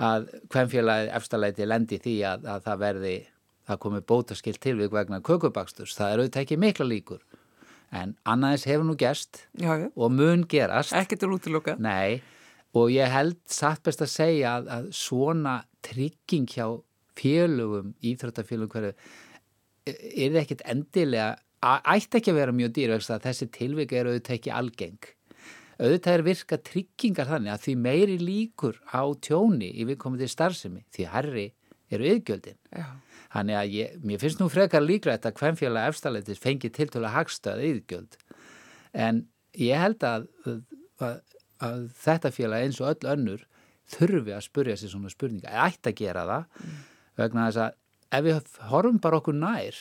að 0.01 0.31
hvemfélagið 0.53 1.13
efstalæti 1.19 1.67
lendi 1.69 1.99
því 2.01 2.17
að, 2.25 2.47
að 2.49 2.65
það 2.67 2.83
verði 2.85 3.15
það 3.69 3.81
komi 3.85 4.03
bótaskilt 4.13 4.61
til 4.65 4.77
við 4.79 4.95
vegna 4.95 5.21
kökubaksturs 5.25 5.97
það 5.99 6.15
eru 6.15 6.25
auðvitað 6.25 6.45
ekki 6.47 6.61
mikla 6.61 6.87
líkur. 6.89 7.23
En 7.91 8.15
annaðis 8.29 8.69
hefur 8.71 8.87
nú 8.87 8.95
gerst 8.99 9.45
já, 9.59 9.75
já. 9.83 9.89
og 9.91 10.13
mun 10.15 10.47
gerast. 10.49 10.95
Ekkert 10.97 11.27
er 11.27 11.35
útlöka 11.35 11.77
nei 11.83 12.23
og 12.77 12.93
ég 12.95 13.11
held 13.11 13.39
satt 13.51 13.83
best 13.87 14.03
að 14.05 14.13
segja 14.13 14.55
að, 14.59 14.71
að 14.77 14.89
svona 14.95 15.57
trygging 15.85 16.49
hjá 16.51 16.67
félögum, 17.19 17.95
íþróttafélögum 18.07 18.73
hverju 18.73 18.93
er 19.91 20.37
ekkit 20.41 20.63
endilega 20.69 21.35
ætti 21.61 22.21
ekki 22.21 22.33
að 22.33 22.39
vera 22.41 22.57
mjög 22.57 22.75
dýr 22.77 22.95
þessi 23.01 23.49
tilvika 23.53 23.99
er 23.99 24.09
auðvitað 24.09 24.37
ekki 24.39 24.53
algeng. 24.55 25.09
Auðvitað 25.81 26.15
er 26.15 26.25
virka 26.25 26.59
tryggingar 26.61 27.29
þannig 27.29 27.53
að 27.55 27.63
því 27.65 27.75
meiri 27.85 28.17
líkur 28.21 28.81
á 28.93 29.03
tjóni 29.25 29.71
í 29.73 29.87
viðkomandi 29.89 30.29
starfsemi 30.29 30.85
því 30.93 31.09
herri 31.13 31.47
eru 31.91 32.07
yðgjöldin 32.07 32.59
þannig 33.33 33.57
að 33.59 33.75
ég, 33.75 33.95
mér 34.05 34.21
finnst 34.23 34.43
nú 34.43 34.49
frekar 34.53 34.85
líklegt 34.85 35.27
að 35.27 35.41
hvemfélag 35.41 35.91
efstaletis 35.91 36.41
fengi 36.43 36.71
tiltöla 36.75 37.13
hagstöð 37.15 37.65
yðgjöld 37.67 38.19
en 38.93 39.25
ég 39.59 39.81
held 39.81 40.05
að, 40.07 40.29
að 41.01 41.19
að 41.65 41.87
þetta 42.01 42.33
félag 42.35 42.67
eins 42.67 42.81
og 42.81 42.91
öll 42.93 43.13
önnur 43.15 43.47
þurfi 43.91 44.35
að 44.35 44.47
spurja 44.47 44.79
sér 44.79 44.93
svona 44.95 45.13
spurninga 45.13 45.51
eða 45.51 45.69
ætti 45.69 45.93
að 45.93 46.01
gera 46.01 46.27
það 46.29 46.45
mm. 46.65 46.83
vegna 47.21 47.47
þess 47.49 47.63
að 47.65 47.79
ef 48.19 48.27
við 48.27 48.53
horfum 48.71 49.01
bara 49.03 49.21
okkur 49.21 49.39
nær 49.39 49.81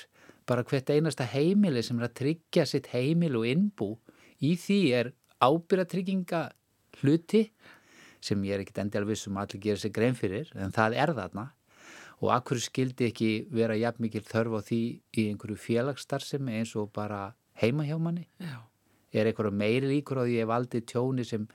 bara 0.50 0.66
hvert 0.66 0.90
einasta 0.90 1.28
heimili 1.30 1.84
sem 1.86 2.00
er 2.00 2.10
að 2.10 2.18
tryggja 2.22 2.66
sitt 2.70 2.90
heimil 2.94 3.36
og 3.40 3.48
innbú 3.50 3.90
í 4.46 4.56
því 4.58 4.80
er 5.00 5.12
ábyrgatrygginga 5.44 6.48
hluti 7.02 7.46
sem 8.24 8.42
ég 8.44 8.58
er 8.58 8.64
ekkit 8.64 8.82
endil 8.84 9.06
vissum 9.08 9.38
að 9.38 9.48
allir 9.48 9.64
gera 9.68 9.82
sér 9.84 9.96
grein 9.96 10.18
fyrir 10.18 10.50
en 10.58 10.74
það 10.76 10.98
er 11.04 11.14
þarna 11.16 11.46
og 12.20 12.34
akkur 12.36 12.60
skildi 12.60 13.08
ekki 13.08 13.30
vera 13.54 13.78
jafn 13.80 14.04
mikil 14.04 14.26
þörf 14.28 14.60
á 14.60 14.62
því 14.68 14.82
í 15.16 15.28
einhverju 15.30 15.60
félagsstarfsemi 15.64 16.58
eins 16.60 16.76
og 16.80 16.92
bara 16.96 17.30
heima 17.62 17.86
hjá 17.88 17.96
manni 18.02 18.28
Já. 18.42 18.69
Er 19.14 19.30
einhverju 19.30 19.54
meiri 19.56 19.90
líkur 19.90 20.22
á 20.22 20.24
því 20.24 20.38
ég 20.38 20.50
valdi 20.50 20.82
tjóni 20.86 21.26
sem 21.28 21.48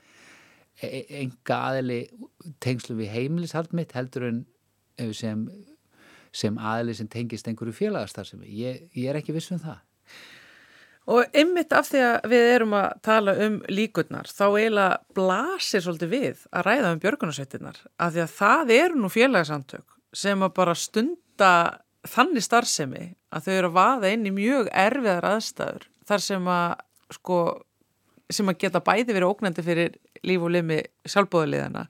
enga 0.83 1.59
aðli 1.71 2.01
tengslu 2.63 2.97
við 2.99 3.13
heimilishald 3.13 3.73
mitt 3.75 3.95
heldur 3.95 4.27
en 4.27 4.41
eh, 4.99 5.11
sem, 5.15 5.45
sem 6.35 6.57
aðli 6.59 6.95
sem 6.97 7.07
tengist 7.11 7.47
einhverju 7.47 7.75
félagarstarfsemi. 7.77 8.49
Ég, 8.51 8.89
ég 8.95 9.11
er 9.11 9.21
ekki 9.21 9.35
viss 9.35 9.53
um 9.55 9.61
það. 9.63 9.79
Og 11.15 11.37
ymmit 11.37 11.73
af 11.77 11.85
því 11.91 12.01
að 12.01 12.31
við 12.31 12.47
erum 12.55 12.71
að 12.79 12.85
tala 13.05 13.35
um 13.45 13.59
líkurnar, 13.69 14.25
þá 14.25 14.45
eiginlega 14.47 15.01
blasir 15.13 15.83
svolítið 15.85 16.13
við 16.15 16.45
að 16.49 16.65
ræða 16.65 16.93
um 16.95 17.01
björgunarsveitirnar. 17.03 17.81
Af 18.01 18.15
því 18.15 18.23
að 18.23 18.33
það 18.39 18.73
eru 18.79 19.01
nú 19.03 19.11
félagsamtök 19.13 19.99
sem 20.15 20.41
að 20.41 20.55
bara 20.57 20.75
stunda 20.79 21.51
þannig 22.09 22.45
starfsemi 22.45 23.05
að 23.35 23.45
þau 23.45 23.53
eru 23.53 23.69
að 23.69 23.77
vaða 23.77 24.11
inn 24.15 24.25
í 24.25 24.33
mjög 24.33 24.71
erfiðar 24.73 25.29
aðstæður 25.29 25.87
þar 26.09 26.25
sem 26.25 26.49
að 26.49 26.73
sko 27.13 27.39
sem 28.31 28.49
að 28.49 28.59
geta 28.63 28.81
bæði 28.81 29.13
verið 29.13 29.29
ógnandi 29.29 29.65
fyrir 29.65 29.97
líf 30.25 30.45
og 30.45 30.53
limi 30.55 30.79
sjálfbóðaliðana 31.05 31.85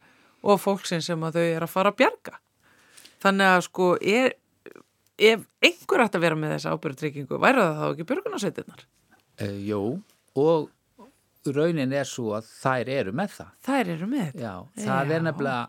og 0.45 0.59
fólksinn 0.61 1.03
sem 1.03 1.21
að 1.25 1.39
þau 1.39 1.45
er 1.45 1.65
að 1.65 1.71
fara 1.71 1.93
að 1.93 1.99
bjarga. 2.01 2.39
Þannig 3.23 3.51
að 3.53 3.61
sko 3.65 3.87
er, 4.01 4.35
ef 5.17 5.45
einhver 5.63 6.03
ætti 6.05 6.19
að 6.19 6.25
vera 6.27 6.39
með 6.39 6.55
þessa 6.55 6.75
ábyrgatryggingu, 6.75 7.39
væri 7.41 7.63
það 7.63 7.79
þá 7.79 7.85
ekki 7.87 8.07
björgunarsveitinnar? 8.11 8.83
Uh, 8.85 9.45
eh, 9.45 9.57
jú, 9.69 9.81
og 10.41 11.55
raunin 11.55 11.93
er 11.95 12.09
svo 12.09 12.35
að 12.37 12.49
þær 12.49 12.91
eru 12.99 13.15
með 13.15 13.37
það. 13.39 13.53
Þær 13.65 13.93
eru 13.95 14.09
með 14.11 14.25
þetta? 14.25 14.43
Já, 14.43 14.85
það 14.85 15.11
Já. 15.11 15.15
er 15.15 15.25
nefnilega 15.29 15.63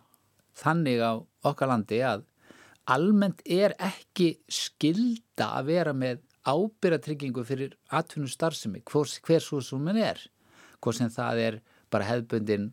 þannig 0.57 1.05
á 1.05 1.13
okkar 1.51 1.71
landi 1.71 2.01
að 2.07 2.25
almennt 2.97 3.43
er 3.45 3.75
ekki 3.83 4.29
skilda 4.53 5.51
að 5.59 5.71
vera 5.73 5.95
með 5.97 6.23
ábyrgatryggingu 6.47 7.45
fyrir 7.47 7.77
atvinnum 7.91 8.31
starfsemi, 8.31 8.83
hver 8.87 9.43
svo 9.43 9.61
sem 9.65 9.87
henn 9.91 10.03
er 10.03 10.21
hvort 10.81 10.99
sem 10.99 11.11
það 11.11 11.41
er 11.43 11.55
bara 11.91 12.07
hefðbundin 12.07 12.69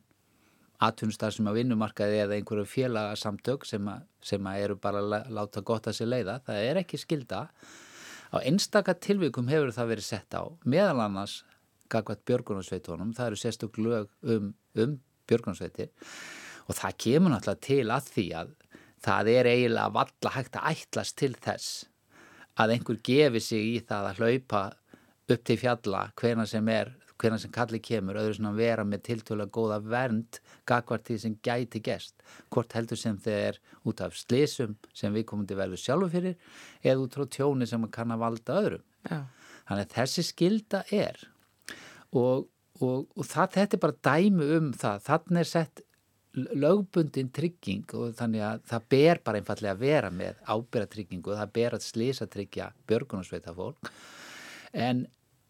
atvinnustar 0.84 1.32
sem 1.32 1.48
að 1.48 1.62
vinnumarkaði 1.62 2.20
eða 2.26 2.36
einhverju 2.38 2.68
félagasamtök 2.68 3.66
sem, 3.66 3.88
sem 4.22 4.50
að 4.50 4.66
eru 4.66 4.78
bara 4.84 5.02
að 5.02 5.32
láta 5.32 5.64
gott 5.64 5.88
að 5.88 5.96
sér 5.98 6.10
leiða. 6.12 6.42
Það 6.44 6.66
er 6.68 6.80
ekki 6.82 7.00
skilda 7.00 7.46
Á 8.34 8.42
einstaka 8.42 8.96
tilvikum 8.98 9.50
hefur 9.52 9.70
það 9.76 9.90
verið 9.92 10.06
sett 10.08 10.34
á 10.34 10.42
meðal 10.66 11.04
annars 11.04 11.44
gagvat 11.94 12.24
björgunarsveitunum, 12.26 13.12
það 13.14 13.30
eru 13.30 13.38
sérstök 13.38 13.78
lög 13.78 14.08
um, 14.26 14.48
um 14.74 14.96
björgunarsveitir 15.30 15.92
og 16.66 16.78
það 16.80 16.96
kemur 17.06 17.34
náttúrulega 17.36 17.66
til 17.68 17.86
að 17.94 18.08
því 18.16 18.26
að 18.40 18.56
það 19.06 19.30
er 19.36 19.50
eiginlega 19.52 19.94
valla 20.00 20.32
hægt 20.34 20.58
að 20.58 20.70
ætlast 20.72 21.18
til 21.22 21.36
þess 21.46 21.76
að 22.60 22.76
einhver 22.76 23.00
gefi 23.06 23.42
sig 23.42 23.70
í 23.76 23.80
það 23.88 24.10
að 24.10 24.20
hlaupa 24.22 24.64
upp 25.34 25.46
til 25.48 25.58
fjalla 25.58 26.04
hvena 26.20 26.46
sem 26.50 26.68
er, 26.70 26.92
hvena 27.22 27.38
sem 27.40 27.52
kalli 27.54 27.80
kemur 27.84 28.20
öðru 28.20 28.38
svona 28.38 28.54
vera 28.58 28.86
með 28.88 29.06
tiltölu 29.08 29.46
að 29.46 29.54
góða 29.56 29.80
vernd 29.86 30.40
gagvart 30.70 31.08
því 31.08 31.20
sem 31.24 31.38
gæti 31.46 31.82
gest 31.84 32.26
hvort 32.54 32.74
heldur 32.76 33.00
sem 33.00 33.18
þeir 33.18 33.60
út 33.88 34.04
af 34.04 34.18
slísum 34.18 34.76
sem 34.94 35.14
við 35.16 35.28
komum 35.30 35.48
til 35.48 35.60
velur 35.60 35.80
sjálfu 35.80 36.12
fyrir 36.14 36.36
eða 36.84 37.06
út 37.06 37.18
frá 37.18 37.28
tjóni 37.38 37.70
sem 37.70 37.88
kann 37.92 38.14
að 38.14 38.26
valda 38.26 38.60
öðrum. 38.62 38.86
Já. 39.04 39.26
þannig 39.68 39.88
að 39.88 39.96
þessi 39.98 40.24
skilda 40.24 40.84
er. 40.92 41.18
Og, 42.14 42.46
og, 42.80 43.08
og 43.18 43.26
það, 43.28 43.50
þetta 43.58 43.78
er 43.78 43.82
bara 43.84 44.00
dæmi 44.08 44.48
um 44.58 44.70
það. 44.80 45.02
Þannig 45.08 45.42
er 45.42 45.50
sett 45.50 45.84
lögbundin 46.34 47.30
trygging 47.34 47.86
og 47.98 48.16
þannig 48.18 48.46
að 48.48 48.62
það 48.72 48.86
ber 48.96 49.20
bara 49.26 49.42
einfallega 49.42 49.76
að 49.76 49.84
vera 49.84 50.12
með 50.14 50.40
ábyrratrygging 50.50 51.26
og 51.28 51.38
það 51.38 51.52
ber 51.60 51.78
að 51.78 51.86
slísa 51.86 52.28
tryggja 52.30 52.72
björgunarsveita 52.90 53.54
fólk 53.58 53.92
en 54.74 55.06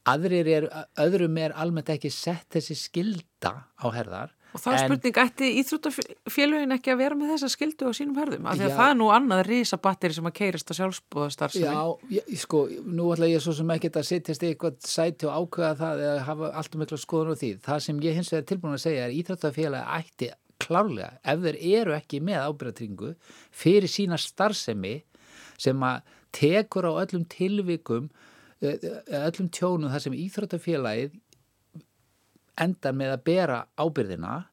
aðrir 0.10 0.50
er, 0.52 0.70
öðrum 1.00 1.40
er 1.40 1.56
almennt 1.56 1.94
ekki 1.94 2.12
sett 2.12 2.50
þessi 2.58 2.76
skilda 2.76 3.54
á 3.80 3.88
herðar 3.96 4.34
Og 4.54 4.62
það 4.62 4.76
er 4.76 4.84
spurning, 4.84 5.16
ætti 5.18 5.48
íþróttafélögin 5.64 6.76
ekki 6.76 6.92
að 6.94 7.00
vera 7.00 7.16
með 7.18 7.32
þessa 7.34 7.48
skildu 7.50 7.90
á 7.90 7.92
sínum 7.98 8.20
herðum? 8.22 8.46
Af 8.46 8.60
því 8.60 8.68
að 8.68 8.76
það 8.78 8.92
er 8.92 9.00
nú 9.00 9.08
annað 9.16 9.42
risabatteri 9.48 10.18
sem 10.18 10.30
að 10.30 10.36
keirist 10.38 10.70
á 10.70 10.74
sjálfsbúðastarfsemi. 10.78 11.72
Já, 11.74 12.12
ég, 12.14 12.28
sko, 12.44 12.62
nú 12.86 13.08
ætla 13.16 13.32
ég 13.32 13.42
svo 13.42 13.56
sem 13.58 13.74
ekki 13.74 13.90
að 13.90 14.06
sittjast 14.12 14.46
í 14.46 14.52
eitthvað 14.52 14.78
sæti 14.86 15.30
og 15.30 15.40
ákveða 15.42 15.74
það 15.82 16.04
eða 16.06 16.28
hafa 16.30 16.52
alltaf 16.62 16.82
mikla 16.84 17.02
skoðun 17.02 17.34
á 17.34 17.42
því. 17.42 17.52
Það 17.66 17.84
sem 17.88 18.06
ég 18.06 18.20
hins 18.20 18.32
vegar 18.36 18.48
tilbúin 18.52 18.78
að 18.78 18.84
segja 18.86 19.08
er 19.08 19.18
íþróttafélagi 19.18 19.98
ætti 19.98 20.30
klárlega, 20.62 21.18
ef 21.24 21.42
þeir 21.44 21.58
eru 21.80 21.96
ekki 21.96 22.22
með 22.24 22.46
ábyrðatryggingu, 22.48 23.14
fyrir 23.52 23.92
sína 23.92 24.20
starfsemi 24.20 25.02
sem 25.62 25.84
að 25.86 26.14
tekur 26.34 26.88
á 26.90 26.92
öllum 27.04 27.26
tilvikum, 27.30 28.10
eh, 28.62 28.78
eh, 28.82 29.28
öllum 29.28 29.50
tjónum 29.50 29.92
þar 29.92 30.06
sem 30.06 30.18
íþróttafélagið 30.18 31.20
endar 32.58 32.94
með 32.94 33.16
að 33.18 33.24
bera 33.24 33.60
ábyrðina, 33.78 34.46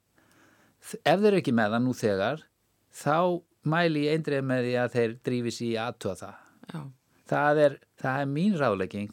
ef 0.80 1.20
þeir 1.20 1.32
eru 1.32 1.40
ekki 1.40 1.53
með 1.57 1.74
það 1.74 1.84
nú 1.84 1.92
þegar, 1.94 2.44
þá 2.90 3.42
mæli 3.62 4.07
ég 4.07 4.16
eindrið 4.16 4.46
með 4.48 4.64
því 4.64 4.76
að 4.80 4.94
þeir 4.94 5.18
drífi 5.24 5.53
sér 5.53 5.68
í 5.68 5.76
aðtöða 5.84 6.16
það. 6.20 6.86
Það 7.30 7.59
er, 7.64 7.74
það 8.01 8.20
er 8.20 8.30
mín 8.30 8.57
ráðlegging. 8.59 9.12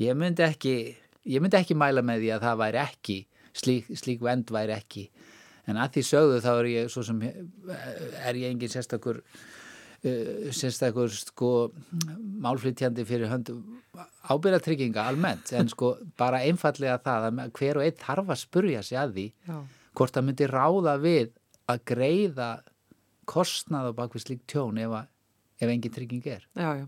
Ég 0.00 0.16
myndi 0.16 0.42
ekki 0.44 0.74
ég 1.28 1.42
myndi 1.42 1.58
ekki 1.58 1.76
mæla 1.78 2.02
með 2.04 2.24
því 2.24 2.30
að 2.34 2.44
það 2.46 2.60
væri 2.62 2.80
ekki 2.82 3.16
slík, 3.56 3.90
slík 3.98 4.22
vend 4.24 4.52
væri 4.52 4.74
ekki 4.76 5.06
en 5.70 5.80
að 5.80 5.96
því 5.96 6.04
sögðu 6.10 6.42
þá 6.44 6.50
er 6.52 6.70
ég 6.74 6.92
svo 6.92 7.06
sem 7.06 7.24
er 7.24 8.40
ég 8.40 8.50
engin 8.50 8.72
sérstakur 8.72 9.20
uh, 9.22 10.48
sérstakur 10.54 11.12
sko 11.14 11.52
málflytjandi 12.44 13.06
fyrir 13.08 13.32
hönd 13.32 13.52
ábyrðatrygginga 14.30 15.06
almennt 15.10 15.52
en 15.56 15.70
sko 15.70 15.94
bara 16.20 16.42
einfallega 16.46 17.00
það 17.04 17.30
að 17.30 17.44
hver 17.58 17.80
og 17.80 17.86
einn 17.86 18.00
þarf 18.00 18.34
að 18.34 18.42
spurja 18.44 18.82
sig 18.86 19.00
að 19.00 19.16
því 19.18 19.28
Já. 19.50 19.60
hvort 19.98 20.16
það 20.16 20.28
myndi 20.28 20.50
ráða 20.50 20.98
við 21.02 21.32
að 21.70 21.86
greiða 21.90 22.50
kostnað 23.30 23.90
á 23.94 23.98
bakvið 23.98 24.24
slík 24.24 24.44
tjón 24.50 24.78
ef, 24.82 24.94
að, 25.00 25.10
ef 25.62 25.72
engin 25.72 25.94
trygging 25.94 26.26
er. 26.30 26.46
Já, 26.58 26.70
já. 26.80 26.86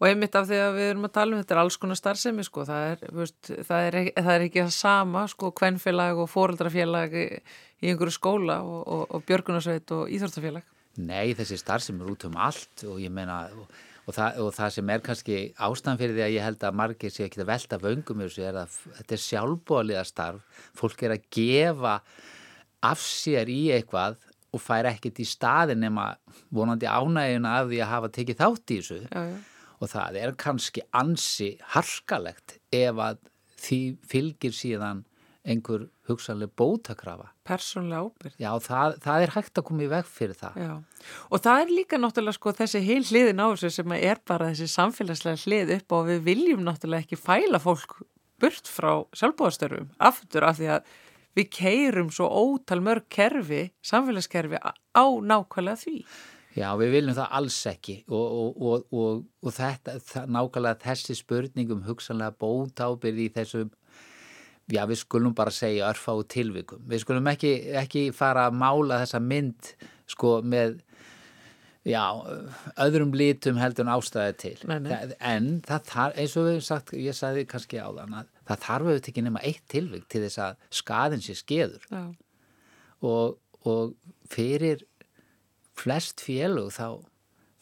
Og 0.00 0.08
einmitt 0.08 0.38
af 0.38 0.48
því 0.48 0.60
að 0.62 0.78
við 0.78 0.90
erum 0.92 1.08
að 1.08 1.14
tala 1.18 1.36
um 1.36 1.42
þetta 1.42 1.56
er 1.56 1.62
alls 1.62 1.78
konar 1.82 2.00
starfsemi, 2.00 2.46
sko. 2.46 2.64
Það 2.68 2.88
er, 2.90 3.04
veist, 3.20 3.52
það 3.68 3.88
er, 3.90 3.98
það 4.16 4.32
er 4.34 4.46
ekki 4.48 4.62
það 4.64 4.74
sama, 4.78 5.26
sko, 5.30 5.52
kvenfélag 5.60 6.22
og 6.24 6.30
fóreldrafélag 6.32 7.16
í, 7.84 7.88
í 7.88 7.92
einhverju 7.92 8.16
skóla 8.16 8.60
og, 8.64 8.82
og, 8.88 9.02
og 9.14 9.26
björgunarsveit 9.28 9.92
og 9.96 10.12
íþórtafélag. 10.12 10.70
Nei, 11.04 11.34
þessi 11.34 11.58
starfsemi 11.58 12.04
er 12.04 12.12
út 12.12 12.28
um 12.28 12.36
allt 12.38 12.84
og 12.86 13.00
ég 13.02 13.10
meina, 13.12 13.40
og, 13.50 13.70
og, 14.04 14.12
það, 14.14 14.42
og 14.44 14.52
það 14.54 14.76
sem 14.76 14.92
er 14.94 15.02
kannski 15.08 15.40
ástæðan 15.54 16.00
fyrir 16.02 16.14
því 16.18 16.26
að 16.26 16.36
ég 16.36 16.46
held 16.46 16.68
að 16.68 16.78
margir 16.80 17.14
sé 17.14 17.26
ekki 17.26 17.42
að 17.42 17.50
velta 17.50 17.80
vöngum 17.82 18.22
þessu 18.22 18.44
er 18.46 18.60
að 18.62 18.76
þetta 19.00 19.16
er 19.16 19.24
sjálfbóðlega 19.24 20.04
starf, 20.06 20.62
fólk 20.78 21.02
er 21.02 21.16
að 21.16 21.26
gefa 21.34 21.96
af 22.84 23.02
sér 23.02 23.50
í 23.50 23.60
eitthvað 23.74 24.20
og 24.54 24.62
fær 24.62 24.86
ekkert 24.86 25.18
í 25.18 25.26
staðin 25.26 25.82
nema 25.82 26.12
vonandi 26.54 26.86
ánægina 26.86 27.56
af 27.58 27.70
því 27.72 27.80
að 27.82 27.90
hafa 27.90 28.12
tekið 28.14 28.40
þátt 28.42 28.70
í 28.70 28.78
þessu 28.78 29.00
Já, 29.02 29.22
já. 29.32 29.38
og 29.80 29.90
það 29.90 30.20
er 30.20 30.36
kannski 30.44 30.84
ansi 30.94 31.50
harskalegt 31.74 32.58
ef 32.70 33.02
að 33.02 33.18
því 33.64 33.80
fylgir 34.06 34.54
síðan 34.54 35.02
einhver 35.44 35.86
hugsanlega 36.08 36.52
bótakrafa. 36.56 37.28
Persónlega 37.44 38.06
ábyrgð. 38.06 38.38
Já, 38.40 38.50
það, 38.64 38.96
það 39.04 39.24
er 39.26 39.32
hægt 39.34 39.60
að 39.60 39.66
koma 39.68 39.84
í 39.84 39.90
veg 39.92 40.08
fyrir 40.08 40.38
það. 40.40 40.58
Já, 40.64 40.74
og 41.28 41.44
það 41.44 41.62
er 41.62 41.72
líka 41.78 42.00
náttúrulega 42.00 42.38
sko 42.38 42.54
þessi 42.60 42.82
heil 42.86 43.04
hliðin 43.04 43.44
á 43.44 43.46
þessu 43.52 43.72
sem 43.76 43.96
er 43.98 44.20
bara 44.24 44.50
þessi 44.52 44.70
samfélagslega 44.72 45.42
hlið 45.44 45.72
upp 45.78 45.96
og 45.98 46.10
við 46.10 46.26
viljum 46.30 46.64
náttúrulega 46.64 47.04
ekki 47.04 47.20
fæla 47.20 47.60
fólk 47.62 47.98
burt 48.42 48.68
frá 48.68 48.92
sjálfbúðastörfum 49.16 49.90
aftur 50.10 50.48
af 50.48 50.58
því 50.58 50.70
að 50.78 50.94
við 51.34 51.50
keirum 51.54 52.12
svo 52.14 52.28
ótal 52.30 52.80
mörg 52.84 53.08
kerfi, 53.12 53.66
samfélagskerfi 53.84 54.60
á 54.62 55.04
nákvæmlega 55.04 55.80
því. 55.80 55.98
Já, 56.54 56.68
við 56.78 56.92
viljum 56.94 57.16
það 57.16 57.32
alls 57.34 57.56
ekki 57.66 57.96
og, 58.06 58.24
og, 58.24 58.58
og, 58.62 58.82
og, 58.94 59.22
og 59.42 59.54
þetta, 59.56 59.96
það, 60.06 60.28
nákvæmlega 60.36 60.80
þessi 60.84 61.16
spurningum 61.18 61.82
hugsanlega 61.88 62.36
bóta 62.38 62.86
ábyrði 62.92 63.26
í 63.26 63.32
þessum, 63.34 63.72
já 64.72 64.82
við 64.88 65.00
skulum 65.02 65.34
bara 65.36 65.52
segja 65.54 65.90
örfá 65.90 66.14
tilvikum. 66.30 66.82
Við 66.88 67.04
skulum 67.04 67.28
ekki, 67.32 67.52
ekki 67.80 68.08
fara 68.16 68.48
að 68.48 68.58
mála 68.62 69.00
þessa 69.02 69.20
mynd 69.20 69.72
sko 70.10 70.38
með, 70.44 70.78
já, 71.88 72.02
öðrum 72.84 73.14
litum 73.16 73.60
heldur 73.60 73.86
en 73.86 73.92
ástæði 73.94 74.36
til. 74.40 74.56
Nei, 74.70 74.78
nei. 74.84 74.90
Það, 74.92 75.14
en 75.32 75.50
það 75.68 75.90
þarf, 75.90 76.18
eins 76.22 76.36
og 76.40 76.48
við 76.48 76.60
sagt, 76.68 76.94
ég 76.96 77.18
sagði 77.18 77.46
kannski 77.50 77.80
á 77.80 77.88
þann 77.88 78.18
að 78.20 78.32
það 78.48 78.64
þarf 78.66 78.90
auðvitað 78.90 79.12
ekki 79.12 79.26
nema 79.28 79.44
eitt 79.50 79.64
tilvik 79.72 80.08
til 80.12 80.24
þess 80.26 80.42
að 80.46 80.68
skaðin 80.80 81.24
sé 81.24 81.36
skeður 81.38 81.88
og, 83.04 83.38
og 83.68 83.94
fyrir 84.32 84.84
flest 85.76 86.22
félug 86.24 86.72
þá, 86.74 86.88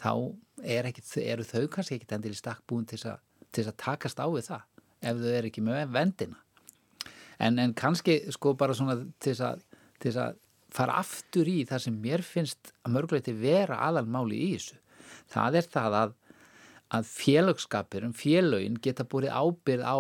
þá 0.03 0.13
er 0.63 0.89
ekki, 0.91 1.05
eru 1.25 1.47
þau 1.47 1.67
kannski 1.73 1.99
ekki 1.99 2.11
endilega 2.15 2.43
stakk 2.43 2.65
búin 2.69 2.87
til 2.89 3.01
þess 3.01 3.71
að 3.73 3.79
takast 3.81 4.23
á 4.23 4.27
við 4.31 4.51
það 4.51 4.69
ef 5.03 5.23
þau 5.23 5.31
eru 5.33 5.51
ekki 5.51 5.65
með 5.67 5.95
vendina 5.95 6.43
en, 7.43 7.59
en 7.59 7.75
kannski 7.77 8.19
sko 8.35 8.55
bara 8.59 8.77
svona 8.77 9.01
til 9.23 9.35
þess 9.35 10.19
að, 10.25 10.41
fara 10.73 10.97
aftur 11.03 11.49
í 11.53 11.63
það 11.69 11.85
sem 11.85 11.97
mér 12.01 12.23
finnst 12.25 12.73
að 12.81 12.95
mörguleiti 12.95 13.35
vera 13.37 13.77
aðalmáli 13.91 14.39
í 14.41 14.53
þessu. 14.55 14.79
Það 15.33 15.59
er 15.59 15.67
það 15.75 15.97
að, 15.99 16.15
að 16.97 17.11
félagskapir 17.13 18.07
um 18.07 18.15
félögin 18.17 18.79
geta 18.81 19.05
búið 19.05 19.29
ábyrð 19.37 19.85
á 19.85 19.99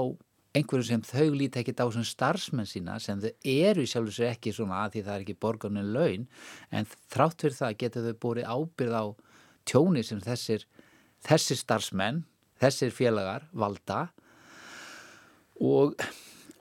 einhverju 0.56 0.86
sem 0.88 1.04
þau 1.04 1.28
líti 1.32 1.60
ekkit 1.60 1.80
á 1.80 1.86
sem 1.92 2.04
starfsmenn 2.04 2.68
sína 2.68 2.98
sem 3.00 3.20
þau 3.20 3.30
eru 3.48 3.84
sjálfur 3.88 4.16
sér 4.16 4.32
ekki 4.34 4.52
svona 4.52 4.82
að 4.84 4.96
því 4.96 5.04
það 5.06 5.14
er 5.14 5.24
ekki 5.24 5.36
borgarnin 5.44 5.92
laun 5.94 6.26
en 6.72 6.88
þrátt 7.12 7.44
fyrir 7.44 7.56
það 7.56 7.78
geta 7.84 8.04
þau 8.04 8.16
búið 8.24 8.48
ábyrð 8.48 8.96
á 8.96 9.04
tjóni 9.68 10.02
sem 10.04 10.20
þessir, 10.22 10.66
þessir 11.24 11.60
starfsmenn, 11.60 12.24
þessir 12.60 12.92
félagar 12.94 13.46
valda. 13.52 14.02
Og, 15.62 15.96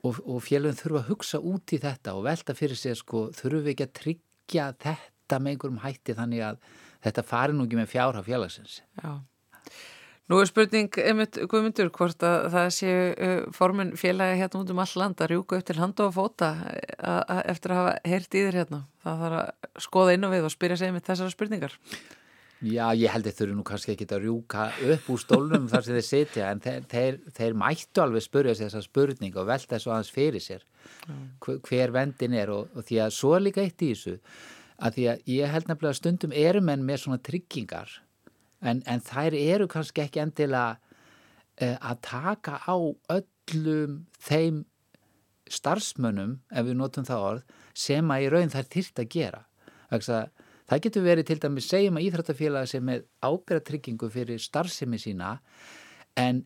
og, 0.02 0.20
og 0.26 0.42
félagin 0.44 0.78
þurfa 0.78 1.02
að 1.02 1.10
hugsa 1.10 1.42
út 1.52 1.74
í 1.74 1.80
þetta 1.82 2.16
og 2.18 2.26
velta 2.26 2.56
fyrir 2.58 2.78
sér 2.78 2.98
sko 2.98 3.28
þurfum 3.36 3.66
við 3.66 3.74
ekki 3.74 3.88
að 3.88 3.96
tryggja 4.00 4.68
þetta 4.82 5.40
með 5.40 5.54
einhverjum 5.54 5.82
hætti 5.84 6.16
þannig 6.18 6.46
að 6.50 6.62
þetta 7.02 7.26
fari 7.26 7.56
nú 7.56 7.66
ekki 7.66 7.78
með 7.80 7.92
fjárhaf 7.94 8.28
félagsins. 8.28 8.80
já. 9.02 9.12
Nú 10.30 10.38
er 10.38 10.46
spurning, 10.48 10.88
einmitt 11.02 11.36
Guðmundur, 11.50 11.90
hvort 11.92 12.22
að 12.24 12.46
það 12.54 12.68
séu 12.72 12.98
uh, 13.10 13.32
formin 13.52 13.90
félagi 13.98 14.38
hérna 14.38 14.60
út 14.62 14.70
um 14.72 14.78
all 14.80 14.94
land 14.96 15.20
að 15.20 15.32
rjúka 15.34 15.58
upp 15.58 15.66
til 15.68 15.76
handa 15.76 16.06
og 16.06 16.14
fóta 16.14 16.50
a, 16.62 17.16
a, 17.20 17.40
eftir 17.50 17.74
að 17.74 17.80
hafa 17.80 17.94
heyrt 18.08 18.36
í 18.38 18.44
þér 18.46 18.58
hérna. 18.60 18.80
Það 19.02 19.24
þarf 19.24 19.40
að 19.42 19.82
skoða 19.84 20.14
inn 20.16 20.24
á 20.24 20.32
við 20.32 20.46
og 20.46 20.54
spyrja 20.54 20.78
sig 20.78 20.92
einmitt 20.92 21.10
þessara 21.10 21.34
spurningar. 21.34 21.74
Já, 22.62 22.92
ég 22.94 23.10
held 23.10 23.26
að 23.26 23.38
þurfi 23.40 23.54
nú 23.58 23.64
kannski 23.66 23.94
ekki 23.96 24.06
að 24.06 24.22
rjúka 24.22 24.68
upp 24.94 25.08
úr 25.10 25.18
stólnum 25.18 25.64
þar 25.70 25.86
sem 25.86 25.96
þeir 25.98 26.06
sitja 26.06 26.50
en 26.52 26.60
þeir, 26.62 26.84
þeir, 26.92 27.16
þeir 27.34 27.56
mættu 27.58 28.02
alveg 28.04 28.22
spurja 28.22 28.54
sér 28.54 28.68
þessa 28.68 28.86
spurning 28.86 29.38
og 29.40 29.48
velta 29.48 29.74
þessu 29.74 29.90
aðeins 29.90 30.12
fyrir 30.14 30.44
sér 30.44 30.62
hver, 31.42 31.58
hver 31.66 31.94
vendin 31.96 32.36
er 32.38 32.52
og, 32.54 32.70
og 32.76 32.86
því 32.86 33.00
að 33.02 33.16
svo 33.16 33.32
er 33.34 33.44
líka 33.48 33.64
eitt 33.64 33.82
í 33.82 33.90
þessu 33.90 34.14
að 34.78 34.96
því 34.96 35.08
að 35.10 35.26
ég 35.32 35.52
held 35.54 35.68
nefnilega 35.68 35.90
að 35.90 35.98
stundum 35.98 36.36
eru 36.44 36.62
menn 36.62 36.86
með 36.86 37.02
svona 37.02 37.22
tryggingar 37.26 37.96
en, 38.62 38.82
en 38.86 39.02
þær 39.02 39.36
eru 39.38 39.68
kannski 39.70 40.04
ekki 40.04 40.22
endilega 40.22 40.78
uh, 40.78 41.76
að 41.82 41.98
taka 42.06 42.60
á 42.62 42.76
öllum 43.16 44.04
þeim 44.22 44.62
starfsmönnum, 45.52 46.38
ef 46.54 46.66
við 46.66 46.78
notum 46.78 47.06
það 47.06 47.26
orð, 47.28 47.42
sem 47.76 48.14
að 48.14 48.24
í 48.24 48.30
raun 48.32 48.52
þær 48.52 48.68
þyrft 48.72 49.02
að 49.02 49.10
gera. 49.12 49.40
Vegna 49.90 50.20
að 50.22 50.41
Það 50.72 50.80
getur 50.86 51.02
verið 51.04 51.26
til 51.28 51.34
dæmis 51.36 51.66
segjum 51.68 51.98
að 52.00 52.04
íþrættafélag 52.06 52.68
sem 52.70 52.84
með 52.88 53.02
ábyrratryggingu 53.20 54.08
fyrir 54.08 54.38
starfsemi 54.40 54.96
sína 54.96 55.34
en 56.16 56.38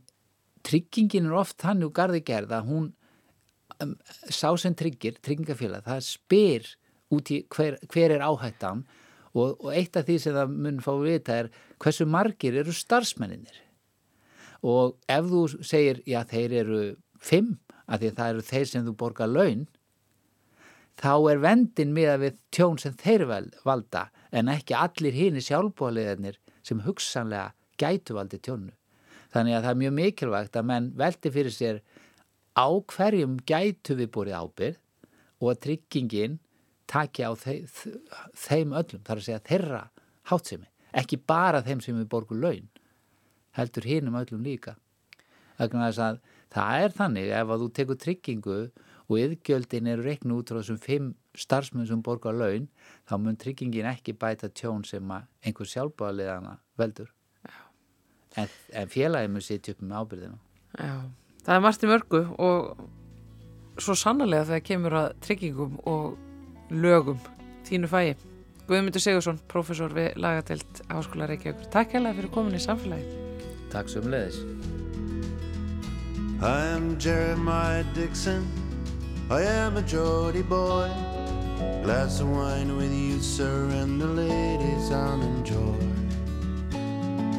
tryggingin 0.67 1.29
er 1.29 1.37
oft 1.39 1.61
þannig 1.63 1.87
úr 1.87 1.93
gardi 1.95 2.21
gerð 2.27 2.55
að 2.57 2.73
hún 2.73 2.89
um, 3.85 3.93
sá 4.27 4.49
sem 4.59 4.75
tryggir, 4.75 5.21
tryggingafélag, 5.23 5.85
það 5.87 6.03
spyr 6.09 6.67
út 7.15 7.31
í 7.31 7.39
hver, 7.55 7.79
hver 7.87 8.17
er 8.17 8.25
áhættan 8.27 8.83
og, 9.31 9.63
og 9.63 9.71
eitt 9.71 9.95
af 9.95 10.09
því 10.09 10.19
sem 10.25 10.35
það 10.35 10.59
mun 10.67 10.83
fá 10.83 10.91
að 10.97 11.07
vita 11.07 11.39
er 11.45 11.53
hversu 11.79 12.09
margir 12.11 12.59
eru 12.65 12.75
starfsmenninir 12.75 13.63
og 14.67 14.99
ef 15.07 15.31
þú 15.31 15.47
segir, 15.63 16.03
já 16.03 16.25
þeir 16.27 16.59
eru 16.65 16.83
fimm, 17.23 17.61
af 17.87 18.03
því 18.03 18.11
að 18.11 18.19
það 18.19 18.35
eru 18.35 18.47
þeir 18.51 18.69
sem 18.73 18.91
þú 18.91 18.99
borgar 18.99 19.31
laun 19.31 19.67
þá 20.99 21.15
er 21.31 21.43
vendin 21.47 21.95
miða 21.95 22.19
við 22.25 22.39
tjón 22.51 22.83
sem 22.83 22.99
þeir 22.99 23.29
valda 23.63 24.09
en 24.33 24.51
ekki 24.53 24.77
allir 24.77 25.15
hini 25.17 25.43
sjálfbóliðarnir 25.45 26.41
sem 26.67 26.81
hugsanlega 26.87 27.53
gætu 27.79 28.17
valdi 28.17 28.41
tjónu. 28.43 28.73
Þannig 29.35 29.57
að 29.57 29.67
það 29.67 29.71
er 29.73 29.81
mjög 29.83 29.95
mikilvægt 30.01 30.57
að 30.57 30.69
menn 30.71 30.89
veldi 30.97 31.33
fyrir 31.35 31.55
sér 31.55 31.83
á 32.57 32.67
hverjum 32.93 33.37
gætu 33.47 33.97
við 33.99 34.11
búið 34.15 34.37
ábyrð 34.41 34.79
og 35.43 35.51
að 35.53 35.61
tryggingin 35.67 36.39
taki 36.87 37.27
á 37.27 37.33
þeim, 37.37 37.67
þeim 38.33 38.73
öllum, 38.79 39.03
þar 39.05 39.21
að 39.21 39.27
segja 39.27 39.45
þeirra 39.51 39.83
hátsemi, 40.31 40.69
ekki 40.95 41.19
bara 41.19 41.63
þeim 41.67 41.83
sem 41.85 41.99
við 41.99 42.09
borgum 42.11 42.41
laun, 42.41 42.69
heldur 43.59 43.87
hinnum 43.87 44.19
öllum 44.23 44.47
líka. 44.47 44.77
Það 45.59 46.81
er 46.81 46.95
þannig 46.95 47.33
ef 47.35 47.51
að 47.53 47.63
þú 47.63 47.69
tekur 47.77 47.99
tryggingu 48.01 48.59
og 49.07 49.19
yðgjöldin 49.21 49.91
eru 49.93 50.07
reiknu 50.07 50.41
út 50.41 50.51
frá 50.51 50.61
þessum 50.61 50.81
fimm 50.83 51.13
starfsmenn 51.41 51.89
sem 51.89 52.03
borgar 52.03 52.35
laun, 52.37 52.69
þá 53.09 53.15
mun 53.21 53.39
tryggingin 53.41 53.89
ekki 53.91 54.17
bæta 54.17 54.51
tjón 54.51 54.85
sem 54.87 55.13
einhver 55.13 55.71
sjálfbáðaliðana 55.71 56.59
veldur. 56.81 57.13
En, 58.37 58.51
en 58.77 58.91
félagið 58.93 59.33
mun 59.33 59.45
sitja 59.45 59.73
upp 59.73 59.83
með 59.83 60.01
ábyrðinu. 60.03 60.39
Já, 60.77 60.95
það 61.47 61.55
er 61.55 61.65
margt 61.65 61.85
í 61.85 61.91
mörgu 61.91 62.23
og 62.37 63.81
svo 63.81 63.97
sannlega 63.97 64.49
þegar 64.51 64.65
kemur 64.71 64.97
að 65.01 65.09
tryggingum 65.25 65.79
og 65.89 66.73
lögum 66.73 67.21
þínu 67.69 67.91
fæi. 67.93 68.17
Guðmundur 68.67 69.01
Sigursson, 69.01 69.39
professor 69.49 69.93
við 69.95 70.17
lagatelt 70.19 70.83
Háskóla 70.91 71.29
Reykjavík. 71.31 71.69
Takk 71.73 71.95
hérlega 71.95 72.19
fyrir 72.19 72.33
komin 72.35 72.59
í 72.59 72.63
samfélagi. 72.63 73.23
Takk 73.71 73.93
svo 73.93 74.03
um 74.03 74.11
leiðis. 74.11 74.43
I 76.43 76.67
am 76.75 76.99
Jeremiah 77.01 77.85
Dixon 77.95 78.45
I 79.31 79.43
am 79.43 79.77
a 79.79 79.83
Geordie 79.83 80.43
boy 80.43 81.16
Glass 81.57 82.21
of 82.21 82.29
wine 82.29 82.77
with 82.77 82.93
you, 82.93 83.19
sir, 83.21 83.65
and 83.71 84.01
the 84.01 84.07
ladies 84.07 84.91
I'll 84.91 85.23
enjoy. 85.23 85.79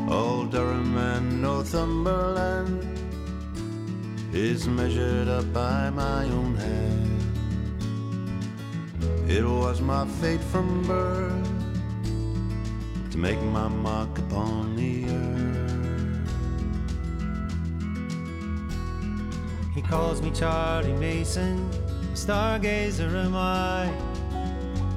Old 0.09 0.51
Durham 0.51 0.97
and 0.97 1.41
Northumberland 1.41 2.83
is 4.33 4.67
measured 4.67 5.27
up 5.27 5.51
by 5.53 5.89
my 5.91 6.23
own 6.25 6.55
hand. 6.55 7.21
It 9.29 9.43
was 9.43 9.81
my 9.81 10.07
fate 10.21 10.41
from 10.41 10.81
birth 10.83 11.51
to 13.11 13.17
make 13.17 13.41
my 13.41 13.67
mark 13.67 14.17
upon 14.17 14.75
the 14.75 15.05
earth. 15.09 15.37
He 19.75 19.81
calls 19.83 20.21
me 20.21 20.31
Charlie 20.31 20.93
Mason, 20.93 21.69
stargazer 22.17 23.13
am 23.13 23.35
I. 23.35 23.93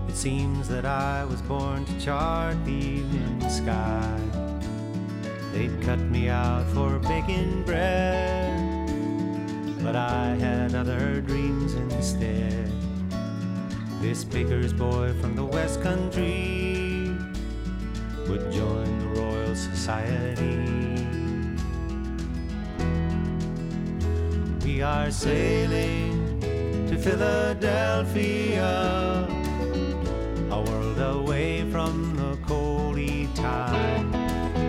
It 0.09 0.17
seems 0.17 0.69
that 0.69 0.87
I 0.87 1.23
was 1.27 1.43
born 1.43 1.85
to 1.85 2.01
chart 2.01 2.57
the 2.65 2.73
evening 2.73 3.51
sky. 3.51 4.19
They'd 5.53 5.83
cut 5.83 5.99
me 5.99 6.31
out 6.31 6.67
for 6.69 6.99
baking 6.99 7.65
bread, 7.65 8.57
but 9.83 9.97
I 9.97 10.35
had 10.37 10.75
other 10.75 11.21
dreams 11.21 11.75
instead. 11.75 12.73
This 14.01 14.25
baker's 14.25 14.73
boy 14.73 15.13
from 15.21 15.37
the 15.37 15.45
West 15.45 15.83
Country 15.83 17.13
would 18.29 18.51
join 18.51 18.99
the 18.99 19.21
Royal 19.21 19.55
Society. 19.55 20.57
We 24.65 24.81
are 24.81 25.11
sailing 25.11 26.10
Philadelphia, 27.03 28.63
a 30.51 30.61
world 30.61 30.99
away 30.99 31.65
from 31.71 32.15
the 32.15 32.37
coldy 32.47 33.35
time. 33.35 34.13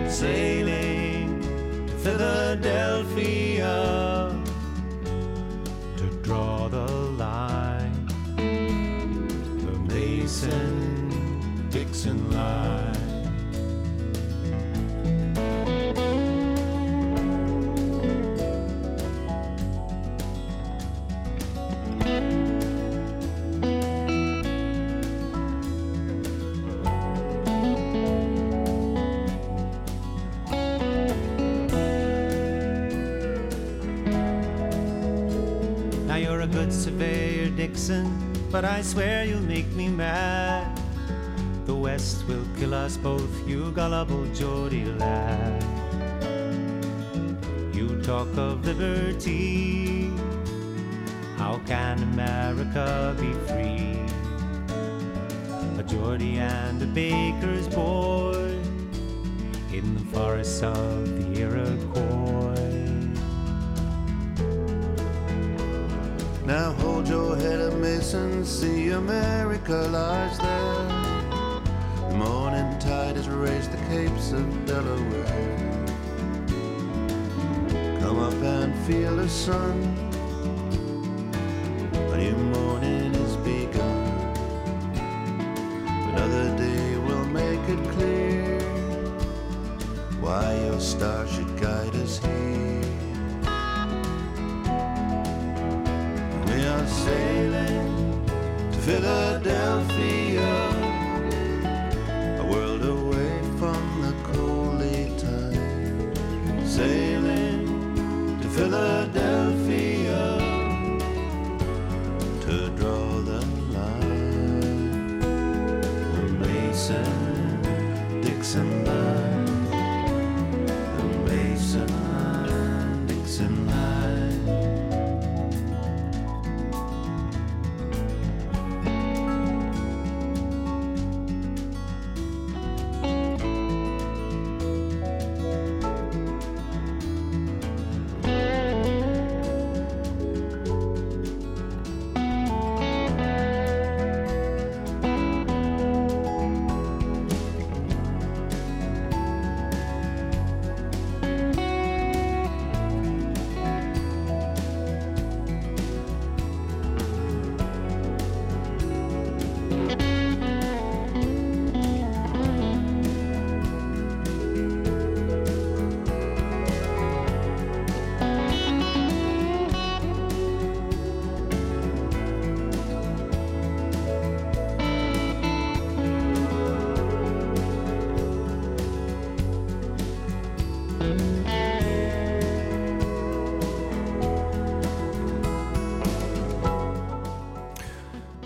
Sailing 0.08 1.42
to 1.86 1.92
Philadelphia 1.98 4.11
but 38.50 38.64
I 38.64 38.80
swear 38.82 39.24
you'll 39.24 39.40
make 39.40 39.66
me 39.72 39.88
mad. 39.88 40.80
The 41.66 41.74
West 41.74 42.24
will 42.28 42.46
kill 42.56 42.74
us 42.74 42.96
both, 42.96 43.48
you 43.48 43.72
gullible 43.72 44.24
Geordie 44.26 44.84
lad. 44.84 45.64
You 47.74 48.00
talk 48.02 48.28
of 48.36 48.64
liberty, 48.64 50.12
how 51.36 51.60
can 51.66 52.02
America 52.04 53.16
be 53.18 53.32
free? 53.48 53.98
A 55.78 55.82
Geordie 55.82 56.38
and 56.38 56.80
a 56.82 56.86
baker's 56.86 57.66
boy 57.66 58.56
in 59.72 59.94
the 59.94 60.04
forests 60.12 60.62
of 60.62 61.08
the 61.18 61.40
Iroquois. 61.40 62.41
Now 66.52 66.72
hold 66.72 67.08
your 67.08 67.34
head 67.34 67.60
up, 67.62 67.72
Mason, 67.78 68.44
see 68.44 68.90
America 68.90 69.72
lies 69.72 70.36
there. 70.36 72.10
The 72.10 72.14
morning 72.14 72.78
tide 72.78 73.16
has 73.16 73.26
raised 73.26 73.72
the 73.72 73.78
capes 73.88 74.32
of 74.32 74.66
Delaware. 74.66 75.48
Come 78.00 78.18
up 78.18 78.34
and 78.34 78.74
feel 78.86 79.16
the 79.16 79.30
sun. 79.30 79.80
A 82.12 82.16
new 82.18 82.36
morning 82.36 82.61
Philadelphia, 99.02 99.91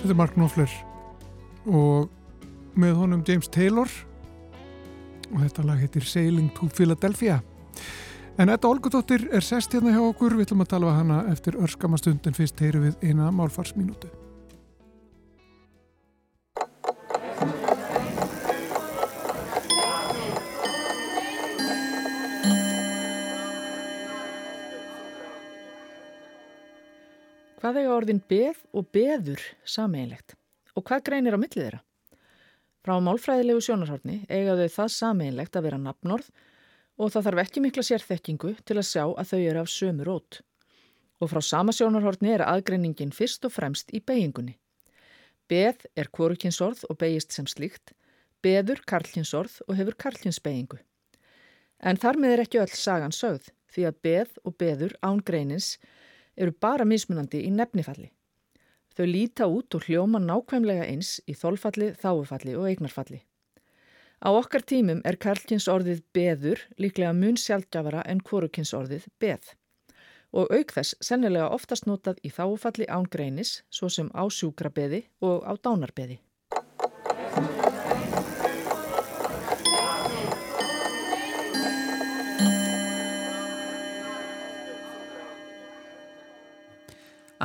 Þetta 0.07 0.15
er 0.15 0.19
Mark 0.21 0.35
Knopfler 0.37 0.75
og 1.67 2.77
með 2.79 2.93
honum 2.95 3.23
James 3.27 3.49
Taylor 3.51 3.91
og 5.33 5.41
þetta 5.41 5.65
lag 5.67 5.81
heitir 5.83 6.07
Sailing 6.07 6.53
to 6.55 6.69
Philadelphia. 6.71 7.41
En 8.39 8.53
þetta 8.53 8.71
Olgudóttir 8.71 9.25
er 9.35 9.43
sest 9.43 9.75
hérna 9.75 9.97
hjá 9.97 10.05
okkur, 10.05 10.37
við 10.39 10.47
ætlum 10.47 10.63
að 10.63 10.71
tala 10.77 10.93
um 10.93 11.01
hana 11.01 11.19
eftir 11.33 11.59
örskamastund 11.59 12.31
en 12.31 12.39
fyrst 12.39 12.63
heyru 12.63 12.85
við 12.85 13.03
eina 13.03 13.33
málfarsminútu. 13.35 14.13
Hvað 27.67 27.81
eiga 27.81 27.95
orðin 27.99 28.19
beð 28.31 28.59
og 28.79 28.85
beður 28.95 29.41
sameinlegt? 29.67 30.37
Og 30.79 30.85
hvað 30.87 31.01
greinir 31.09 31.35
á 31.35 31.39
millið 31.43 31.65
þeirra? 31.65 31.81
Frá 32.87 32.93
málfræðilegu 33.03 33.65
sjónarhorni 33.67 34.21
eiga 34.31 34.55
þau 34.61 34.69
það 34.77 34.93
sameinlegt 34.95 35.59
að 35.59 35.67
vera 35.67 35.81
nafnorð 35.83 36.29
og 36.95 37.11
það 37.11 37.27
þarf 37.27 37.41
ekki 37.43 37.65
mikla 37.65 37.85
sérþekkingu 37.89 38.53
til 38.63 38.77
að 38.77 38.87
sjá 38.87 39.03
að 39.09 39.33
þau 39.33 39.41
eru 39.41 39.65
af 39.65 39.73
sömu 39.75 40.07
rót. 40.07 40.39
Og 41.19 41.33
frá 41.33 41.43
sama 41.43 41.75
sjónarhorni 41.75 42.37
er 42.37 42.47
aðgreiningin 42.47 43.17
fyrst 43.19 43.51
og 43.51 43.57
fremst 43.57 43.91
í 43.91 43.99
beigingunni. 43.99 44.55
Beð 45.51 45.91
er 45.99 46.15
kvorukinsorð 46.15 46.87
og 46.87 47.03
beigist 47.03 47.35
sem 47.35 47.51
slíkt, 47.51 47.97
beður 48.47 48.87
karlkinsorð 48.87 49.59
og 49.67 49.75
hefur 49.75 49.99
karlkinsbeigingu. 50.07 50.79
En 51.83 51.99
þar 51.99 52.23
með 52.23 52.39
er 52.39 52.47
ekki 52.47 52.63
öll 52.63 52.79
sagan 52.79 53.11
sögð 53.11 53.51
því 53.75 53.91
að 53.91 54.03
beð 54.07 54.43
og 54.45 54.55
beður 54.55 55.01
án 55.03 55.19
greinins 55.27 55.75
eru 56.37 56.53
bara 56.61 56.85
mismunandi 56.85 57.43
í 57.47 57.51
nefnifalli. 57.51 58.11
Þau 58.97 59.07
líta 59.11 59.47
út 59.53 59.77
og 59.77 59.85
hljóma 59.85 60.21
nákvæmlega 60.23 60.87
eins 60.89 61.19
í 61.29 61.35
þólfalli, 61.37 61.91
þáufalli 62.01 62.55
og 62.57 62.69
eignarfalli. 62.71 63.21
Á 64.25 64.33
okkar 64.33 64.65
tímum 64.65 65.03
er 65.05 65.19
karlkins 65.21 65.67
orðið 65.69 66.01
beður 66.17 66.63
líklega 66.81 67.13
mun 67.13 67.37
sjálfgjafara 67.37 68.07
en 68.09 68.23
kvorukins 68.25 68.73
orðið 68.77 69.05
beð. 69.21 69.53
Og 70.33 70.49
auk 70.53 70.73
þess 70.73 70.97
sennilega 71.05 71.51
oftast 71.53 71.85
notað 71.87 72.23
í 72.25 72.33
þáufalli 72.33 72.89
án 72.89 73.05
greinis, 73.13 73.61
svo 73.69 73.93
sem 73.93 74.09
á 74.17 74.25
sjúkrabeði 74.33 75.05
og 75.21 75.45
á 75.45 75.53
dánarbeði. 75.61 76.19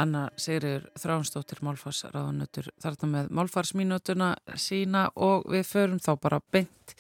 Anna 0.02 0.28
Sigrir 0.40 0.88
Þránsdóttir 1.00 1.62
Málfarsraðunötur 1.66 2.72
þarna 2.82 3.12
með 3.16 3.36
Málfarsminutuna 3.38 4.32
sína 4.60 5.10
og 5.16 5.46
við 5.52 5.68
förum 5.70 6.02
þá 6.02 6.16
bara 6.22 6.42
beint 6.54 6.96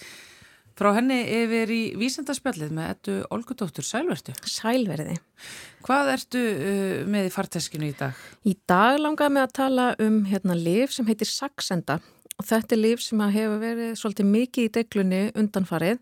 frá 0.77 0.93
henni 0.95 1.19
yfir 1.29 1.71
í 1.73 1.81
vísendarspjallið 1.99 2.71
með 2.73 2.93
ettu 2.95 3.17
Olgudóttur 3.33 3.85
Sælvertu. 3.85 4.33
Sælverði. 4.49 5.17
Hvað 5.85 6.13
ertu 6.15 6.41
uh, 6.41 6.95
með 7.11 7.29
í 7.29 7.33
farteskinu 7.33 7.91
í 7.91 7.97
dag? 7.97 8.17
Í 8.47 8.55
dag 8.69 8.97
langaði 9.01 9.35
með 9.35 9.47
að 9.47 9.55
tala 9.59 9.87
um 10.01 10.23
hérna 10.29 10.57
lif 10.57 10.95
sem 10.95 11.07
heitir 11.09 11.29
Saxenda 11.29 11.99
og 12.41 12.47
þetta 12.49 12.75
er 12.75 12.81
lif 12.81 13.03
sem 13.05 13.21
hefur 13.35 13.59
verið 13.61 13.91
svolítið 13.99 14.31
mikið 14.31 14.67
í 14.67 14.71
deglunni 14.79 15.21
undanfarið 15.37 15.99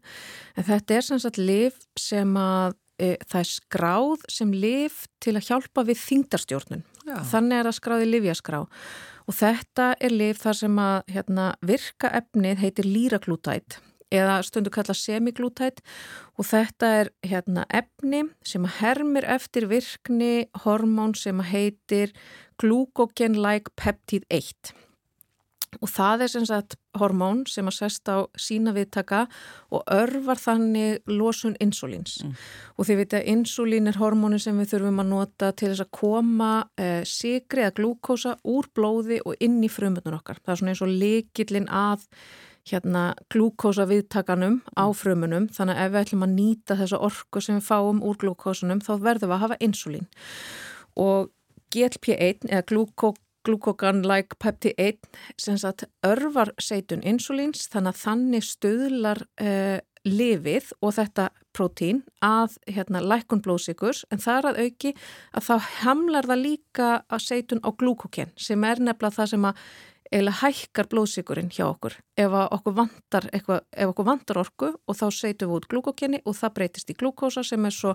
en 0.56 0.70
þetta 0.70 0.96
er 0.96 1.08
sem 1.10 1.24
sagt 1.24 1.42
lif 1.42 1.82
sem 2.00 2.38
að 2.40 2.78
e, 3.00 3.16
það 3.26 3.42
er 3.42 3.50
skráð 3.50 4.26
sem 4.32 4.54
lif 4.56 5.04
til 5.24 5.36
að 5.36 5.50
hjálpa 5.50 5.86
við 5.90 6.00
þingdarstjórnun. 6.06 6.86
Já. 7.10 7.20
Þannig 7.32 7.60
er 7.60 7.70
það 7.70 7.78
skráð 7.80 8.06
í 8.06 8.10
livjaskrá 8.14 8.64
og 9.30 9.38
þetta 9.38 9.92
er 10.02 10.16
lif 10.16 10.42
þar 10.42 10.58
sem 10.58 10.82
að 10.82 10.98
hérna, 11.14 11.46
virka 11.66 12.12
efnið 12.22 12.64
heitir 12.64 12.90
líraglútætt 12.90 13.80
eða 14.14 14.40
stundu 14.46 14.72
kalla 14.74 14.96
semiglútætt 14.98 15.84
og 16.38 16.48
þetta 16.50 16.92
er 17.02 17.12
hérna, 17.26 17.66
efni 17.70 18.24
sem 18.46 18.66
hermir 18.80 19.28
eftir 19.30 19.70
virkni 19.70 20.50
hormón 20.66 21.14
sem 21.18 21.42
heitir 21.46 22.14
glukogen-like 22.62 23.76
peptide 23.78 24.26
1 24.34 24.74
og 25.78 25.92
það 25.92 26.26
er 26.26 26.32
sem 26.34 26.46
sagt 26.50 26.76
hormón 26.98 27.44
sem 27.50 27.68
að 27.70 27.78
sest 27.78 28.10
á 28.10 28.26
sína 28.40 28.74
viðtaka 28.76 29.26
og 29.76 29.84
örvar 29.94 30.42
þannig 30.42 31.06
losun 31.12 31.56
insulins 31.62 32.20
mm. 32.26 32.36
og 32.76 32.90
þið 32.90 33.02
veit 33.02 33.16
að 33.20 33.30
insulín 33.36 33.92
er 33.92 34.00
hormónin 34.02 34.42
sem 34.42 34.58
við 34.58 34.74
þurfum 34.74 35.04
að 35.04 35.12
nota 35.14 35.52
til 35.54 35.72
þess 35.72 35.86
að 35.86 35.94
koma 36.00 36.52
eh, 36.82 37.02
sigri 37.08 37.66
eða 37.66 37.78
glúkósa 37.80 38.36
úr 38.44 38.70
blóði 38.76 39.22
og 39.24 39.38
inn 39.40 39.60
í 39.64 39.72
frumöndun 39.72 40.18
okkar. 40.18 40.42
Það 40.44 40.54
er 40.54 40.62
svona 40.62 40.74
eins 40.74 40.86
og 40.86 40.94
likillin 40.94 41.70
að 41.70 42.08
hérna 42.70 43.04
glúkósa 43.32 43.86
viðtakanum 43.90 44.60
á 44.76 44.86
mm. 44.90 44.98
frumunum 44.98 45.50
þannig 45.54 45.78
að 45.78 45.86
ef 45.86 45.94
við 45.94 46.02
ætlum 46.04 46.26
að 46.26 46.36
nýta 46.36 46.78
þessa 46.80 47.02
orku 47.10 47.44
sem 47.44 47.60
við 47.60 47.70
fáum 47.70 48.02
úr 48.06 48.20
glúkósunum 48.22 48.82
þá 48.84 48.94
verðum 48.98 49.32
við 49.32 49.38
að 49.38 49.44
hafa 49.46 49.60
insulín 49.66 50.10
og 51.00 51.30
GLP-1 51.74 52.50
eða 52.50 52.66
glúkó 53.46 53.74
glukogan-like 53.74 54.36
pepti 54.40 54.74
1 54.78 54.98
sem 55.38 55.58
sagt 55.58 55.88
örvar 56.04 56.52
seitun 56.60 57.04
insulíns 57.04 57.68
þannig 57.72 57.96
að 57.96 58.02
þannig 58.04 58.48
stöðlar 58.48 59.22
uh, 59.42 59.80
lifið 60.08 60.72
og 60.82 60.96
þetta 60.96 61.30
prótín 61.56 62.04
að 62.24 62.56
hérna, 62.68 63.02
lækun 63.04 63.42
blóðsíkurs 63.44 64.06
en 64.12 64.22
það 64.24 64.38
er 64.38 64.50
að 64.50 64.60
auki 64.66 64.92
að 65.36 65.48
þá 65.48 65.56
hamlar 65.84 66.30
það 66.30 66.44
líka 66.44 66.90
að 67.10 67.24
seitun 67.26 67.64
á 67.64 67.70
glukogen 67.72 68.32
sem 68.40 68.64
er 68.64 68.80
nefnilega 68.80 69.18
það 69.18 69.32
sem 69.34 69.48
að 69.50 69.64
eða 70.10 70.34
hækkar 70.40 70.88
blóðsíkurinn 70.90 71.52
hjá 71.54 71.68
okkur 71.68 71.96
ef 72.18 72.36
okkur 72.40 72.76
vantar, 72.80 73.28
eitthvað, 73.30 73.66
ef 73.70 73.92
okkur 73.92 74.08
vantar 74.08 74.40
orku 74.42 74.70
og 74.74 74.98
þá 74.98 75.06
seitum 75.14 75.52
við 75.52 75.60
út 75.60 75.68
glukokeni 75.70 76.22
og 76.26 76.38
það 76.40 76.56
breytist 76.56 76.90
í 76.90 76.96
glukósa 76.98 77.44
sem 77.46 77.68
er 77.68 77.76
svo 77.76 77.94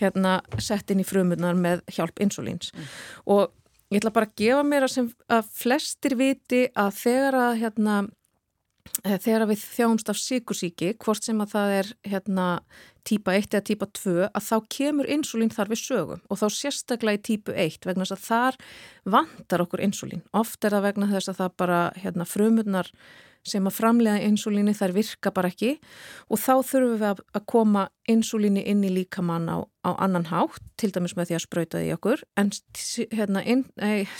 hérna 0.00 0.40
sett 0.58 0.90
inn 0.90 1.04
í 1.04 1.06
frumunar 1.06 1.54
með 1.54 1.84
hjálp 1.94 2.18
insulíns 2.24 2.72
mm. 2.74 2.88
og 3.36 3.52
Ég 3.94 4.00
ætla 4.02 4.10
bara 4.10 4.26
að 4.26 4.40
gefa 4.40 4.62
mér 4.66 4.84
að, 4.88 4.90
sem, 4.90 5.08
að 5.30 5.50
flestir 5.54 6.16
viti 6.18 6.64
að 6.74 6.96
þegar 6.98 7.36
að 7.38 7.52
hérna, 7.60 7.98
eh, 9.04 9.20
þegar 9.22 9.44
við 9.52 9.60
þjáumst 9.70 10.08
af 10.10 10.18
síkusíki, 10.18 10.88
hvort 10.98 11.22
sem 11.22 11.42
að 11.44 11.52
það 11.52 11.74
er 11.76 11.90
hérna, 12.10 12.46
típa 13.06 13.36
1 13.38 13.54
eða 13.54 13.66
típa 13.68 13.86
2, 13.94 14.16
að 14.26 14.46
þá 14.48 14.56
kemur 14.74 15.10
insulín 15.14 15.52
þar 15.54 15.70
við 15.70 15.80
sögum 15.84 16.24
og 16.26 16.40
þá 16.40 16.46
sérstaklega 16.56 17.20
í 17.20 17.22
típu 17.28 17.54
1 17.54 17.86
vegna 17.86 18.08
þess 18.08 18.16
að 18.16 18.24
þar 18.24 18.58
vantar 19.14 19.62
okkur 19.62 19.84
insulín. 19.86 20.24
Oft 20.34 20.64
er 20.64 20.74
það 20.74 20.86
vegna 20.88 21.10
þess 21.12 21.30
að 21.30 21.40
það 21.44 21.56
bara 21.62 21.80
hérna, 22.00 22.26
frumurnar 22.26 22.90
sem 23.48 23.66
að 23.68 23.76
framlega 23.76 24.22
insulíni 24.24 24.74
þær 24.76 24.94
virka 24.96 25.32
bara 25.34 25.50
ekki. 25.52 25.76
Og 26.32 26.40
þá 26.40 26.54
þurfum 26.64 26.98
við 27.02 27.22
að 27.36 27.44
koma 27.50 27.86
insulíni 28.10 28.64
inn 28.68 28.84
í 28.84 28.92
líkamann 28.92 29.48
á, 29.48 29.64
á 29.84 29.90
annan 30.04 30.28
hátt, 30.30 30.60
til 30.80 30.90
dæmis 30.92 31.16
með 31.16 31.30
því 31.30 31.36
að 31.38 31.44
spröyta 31.44 31.80
því 31.80 31.92
okkur, 31.96 32.24
en 32.40 32.52
hérna, 33.12 33.42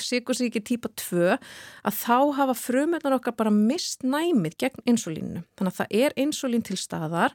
síkursíki 0.01 0.63
típa 0.65 0.91
2 1.01 1.37
að 1.37 2.01
þá 2.01 2.17
hafa 2.39 2.57
frumöndar 2.59 3.17
okkar 3.19 3.37
bara 3.39 3.53
mist 3.55 4.05
næmið 4.05 4.59
gegn 4.61 4.85
insulínu 4.95 5.45
þannig 5.59 5.73
að 5.73 5.79
það 5.81 5.97
er 6.01 6.17
insulín 6.25 6.65
til 6.67 6.79
staðar 6.81 7.35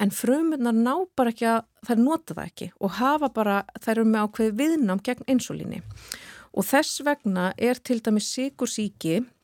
en 0.00 0.12
frumöndar 0.12 0.76
ná 0.76 0.94
bara 1.16 1.32
ekki 1.32 1.48
að 1.50 1.62
þær 1.88 2.02
nota 2.02 2.36
það 2.36 2.50
ekki 2.50 2.70
og 2.80 2.96
hafa 3.00 3.32
bara 3.36 3.60
þær 3.80 3.94
eru 3.96 4.08
með 4.10 4.26
ákveð 4.26 4.58
viðnám 4.60 5.04
gegn 5.06 5.30
insulíni 5.36 5.82
og 6.56 6.68
þess 6.68 7.02
vegna 7.06 7.50
er 7.56 7.80
til 7.84 8.00
dæmis 8.04 8.28
síkursíki 8.32 9.20
Eh, 9.20 9.35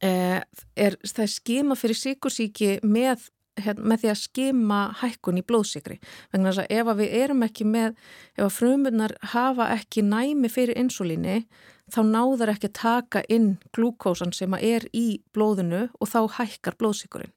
er 0.00 0.98
það 1.06 1.30
skima 1.32 1.76
fyrir 1.78 1.98
síkursíki 1.98 2.72
með, 2.82 3.28
hérna, 3.60 3.84
með 3.92 4.02
því 4.02 4.10
að 4.12 4.20
skima 4.22 4.80
hækkun 5.02 5.40
í 5.40 5.44
blóðsikri 5.46 5.98
vegna 6.32 6.50
þess 6.50 6.64
að 6.64 6.74
ef 6.78 6.90
að 6.92 7.02
við 7.02 7.14
erum 7.22 7.46
ekki 7.46 7.68
með 7.68 7.94
ef 8.36 8.44
að 8.46 8.56
frumunar 8.56 9.16
hafa 9.34 9.70
ekki 9.76 10.04
næmi 10.06 10.50
fyrir 10.52 10.78
insulíni 10.80 11.42
þá 11.92 12.02
náðar 12.08 12.54
ekki 12.54 12.70
að 12.70 12.78
taka 12.80 13.22
inn 13.32 13.56
glúkósan 13.76 14.32
sem 14.36 14.54
er 14.58 14.86
í 14.96 15.22
blóðinu 15.34 15.88
og 16.00 16.10
þá 16.10 16.20
hækkar 16.38 16.78
blóðsikurinn 16.80 17.34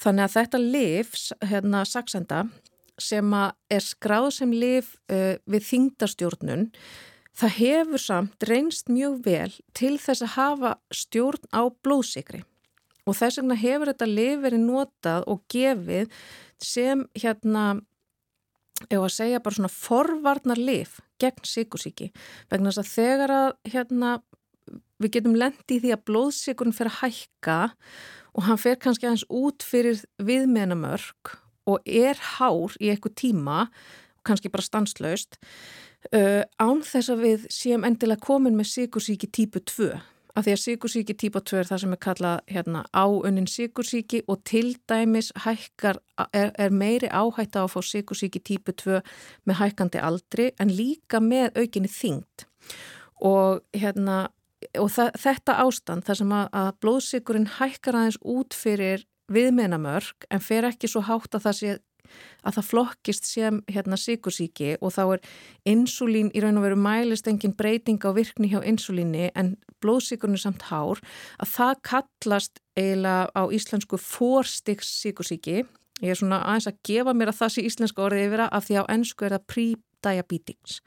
þannig 0.00 0.26
að 0.26 0.36
þetta 0.38 0.60
liv, 0.60 1.16
hérna 1.44 1.84
saksenda 1.88 2.44
sem 3.00 3.34
er 3.34 3.82
skráð 3.82 4.30
sem 4.38 4.52
liv 4.54 4.94
uh, 5.10 5.34
við 5.50 5.66
þingdarstjórnun 5.70 6.68
Það 7.34 7.54
hefur 7.58 8.02
samt 8.02 8.46
reynst 8.46 8.90
mjög 8.92 9.22
vel 9.24 9.54
til 9.74 9.96
þess 9.98 10.22
að 10.22 10.34
hafa 10.36 10.74
stjórn 10.94 11.48
á 11.50 11.66
blóðsikri 11.82 12.44
og 13.04 13.16
þess 13.18 13.40
vegna 13.40 13.56
hefur 13.58 13.90
þetta 13.90 14.08
liferi 14.10 14.60
notað 14.60 15.26
og 15.30 15.42
gefið 15.52 16.12
sem 16.62 17.02
hérna, 17.18 17.64
ef 18.86 19.00
að 19.00 19.12
segja 19.16 19.42
bara 19.42 19.58
svona 19.58 19.72
forvarnar 19.72 20.60
lif 20.60 21.00
gegn 21.20 21.48
síkusíki 21.48 22.12
vegna 22.52 22.70
þess 22.70 22.84
að 22.84 22.92
þegar 22.94 23.34
að 23.34 23.50
hérna, 23.74 24.14
við 25.02 25.16
getum 25.18 25.38
lendi 25.38 25.78
í 25.78 25.82
því 25.82 25.94
að 25.94 26.04
blóðsikurinn 26.10 26.76
fer 26.76 26.92
að 26.92 27.00
hækka 27.02 27.58
og 28.34 28.46
hann 28.48 28.62
fer 28.62 28.78
kannski 28.78 29.08
aðeins 29.08 29.26
út 29.26 29.66
fyrir 29.66 30.00
viðmenamörk 30.22 31.36
og 31.70 31.82
er 31.86 32.18
hár 32.36 32.74
í 32.78 32.90
eitthvað 32.92 33.18
tíma, 33.20 33.58
kannski 34.24 34.52
bara 34.52 34.64
stanslaust 34.64 35.38
Uh, 36.12 36.42
án 36.60 36.82
þess 36.84 37.12
að 37.12 37.22
við 37.24 37.46
séum 37.52 37.86
endilega 37.86 38.20
komin 38.20 38.58
með 38.58 38.68
sigursíki 38.74 39.30
típu 39.32 39.62
2 39.64 39.94
af 40.34 40.46
því 40.46 40.54
að 40.54 40.62
síkursíki 40.62 41.14
típa 41.18 41.40
2 41.46 41.60
er 41.60 41.68
það 41.68 41.80
sem 41.82 41.94
er 41.94 42.00
kallað 42.02 42.40
hérna, 42.50 42.82
áunnin 42.90 43.46
síkursíki 43.50 44.22
og 44.26 44.42
til 44.46 44.74
dæmis 44.90 45.30
hækkar, 45.44 46.00
er, 46.34 46.50
er 46.58 46.74
meiri 46.74 47.08
áhætta 47.08 47.62
á 47.62 47.64
að 47.64 47.74
fá 47.76 47.80
síkursíki 47.86 48.42
típu 48.42 48.74
2 48.82 49.00
með 49.46 49.60
hækkandi 49.60 50.02
aldri 50.02 50.50
en 50.58 50.74
líka 50.74 51.22
með 51.22 51.54
aukinni 51.62 51.90
þyngd. 51.90 52.46
Og, 53.22 53.62
hérna, 53.78 54.18
og 54.80 54.90
það, 54.90 55.14
þetta 55.22 55.58
ástand 55.62 56.06
þar 56.08 56.20
sem 56.20 56.36
að, 56.40 56.46
að 56.50 56.70
blóðsíkurinn 56.82 57.50
hækkar 57.60 58.00
aðeins 58.00 58.20
út 58.20 58.58
fyrir 58.58 59.06
viðmennamörk 59.30 60.26
en 60.34 60.42
fer 60.42 60.66
ekki 60.66 60.90
svo 60.90 61.04
hátt 61.06 61.38
að 61.38 61.46
það 61.46 61.60
sé 61.60 61.76
að 62.44 62.58
það 62.58 62.68
flokkist 62.70 63.28
sem 63.28 63.60
hérna 63.70 63.98
síkursíki 64.00 64.74
og 64.80 64.94
þá 64.96 65.02
er 65.04 65.24
insulín 65.74 66.32
í 66.34 66.42
raun 66.44 66.60
og 66.60 66.66
veru 66.66 66.80
mælist 66.80 67.28
engin 67.30 67.56
breyting 67.56 68.02
á 68.04 68.10
virkni 68.16 68.50
hjá 68.52 68.60
insulíni 68.62 69.30
en 69.34 69.54
blóðsíkurnu 69.84 70.40
samt 70.40 70.68
hár 70.70 71.00
að 71.38 71.54
það 71.56 71.80
kallast 71.90 72.60
eiginlega 72.76 73.30
á 73.32 73.42
íslensku 73.52 74.00
fórstiks 74.00 74.90
síkursíki 75.02 75.64
ég 76.02 76.12
er 76.12 76.18
svona 76.18 76.42
aðeins 76.42 76.68
að 76.70 76.80
gefa 76.88 77.14
mér 77.16 77.32
að 77.32 77.40
það 77.40 77.54
sé 77.54 77.66
íslenska 77.68 78.04
orðið 78.04 78.26
yfir 78.28 78.44
að 78.46 78.66
því 78.66 78.78
á 78.80 78.84
ennsku 78.94 79.26
er 79.26 79.36
það 79.36 79.46
pre-diabetes. 79.52 80.80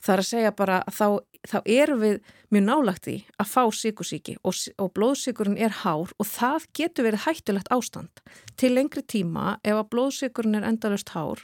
Það 0.00 0.14
er 0.14 0.22
að 0.22 0.28
segja 0.30 0.52
bara 0.56 0.78
að 0.88 0.96
þá, 0.96 1.06
þá 1.48 1.58
erum 1.64 2.02
við 2.02 2.18
mjög 2.52 2.64
nálagt 2.66 3.08
í 3.08 3.16
að 3.40 3.48
fá 3.48 3.62
síkusíki 3.72 4.36
og, 4.44 4.56
og 4.76 4.92
blóðsíkurinn 4.96 5.58
er 5.60 5.72
hár 5.82 6.12
og 6.18 6.28
það 6.28 6.66
getur 6.76 7.08
verið 7.08 7.24
hættulegt 7.26 7.72
ástand 7.72 8.22
til 8.60 8.74
lengri 8.74 9.02
tíma 9.06 9.56
ef 9.64 9.78
að 9.78 9.88
blóðsíkurinn 9.94 10.60
er 10.60 10.68
endalust 10.68 11.14
hár 11.14 11.42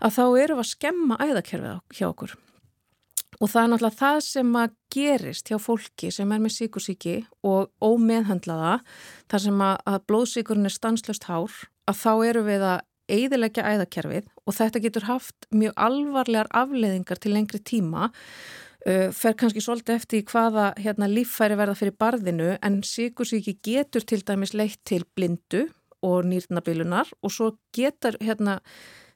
að 0.00 0.18
þá 0.18 0.24
erum 0.26 0.60
við 0.60 0.64
að 0.64 0.70
skemma 0.72 1.20
æðakerfið 1.22 1.98
hjá 1.98 2.08
okkur. 2.10 2.36
Og 3.38 3.50
það 3.52 3.62
er 3.62 3.70
náttúrulega 3.70 4.00
það 4.00 4.20
sem 4.26 4.54
að 4.58 4.76
gerist 4.90 5.50
hjá 5.50 5.58
fólki 5.62 6.10
sem 6.10 6.32
er 6.34 6.42
með 6.42 6.56
síkusíki 6.56 7.16
og 7.46 7.68
ómeðhandlaða 7.84 8.78
þar 9.30 9.44
sem 9.44 9.66
að, 9.68 9.74
að 9.86 9.98
blóðsíkurinn 10.10 10.66
er 10.66 10.74
stanslust 10.74 11.28
hár 11.28 11.52
að 11.88 12.00
þá 12.02 12.12
eru 12.32 12.46
við 12.48 12.64
að 12.66 12.80
eiðilegja 13.08 13.64
æðakerfið 13.64 14.26
og 14.44 14.56
þetta 14.56 14.82
getur 14.84 15.06
haft 15.08 15.46
mjög 15.54 15.76
alvarlegar 15.80 16.50
afleðingar 16.56 17.20
til 17.22 17.34
lengri 17.36 17.60
tíma 17.62 18.10
uh, 18.86 19.08
fer 19.14 19.36
kannski 19.38 19.62
svolítið 19.64 19.98
eftir 19.98 20.24
hvaða 20.28 20.70
hérna, 20.78 21.08
líffæri 21.10 21.58
verða 21.58 21.78
fyrir 21.78 21.96
barðinu 21.98 22.54
en 22.62 22.80
síkursíki 22.86 23.58
getur 23.64 24.06
til 24.06 24.22
dæmis 24.26 24.54
leitt 24.54 24.80
til 24.88 25.04
blindu 25.16 25.66
og 26.04 26.28
nýrnabilunar 26.28 27.10
og 27.22 27.34
svo 27.34 27.52
getur 27.74 28.18
hérna, 28.22 28.60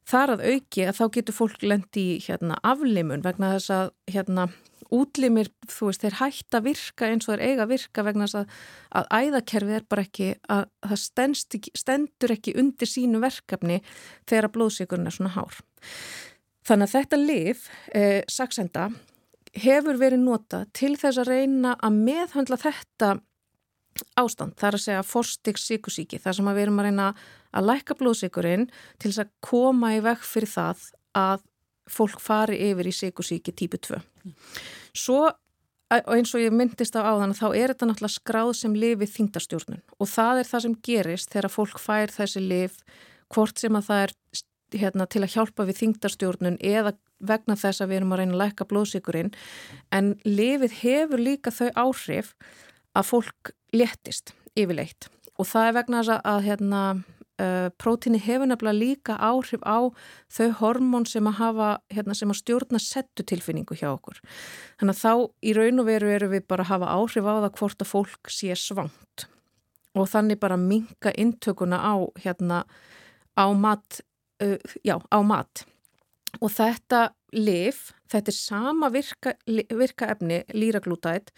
þar 0.09 0.37
að 0.37 0.45
auki 0.51 0.87
að 0.89 0.99
þá 0.99 1.05
getur 1.17 1.37
fólk 1.37 1.63
lendi 1.63 2.07
í 2.17 2.21
hérna, 2.25 2.59
aflimun 2.67 3.23
vegna 3.23 3.55
þess 3.55 3.75
að 3.77 3.93
hérna, 4.11 4.49
útlimir, 4.93 5.49
þú 5.71 5.89
veist, 5.89 6.03
þeir 6.05 6.19
hægt 6.19 6.57
að 6.57 6.67
virka 6.67 7.09
eins 7.09 7.29
og 7.29 7.37
þeir 7.37 7.45
eiga 7.47 7.65
að 7.65 7.73
virka 7.73 8.05
vegna 8.05 8.27
þess 8.27 8.41
að, 8.43 8.59
að 8.99 9.07
æðakerfið 9.23 9.79
er 9.79 9.87
bara 9.89 10.05
ekki 10.05 10.29
að 10.53 10.67
það 10.91 11.01
stendst, 11.05 11.57
stendur 11.79 12.35
ekki 12.35 12.57
undir 12.61 12.91
sínu 12.91 13.23
verkefni 13.23 13.79
þegar 14.29 14.51
blóðsíkurinn 14.57 15.09
er 15.09 15.17
svona 15.17 15.33
hár. 15.39 15.63
Þannig 16.69 16.91
að 16.91 16.97
þetta 16.99 17.21
lif, 17.23 17.65
eh, 17.97 18.21
saksenda, 18.31 18.91
hefur 19.53 19.99
verið 20.01 20.25
nota 20.25 20.65
til 20.73 20.95
þess 20.97 21.21
að 21.23 21.31
reyna 21.33 21.77
að 21.83 22.01
meðhandla 22.09 22.59
þetta 22.61 23.13
ástand, 24.17 24.57
það 24.57 24.69
er 24.69 24.79
að 24.79 24.85
segja 24.87 25.05
forstiks 25.05 25.67
síkusíki, 25.69 26.21
þar 26.23 26.39
sem 26.39 26.49
við 26.49 26.63
erum 26.65 26.81
að 26.81 26.89
reyna 26.89 27.09
að 27.53 27.69
læka 27.69 27.97
blóðsíkurinn 27.99 28.69
til 28.97 29.11
þess 29.11 29.25
að 29.27 29.33
koma 29.45 29.93
í 29.97 30.01
vekk 30.05 30.25
fyrir 30.25 30.53
það 30.53 30.87
að 31.19 31.45
fólk 31.93 32.23
fari 32.23 32.57
yfir 32.71 32.89
í 32.89 32.95
síkusíki 32.97 33.53
típu 33.53 33.81
2. 33.85 34.01
Svo 34.97 35.27
eins 35.93 36.33
og 36.33 36.41
ég 36.41 36.55
myndist 36.55 36.97
á 36.97 37.05
áðan 37.05 37.35
þá 37.37 37.47
er 37.51 37.73
þetta 37.73 37.89
náttúrulega 37.91 38.17
skráð 38.17 38.53
sem 38.57 38.77
lifi 38.77 39.09
þingdastjórnun 39.13 39.83
og 39.99 40.09
það 40.09 40.41
er 40.41 40.49
það 40.49 40.65
sem 40.65 40.77
gerist 40.89 41.33
þegar 41.35 41.53
fólk 41.53 41.83
fær 41.83 42.15
þessi 42.15 42.41
lif 42.41 42.79
hvort 43.33 43.61
sem 43.61 43.77
að 43.77 43.89
það 43.91 44.05
er 44.07 44.15
hérna, 44.73 45.07
til 45.07 45.23
að 45.25 45.35
hjálpa 45.35 45.67
við 45.69 45.81
þingdastjórnun 45.83 46.59
eða 46.65 46.95
vegna 47.23 47.57
þess 47.59 47.83
að 47.83 47.93
við 47.93 48.01
erum 48.01 48.15
að 48.15 48.23
reyna 48.23 48.37
að 48.37 48.43
læka 48.43 48.69
blóðsíkurinn 48.71 49.33
en 49.95 50.13
lifið 50.27 50.79
hefur 50.83 51.23
líka 51.23 51.55
þau 51.55 51.71
áhrif 51.87 52.35
að 52.99 53.09
fólk 53.09 53.53
léttist 53.73 54.35
yfirleitt 54.59 55.09
og 55.39 55.49
það 55.49 55.69
er 55.69 55.77
vegna 55.79 56.03
þess 56.03 56.23
að 56.29 56.45
hérna, 56.47 56.83
uh, 57.43 57.69
prótíni 57.81 58.21
hefur 58.23 58.49
nefnilega 58.51 58.79
líka 58.79 59.17
áhrif 59.19 59.65
á 59.65 59.91
þau 60.33 60.49
hormón 60.61 61.07
sem 61.09 61.27
að 61.29 61.39
hafa, 61.41 61.71
hérna, 61.93 62.17
sem 62.17 62.33
að 62.33 62.41
stjórna 62.43 62.81
settu 62.83 63.27
tilfinningu 63.27 63.77
hjá 63.79 63.91
okkur. 63.93 64.21
Þannig 64.81 64.97
að 64.97 65.03
þá 65.03 65.13
í 65.43 65.57
raun 65.59 65.83
og 65.83 65.89
veru 65.89 66.13
eru 66.13 66.31
við 66.33 66.47
bara 66.51 66.67
að 66.67 66.73
hafa 66.75 66.95
áhrif 66.97 67.29
á 67.29 67.33
það 67.35 67.53
hvort 67.59 67.85
að 67.85 67.93
fólk 67.93 68.33
sé 68.33 68.57
svangt 68.59 69.29
og 69.93 70.09
þannig 70.09 70.41
bara 70.41 70.57
minka 70.57 71.13
intökuna 71.21 71.83
á, 71.85 71.95
hérna, 72.23 72.63
á 73.37 73.47
mat, 73.53 74.01
uh, 74.43 74.57
já, 74.85 74.97
á 74.97 75.19
mat. 75.21 75.67
Og 76.41 76.49
þetta 76.51 77.03
lif, 77.37 77.93
þetta 78.11 78.33
er 78.33 78.37
sama 78.39 78.89
virka, 78.93 79.35
virka 79.47 80.09
efni, 80.15 80.41
líraglútætt, 80.57 81.31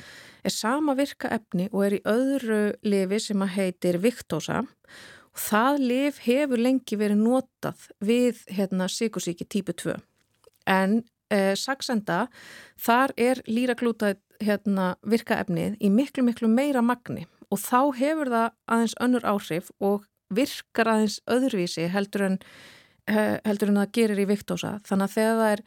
er 0.45 0.55
sama 0.55 0.95
virka 0.99 1.33
efni 1.35 1.69
og 1.73 1.85
er 1.89 1.99
í 1.99 2.05
öðru 2.07 2.63
lifi 2.87 3.21
sem 3.21 3.43
að 3.43 3.55
heitir 3.59 4.01
Victosa. 4.03 4.63
Og 5.35 5.43
það 5.49 5.83
lif 5.83 6.25
hefur 6.29 6.63
lengi 6.63 6.99
verið 6.99 7.23
notað 7.27 7.89
við 7.99 8.45
hérna, 8.55 8.87
síkusíki 8.87 9.49
típu 9.51 9.75
2 9.75 9.99
en 10.71 11.03
eh, 11.33 11.55
saksenda 11.59 12.27
þar 12.81 13.15
er 13.21 13.43
líraglútað 13.49 14.21
hérna, 14.45 14.95
virkaefnið 15.07 15.79
í 15.81 15.91
miklu 15.93 16.25
miklu 16.27 16.51
meira 16.51 16.83
magni. 16.83 17.27
Og 17.53 17.61
þá 17.61 17.95
hefur 17.99 18.31
það 18.33 18.49
aðeins 18.67 18.97
önnur 19.05 19.27
áhrif 19.29 19.71
og 19.79 20.07
virkar 20.35 20.91
aðeins 20.91 21.21
öðruvísi 21.31 21.87
heldur 21.93 22.27
en, 22.31 22.39
heldur 23.09 23.73
en 23.73 23.83
það 23.83 23.91
gerir 23.99 24.23
í 24.23 24.29
viktósa 24.29 24.79
þannig 24.87 25.11
að 25.11 25.17
þegar 25.19 25.41
það 25.41 25.51
er 25.55 25.65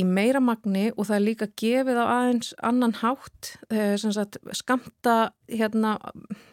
í 0.00 0.04
meira 0.06 0.40
magni 0.40 0.84
og 0.94 1.08
það 1.08 1.16
er 1.16 1.24
líka 1.26 1.48
gefið 1.58 1.98
á 1.98 2.06
aðeins 2.06 2.52
annan 2.62 2.94
hátt 3.00 3.50
sagt, 3.98 4.38
skamta 4.54 5.16
hérna, 5.50 5.96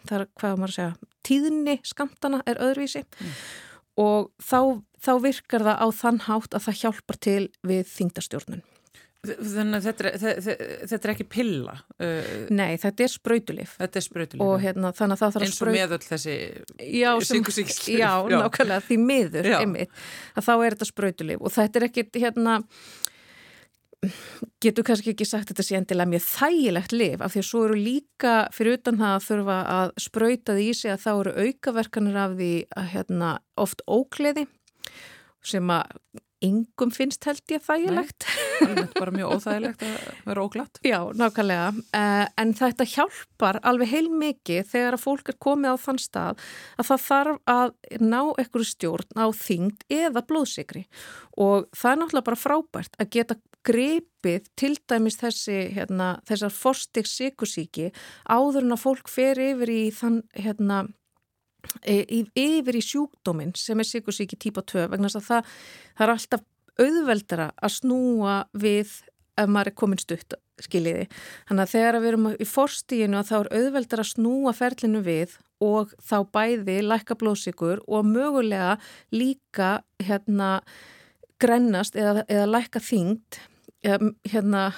það 0.08 0.16
er 0.18 0.26
hvað 0.40 0.58
maður 0.58 0.72
að 0.72 0.76
segja 0.78 1.12
tíðni 1.28 1.76
skamtana 1.86 2.42
er 2.48 2.60
öðruvísi 2.64 3.04
mm. 3.04 3.36
og 4.02 4.30
þá, 4.42 4.82
þá 5.00 5.12
virkar 5.24 5.66
það 5.68 5.84
á 5.84 5.86
þann 6.00 6.20
hátt 6.26 6.56
að 6.56 6.66
það 6.66 6.80
hjálpar 6.82 7.20
til 7.28 7.44
við 7.66 7.86
þingdastjórnun. 7.92 8.64
Þannig 9.26 9.80
að 9.80 9.86
þetta, 9.88 10.10
þetta, 10.22 10.52
þetta 10.92 11.08
er 11.08 11.12
ekki 11.12 11.24
pilla? 11.26 11.72
Uh, 11.98 12.28
Nei, 12.54 12.76
þetta 12.78 13.02
er 13.02 13.10
sprautulif. 13.10 13.72
Þetta 13.80 13.98
er 13.98 14.04
sprautulif. 14.04 14.44
Og 14.46 14.62
hérna, 14.62 14.92
þannig 14.94 15.16
að 15.16 15.22
það 15.24 15.34
þarf 15.34 15.46
að 15.48 15.56
spraut... 15.56 15.58
Eins 15.58 15.64
og 15.64 15.74
meðöll 15.74 16.06
þessi 16.06 17.32
sykusíkslif. 17.32 17.98
Já, 17.98 18.12
já, 18.30 18.36
nákvæmlega, 18.44 18.86
því 18.86 19.00
miður, 19.02 19.50
einmitt, 19.58 20.06
að 20.38 20.46
þá 20.46 20.52
er 20.54 20.76
þetta 20.76 20.88
sprautulif 20.92 21.42
og 21.42 21.54
þetta 21.56 21.80
er 21.80 21.88
ekki, 21.88 22.06
hérna, 22.22 22.54
getur 24.62 24.86
kannski 24.86 25.10
ekki 25.12 25.26
sagt 25.26 25.50
þetta 25.50 25.64
sé 25.66 25.74
endilega 25.78 26.12
mjög 26.12 26.24
þægilegt 26.28 26.94
liv 26.94 27.22
af 27.24 27.34
því 27.34 27.42
að 27.42 27.48
svo 27.48 27.62
eru 27.66 27.78
líka 27.78 28.34
fyrir 28.54 28.78
utan 28.78 29.00
það 29.00 29.14
að 29.16 29.26
þurfa 29.26 29.58
að 29.74 29.92
spröyta 30.04 30.54
því 30.54 30.68
í 30.68 30.76
sig 30.78 30.94
að 30.94 31.02
þá 31.02 31.10
eru 31.16 31.34
aukaverkanir 31.48 32.20
af 32.22 32.36
því 32.38 32.52
að 32.78 32.88
hérna, 32.94 33.32
oft 33.58 33.82
ókleði 33.90 34.46
sem 35.42 35.74
að 35.74 35.98
yngum 36.44 36.92
finnst 36.94 37.26
held 37.26 37.42
ég 37.52 37.62
þægilegt. 37.64 38.26
Nei, 38.62 38.84
bara 38.94 39.14
mjög 39.14 39.34
óþægilegt 39.36 39.84
að 39.86 39.96
vera 40.28 40.44
óglatt. 40.44 40.80
Já, 40.90 40.98
nákvæmlega. 41.18 41.70
Uh, 41.90 42.24
en 42.38 42.54
þetta 42.58 42.86
hjálpar 42.92 43.60
alveg 43.66 43.92
heil 43.92 44.06
mikið 44.12 44.70
þegar 44.72 44.98
að 44.98 45.04
fólk 45.04 45.32
er 45.32 45.38
komið 45.42 45.74
á 45.74 45.76
þann 45.84 46.00
stað 46.02 46.46
að 46.78 46.90
það 46.90 47.04
þarf 47.08 47.52
að 47.54 47.74
ná 48.04 48.20
ekkur 48.44 48.66
stjórn 48.68 49.18
á 49.18 49.26
þyngd 49.34 49.86
eða 49.98 50.24
blóðsikri 50.28 50.86
og 51.38 51.68
það 51.76 51.92
er 51.92 52.00
náttúrulega 52.02 52.28
bara 52.30 52.42
frábært 52.44 52.98
að 52.98 53.12
geta 53.14 53.38
grepið 53.68 54.46
til 54.58 54.74
dæmis 54.88 55.18
þessi, 55.20 55.58
hérna, 55.74 56.18
þessar 56.28 56.54
forstiks 56.54 57.16
sykusíki 57.18 57.90
áður 58.30 58.64
en 58.64 58.76
að 58.76 58.84
fólk 58.84 59.10
fer 59.12 59.40
yfir 59.42 59.72
í 59.72 59.82
þann, 59.94 60.22
hérna, 60.38 60.86
yfir 61.84 62.78
í 62.78 62.84
sjúkdóminn 62.84 63.54
sem 63.58 63.78
er 63.78 63.88
sykusíki 63.88 64.38
típa 64.40 64.64
2 64.66 64.88
vegna 64.92 65.10
að 65.10 65.28
það, 65.28 65.52
það 65.98 66.06
er 66.06 66.14
alltaf 66.14 66.46
auðveldara 66.78 67.48
að 67.58 67.74
snúa 67.74 68.34
við 68.54 68.92
ef 69.38 69.50
maður 69.50 69.70
er 69.70 69.76
komin 69.78 70.00
stutt, 70.02 70.34
skiljiði. 70.62 71.06
Þannig 71.48 71.64
að 71.64 71.74
þegar 71.74 71.98
við 71.98 72.10
erum 72.10 72.28
í 72.30 72.48
forstíginu 72.48 73.18
að 73.18 73.28
þá 73.30 73.36
er 73.38 73.50
auðveldar 73.60 74.02
að 74.02 74.10
snúa 74.12 74.54
ferlinu 74.56 75.02
við 75.06 75.36
og 75.62 75.94
þá 76.02 76.16
bæði 76.34 76.78
lækka 76.86 77.18
blóðsikur 77.18 77.82
og 77.86 78.06
mögulega 78.06 78.76
líka 79.14 79.78
hérna 80.02 80.58
grennast 81.38 81.98
eða, 81.98 82.24
eða 82.26 82.50
lækka 82.50 82.82
þyngd 82.82 83.40
hérna 84.32 84.68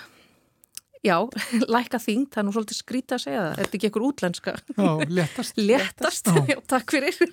já, 1.07 1.17
lækka 1.75 2.01
þing, 2.03 2.29
það 2.31 2.43
er 2.43 2.47
nú 2.47 2.55
svolítið 2.55 2.81
skrítið 2.81 3.17
að 3.17 3.23
segja 3.25 3.43
það, 3.43 3.55
þetta 3.59 3.71
er 3.71 3.79
ekki 3.79 3.91
ekkur 3.91 4.07
útlenska. 4.09 4.55
Já, 4.77 4.91
léttast. 5.19 5.61
Léttast, 5.71 6.33
já, 6.51 6.59
takk 6.71 6.97
fyrir. 6.97 7.21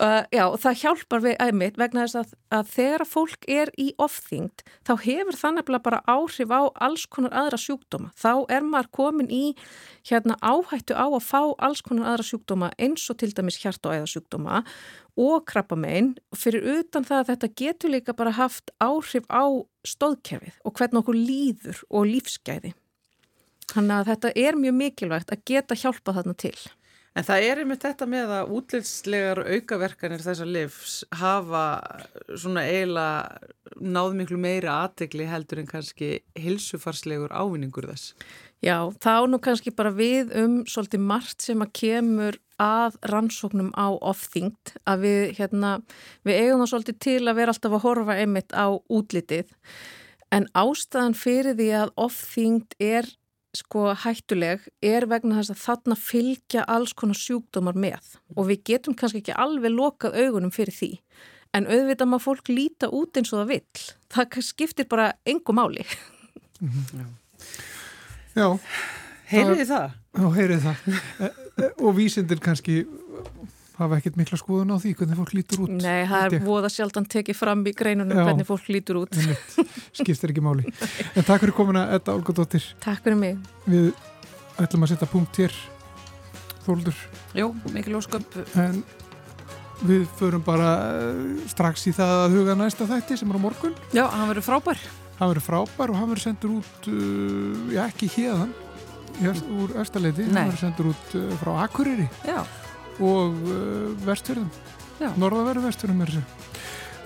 Uh, 0.00 0.22
já, 0.32 0.44
það 0.62 0.76
hjálpar 0.80 1.20
við 1.20 1.34
æmitt 1.44 1.76
vegna 1.76 2.06
þess 2.06 2.16
að, 2.16 2.30
að 2.56 2.68
þegar 2.72 3.02
fólk 3.10 3.42
er 3.52 3.72
í 3.76 3.88
ofþyngd, 4.00 4.62
þá 4.86 4.92
hefur 5.02 5.36
það 5.36 5.56
nefnilega 5.58 5.84
bara 5.84 5.98
áhrif 6.08 6.54
á 6.54 6.62
alls 6.86 7.04
konar 7.10 7.34
aðra 7.36 7.58
sjúkdóma. 7.60 8.08
Þá 8.16 8.30
er 8.56 8.64
maður 8.64 8.88
komin 8.96 9.28
í 9.28 9.42
hérna 10.08 10.38
áhættu 10.40 10.96
á 10.96 11.04
að 11.04 11.26
fá 11.26 11.42
alls 11.58 11.84
konar 11.84 12.14
aðra 12.14 12.28
sjúkdóma 12.30 12.70
eins 12.80 13.04
og 13.12 13.20
til 13.20 13.34
dæmis 13.36 13.60
hjart 13.60 13.84
og 13.84 13.98
æðasjúkdóma 13.98 14.62
og 15.18 15.46
krabbamein 15.50 16.12
fyrir 16.36 16.66
utan 16.78 17.06
það 17.06 17.22
að 17.22 17.30
þetta 17.32 17.52
getur 17.62 17.94
líka 17.94 18.16
bara 18.16 18.34
haft 18.36 18.70
áhrif 18.82 19.26
á 19.30 19.44
stóðkerfið 19.86 20.60
og 20.64 20.76
hvernig 20.76 21.02
okkur 21.02 21.18
líður 21.18 21.80
og 21.88 22.10
lífsgæði. 22.10 22.74
Þannig 23.70 23.96
að 23.96 24.10
þetta 24.10 24.34
er 24.42 24.58
mjög 24.58 24.76
mikilvægt 24.80 25.32
að 25.32 25.42
geta 25.46 25.78
hjálpa 25.78 26.14
þarna 26.16 26.36
til. 26.38 26.58
En 27.18 27.26
það 27.26 27.44
er 27.44 27.60
einmitt 27.60 27.82
þetta 27.82 28.06
með 28.06 28.32
að 28.36 28.50
útlýtslegar 28.54 29.40
aukaverkanir 29.56 30.22
þessar 30.22 30.46
livs 30.46 31.00
hafa 31.18 31.64
svona 32.38 32.62
eiginlega 32.68 33.80
náð 33.82 34.14
miklu 34.20 34.38
meira 34.38 34.76
aðtegli 34.84 35.26
heldur 35.26 35.62
en 35.62 35.70
kannski 35.70 36.12
hilsufarslegur 36.38 37.34
ávinningur 37.34 37.88
þess. 37.90 38.14
Já, 38.60 38.92
þá 39.00 39.24
nú 39.32 39.38
kannski 39.40 39.72
bara 39.72 39.92
við 39.96 40.34
um 40.36 40.58
svolítið 40.68 41.00
margt 41.08 41.46
sem 41.46 41.62
að 41.64 41.70
kemur 41.80 42.36
að 42.60 42.98
rannsóknum 43.08 43.70
á 43.72 43.88
ofþyngd 43.96 44.74
að 44.84 45.06
við, 45.06 45.22
hérna, 45.38 45.70
við 46.28 46.42
eigum 46.42 46.60
það 46.60 46.72
svolítið 46.74 46.98
til 47.06 47.22
að 47.24 47.38
vera 47.38 47.54
alltaf 47.54 47.76
að 47.78 47.84
horfa 47.86 48.16
einmitt 48.20 48.52
á 48.52 48.68
útlitið. 48.92 49.54
En 50.30 50.44
ástæðan 50.52 51.16
fyrir 51.16 51.56
því 51.56 51.70
að 51.78 51.94
ofþyngd 52.04 52.76
er 52.84 53.08
sko 53.56 53.94
hættuleg 53.98 54.68
er 54.84 55.08
vegna 55.10 55.40
þess 55.40 55.54
að 55.54 55.62
þarna 55.64 55.96
fylgja 55.98 56.66
alls 56.70 56.92
konar 56.94 57.18
sjúkdómar 57.18 57.80
með. 57.80 58.12
Og 58.36 58.50
við 58.52 58.62
getum 58.74 58.94
kannski 58.94 59.24
ekki 59.24 59.40
alveg 59.40 59.72
lokað 59.72 60.20
augunum 60.20 60.52
fyrir 60.54 60.76
því. 60.76 60.92
En 61.56 61.66
auðvitað 61.66 62.12
maður 62.12 62.26
fólk 62.28 62.52
líta 62.52 62.92
út 62.94 63.16
eins 63.16 63.32
og 63.32 63.40
það 63.40 63.50
vill. 63.56 63.88
Það 64.12 64.38
skiptir 64.52 64.86
bara 64.92 65.08
engu 65.26 65.56
máli. 65.56 65.88
Mm 66.60 66.70
-hmm. 66.76 67.08
Já. 68.36 68.46
Heyrið 69.30 69.62
þið 69.62 69.70
það? 69.70 69.96
Já, 70.10 70.26
heyrið 70.36 70.66
það. 70.66 70.84
Og 71.86 71.96
vísindir 71.96 72.42
kannski 72.42 72.82
hafa 73.80 73.98
ekkert 74.00 74.18
mikla 74.20 74.38
skoðun 74.40 74.74
á 74.74 74.76
því 74.80 74.92
hvernig 74.98 75.18
fólk 75.18 75.32
lítur 75.36 75.62
út 75.64 75.72
Nei, 75.72 76.04
það 76.08 76.36
er 76.36 76.44
voða 76.44 76.70
sjaldan 76.72 77.06
tekið 77.08 77.38
fram 77.38 77.62
í 77.64 77.72
greinunum 77.76 78.18
Já, 78.18 78.24
hvernig 78.28 78.48
fólk 78.48 78.68
lítur 78.72 79.00
út. 79.02 79.18
Skiptir 79.96 80.34
ekki 80.34 80.44
máli. 80.44 80.66
En 81.14 81.24
takk 81.24 81.40
fyrir 81.44 81.56
komuna, 81.56 81.86
Edda 81.96 82.14
Olgadóttir. 82.16 82.66
Takk 82.84 83.04
fyrir 83.06 83.18
mig. 83.20 83.40
Við 83.70 83.92
ætlum 84.60 84.84
að 84.84 84.94
setja 84.94 85.10
punkt 85.10 85.40
hér. 85.40 85.54
Þóldur 86.66 86.96
Jó, 87.38 87.50
mikil 87.72 87.96
ósköp. 87.96 88.36
En 88.60 88.82
við 89.80 90.04
förum 90.18 90.44
bara 90.44 90.72
eh, 91.00 91.44
strax 91.48 91.86
í 91.88 91.94
það 91.96 92.16
að 92.26 92.34
huga 92.36 92.58
næsta 92.58 92.88
þætti 92.90 93.16
sem 93.22 93.32
er 93.32 93.40
á 93.40 93.44
morgun. 93.48 93.78
Já, 93.96 94.04
hann 94.12 94.28
verður 94.28 94.50
frábær 94.50 94.90
Hann 95.20 95.30
verður 95.34 95.44
frábær 95.44 95.92
og 95.92 96.00
hann 96.00 96.10
verður 96.10 96.24
sendur 96.24 96.56
út 96.58 96.90
uh, 96.90 97.72
já, 97.74 97.84
ekki 97.84 98.08
hérðan 98.16 98.54
úr 99.20 99.74
Östaleiti, 99.82 100.24
hann 100.30 100.48
verður 100.48 100.62
sendur 100.62 100.92
út 100.94 101.16
uh, 101.18 101.26
frá 101.42 101.52
Akureyri. 101.66 102.08
Já. 102.24 102.40
Og 103.00 103.36
uh, 103.44 103.90
vestfjörðum. 104.06 104.48
Norðaveru 105.20 105.64
vestfjörðum 105.64 106.04
er 106.04 106.14
þessu 106.16 106.40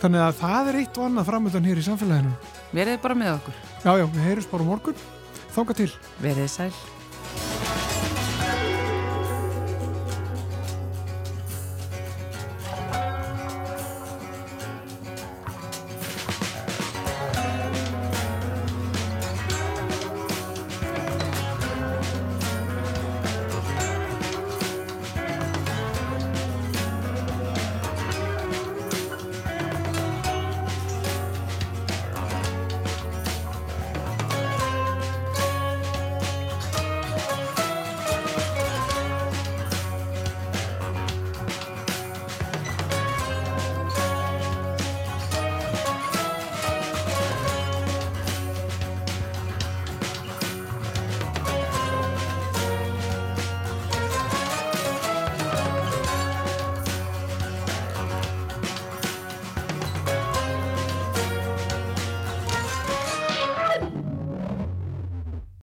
þannig 0.04 0.20
að 0.20 0.34
það 0.42 0.70
er 0.70 0.78
eitt 0.82 0.98
og 0.98 1.06
annað 1.08 1.28
framöndan 1.30 1.68
hér 1.70 1.80
í 1.80 1.86
samfélaginu. 1.86 2.34
Verðið 2.76 3.00
bara 3.06 3.18
með 3.22 3.32
okkur. 3.38 3.62
Já, 3.86 3.90
já, 4.02 4.04
við 4.04 4.26
heyrjum 4.28 4.50
bara 4.52 4.68
morgun. 4.68 5.06
Þánga 5.54 5.78
til. 5.80 5.90
Verðið 6.20 6.52
sæl 6.58 7.93